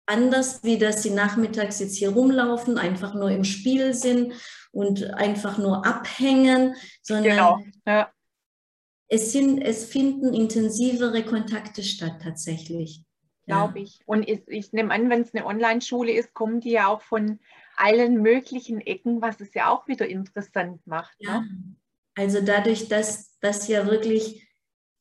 anders, 0.07 0.64
wie 0.64 0.80
dass 0.80 1.03
sie 1.03 1.12
nachmittags 1.12 1.78
jetzt 1.78 1.97
hier 1.97 2.10
rumlaufen, 2.10 2.80
einfach 2.80 3.14
nur 3.14 3.30
im 3.30 3.43
Spiel 3.43 3.93
sind 3.93 4.34
und 4.72 5.03
einfach 5.14 5.60
nur 5.60 5.86
abhängen, 5.86 6.76
sondern 7.03 7.24
genau. 7.24 7.60
ja. 7.86 8.12
es, 9.10 9.32
sind, 9.32 9.62
es 9.62 9.86
finden 9.86 10.34
intensivere 10.34 11.24
Kontakte 11.24 11.84
statt 11.84 12.20
tatsächlich. 12.24 13.03
Glaube 13.49 13.79
ja. 13.79 13.85
ich. 13.85 13.99
Und 14.05 14.27
ich, 14.27 14.47
ich 14.47 14.73
nehme 14.73 14.93
an, 14.93 15.09
wenn 15.09 15.21
es 15.21 15.33
eine 15.33 15.45
Online-Schule 15.45 16.11
ist, 16.11 16.33
kommen 16.33 16.61
die 16.61 16.71
ja 16.71 16.87
auch 16.87 17.01
von 17.01 17.39
allen 17.75 18.21
möglichen 18.21 18.81
Ecken, 18.81 19.21
was 19.21 19.39
es 19.41 19.53
ja 19.53 19.69
auch 19.69 19.87
wieder 19.87 20.07
interessant 20.07 20.85
macht. 20.85 21.15
Ja. 21.19 21.41
Ne? 21.41 21.75
Also 22.15 22.41
dadurch, 22.41 22.89
dass, 22.89 23.39
dass 23.39 23.67
ja 23.67 23.87
wirklich 23.87 24.47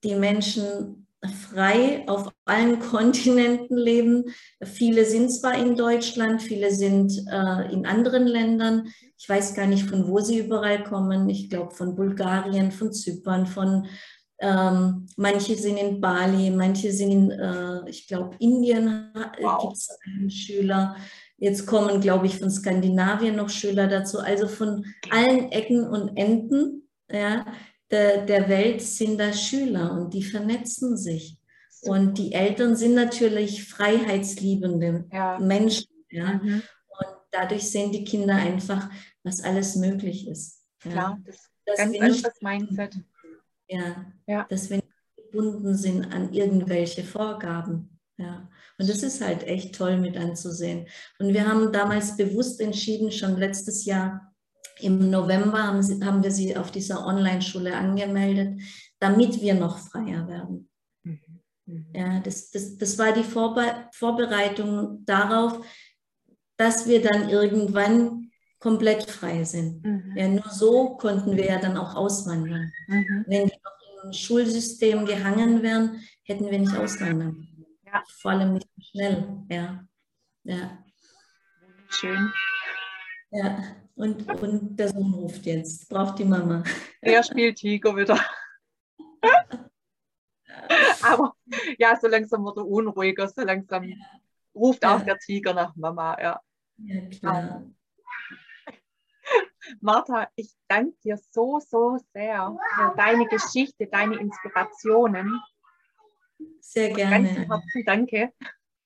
die 0.05 0.15
Menschen 0.15 1.07
frei 1.51 2.05
auf 2.07 2.33
allen 2.45 2.79
Kontinenten 2.91 3.77
leben. 3.77 4.25
Viele 4.63 5.05
sind 5.05 5.31
zwar 5.31 5.59
in 5.59 5.77
Deutschland, 5.77 6.43
viele 6.43 6.71
sind 6.71 7.13
äh, 7.31 7.73
in 7.73 7.87
anderen 7.87 8.27
Ländern. 8.27 8.93
Ich 9.19 9.29
weiß 9.29 9.55
gar 9.55 9.67
nicht, 9.67 9.89
von 9.89 10.07
wo 10.07 10.21
sie 10.21 10.39
überall 10.39 10.85
kommen. 10.85 11.29
Ich 11.29 11.51
glaube 11.51 11.75
von 11.75 11.97
Bulgarien, 11.97 12.71
von 12.71 12.93
Zypern, 12.93 13.47
von 13.47 13.89
ähm, 14.41 15.07
manche 15.17 15.57
sind 15.57 15.77
in 15.77 16.01
Bali, 16.01 16.51
manche 16.51 16.93
sind 16.93 17.11
in, 17.11 17.31
äh, 17.31 17.89
ich 17.89 18.07
glaube, 18.07 18.37
Indien 18.39 19.11
wow. 19.41 19.63
gibt 19.63 19.77
es 19.77 19.99
einen 20.05 20.31
Schüler. 20.31 20.97
Jetzt 21.37 21.67
kommen, 21.67 22.01
glaube 22.01 22.27
ich, 22.27 22.39
von 22.39 22.51
Skandinavien 22.51 23.37
noch 23.37 23.49
Schüler 23.49 23.89
dazu. 23.89 24.19
Also 24.19 24.49
von 24.49 24.85
allen 25.11 25.51
Ecken 25.53 25.87
und 25.87 26.17
Enden. 26.17 26.89
Ja, 27.11 27.47
der, 27.91 28.27
der 28.27 28.49
Welt 28.49 28.83
sind 28.83 29.19
da 29.19 29.33
Schüler 29.33 29.93
und 29.93 30.13
die 30.13 30.23
vernetzen 30.23 30.97
sich. 30.97 31.39
Und 31.83 32.19
die 32.19 32.33
Eltern 32.33 32.77
sind 32.77 32.95
natürlich 32.95 33.65
freiheitsliebende 33.65 35.07
ja. 35.13 35.39
Menschen. 35.39 35.89
Ja? 36.11 36.35
Mhm. 36.35 36.63
Und 36.89 37.09
dadurch 37.31 37.71
sehen 37.71 37.93
die 37.93 38.05
Kinder 38.05 38.35
einfach, 38.35 38.91
was 39.23 39.43
alles 39.43 39.77
möglich 39.77 40.29
ist. 40.29 40.65
Ja? 40.85 40.91
Klar, 40.91 41.19
das, 41.25 41.51
das 41.65 41.79
ganz 41.79 41.99
anderes 41.99 42.43
Mindset. 42.43 42.97
Ja, 43.69 44.13
ja, 44.27 44.47
dass 44.49 44.71
wir 44.71 44.79
nicht 44.79 44.89
gebunden 45.17 45.75
sind 45.75 46.13
an 46.13 46.33
irgendwelche 46.33 47.05
Vorgaben. 47.05 47.99
Ja. 48.17 48.49
Und 48.79 48.89
das 48.89 49.03
ist 49.03 49.21
halt 49.21 49.45
echt 49.45 49.75
toll 49.75 49.99
mit 49.99 50.17
anzusehen. 50.17 50.87
Und 51.19 51.35
wir 51.35 51.47
haben 51.47 51.73
damals 51.73 52.17
bewusst 52.17 52.61
entschieden, 52.61 53.13
schon 53.13 53.37
letztes 53.37 53.85
Jahr, 53.85 54.35
im 54.81 55.11
November 55.11 55.65
haben, 55.65 55.83
sie, 55.83 56.05
haben 56.05 56.23
wir 56.23 56.31
sie 56.31 56.57
auf 56.57 56.71
dieser 56.71 57.05
Online-Schule 57.05 57.77
angemeldet, 57.77 58.61
damit 59.01 59.41
wir 59.41 59.55
noch 59.55 59.79
freier 59.79 60.29
werden. 60.29 60.69
Mhm. 61.03 61.21
Mhm. 61.67 61.87
Ja, 61.95 62.21
das, 62.21 62.51
das, 62.51 62.77
das 62.77 62.99
war 62.99 63.13
die 63.13 63.25
Vorbe 63.25 63.89
Vorbereitung 63.93 65.05
darauf, 65.05 65.65
dass 66.57 66.87
wir 66.87 67.03
dann 67.03 67.29
irgendwann 67.29 68.28
komplett 68.59 69.11
frei 69.11 69.45
sind. 69.45 69.85
Mhm. 69.85 70.15
Ja, 70.17 70.29
nur 70.29 70.49
so 70.51 70.97
konnten 70.97 71.37
wir 71.37 71.47
ja 71.47 71.59
dann 71.59 71.77
auch 71.77 71.95
auswandern. 71.95 72.73
Mhm. 72.87 73.25
Wenn 73.27 73.47
die 73.49 73.55
noch 73.63 74.05
im 74.05 74.13
Schulsystem 74.13 75.07
gehangen 75.07 75.63
wären, 75.63 76.01
hätten 76.23 76.51
wir 76.51 76.59
nicht 76.59 76.77
auswandern 76.77 77.35
können. 77.35 77.67
Ja. 77.87 78.03
Vor 78.21 78.31
allem 78.33 78.55
nicht 78.55 78.69
schnell. 78.81 79.45
Ja. 79.51 79.85
Ja. 80.45 80.79
Schön. 81.89 82.33
Ja. 83.31 83.63
Und, 83.95 84.31
und 84.43 84.77
der 84.77 84.91
Sohn 84.91 85.13
ruft 85.15 85.45
jetzt, 85.47 85.89
braucht 85.89 86.19
die 86.19 86.25
Mama. 86.25 86.63
Er 87.01 87.23
spielt 87.23 87.57
Tiger 87.57 87.97
wieder. 87.97 88.19
Aber 91.03 91.35
ja, 91.79 91.99
so 92.01 92.07
langsam 92.07 92.45
wird 92.45 92.59
er 92.59 92.67
unruhiger, 92.67 93.29
so 93.29 93.43
langsam 93.43 93.85
ja. 93.85 93.97
ruft 94.55 94.85
auch 94.85 95.03
der 95.03 95.19
Tiger 95.19 95.55
nach 95.55 95.75
Mama. 95.75 96.17
Ja, 96.21 96.41
ja 96.79 97.09
klar. 97.09 97.65
Martha, 99.81 100.29
ich 100.35 100.53
danke 100.69 100.97
dir 101.05 101.19
so, 101.31 101.61
so 101.61 101.99
sehr 102.13 102.57
für 102.75 102.95
deine 102.97 103.27
Geschichte, 103.27 103.87
deine 103.87 104.17
Inspirationen. 104.17 105.41
Sehr 106.61 106.91
gerne. 106.91 107.25
Ganz 107.25 107.49
herzlichen 107.49 107.87
Danke. 107.87 108.33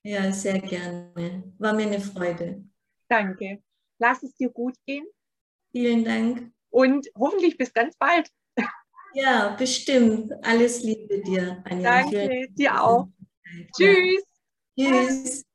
Ja, 0.03 0.31
sehr 0.31 0.59
gerne. 0.59 1.53
War 1.57 1.73
mir 1.73 1.87
eine 1.87 1.99
Freude. 1.99 2.63
Danke. 3.07 3.63
Lass 3.99 4.23
es 4.23 4.35
dir 4.35 4.49
gut 4.49 4.75
gehen. 4.85 5.05
Vielen 5.71 6.03
Dank. 6.03 6.51
Und 6.69 7.07
hoffentlich 7.15 7.57
bis 7.57 7.73
ganz 7.73 7.95
bald. 7.95 8.29
Ja, 9.13 9.55
bestimmt. 9.55 10.33
Alles 10.43 10.81
Liebe 10.81 11.21
dir, 11.21 11.63
Anja. 11.65 12.01
Danke, 12.01 12.47
dir 12.49 12.83
auch. 12.83 13.07
Ja. 13.45 13.65
Tschüss. 13.77 14.23
Tschüss. 14.75 15.45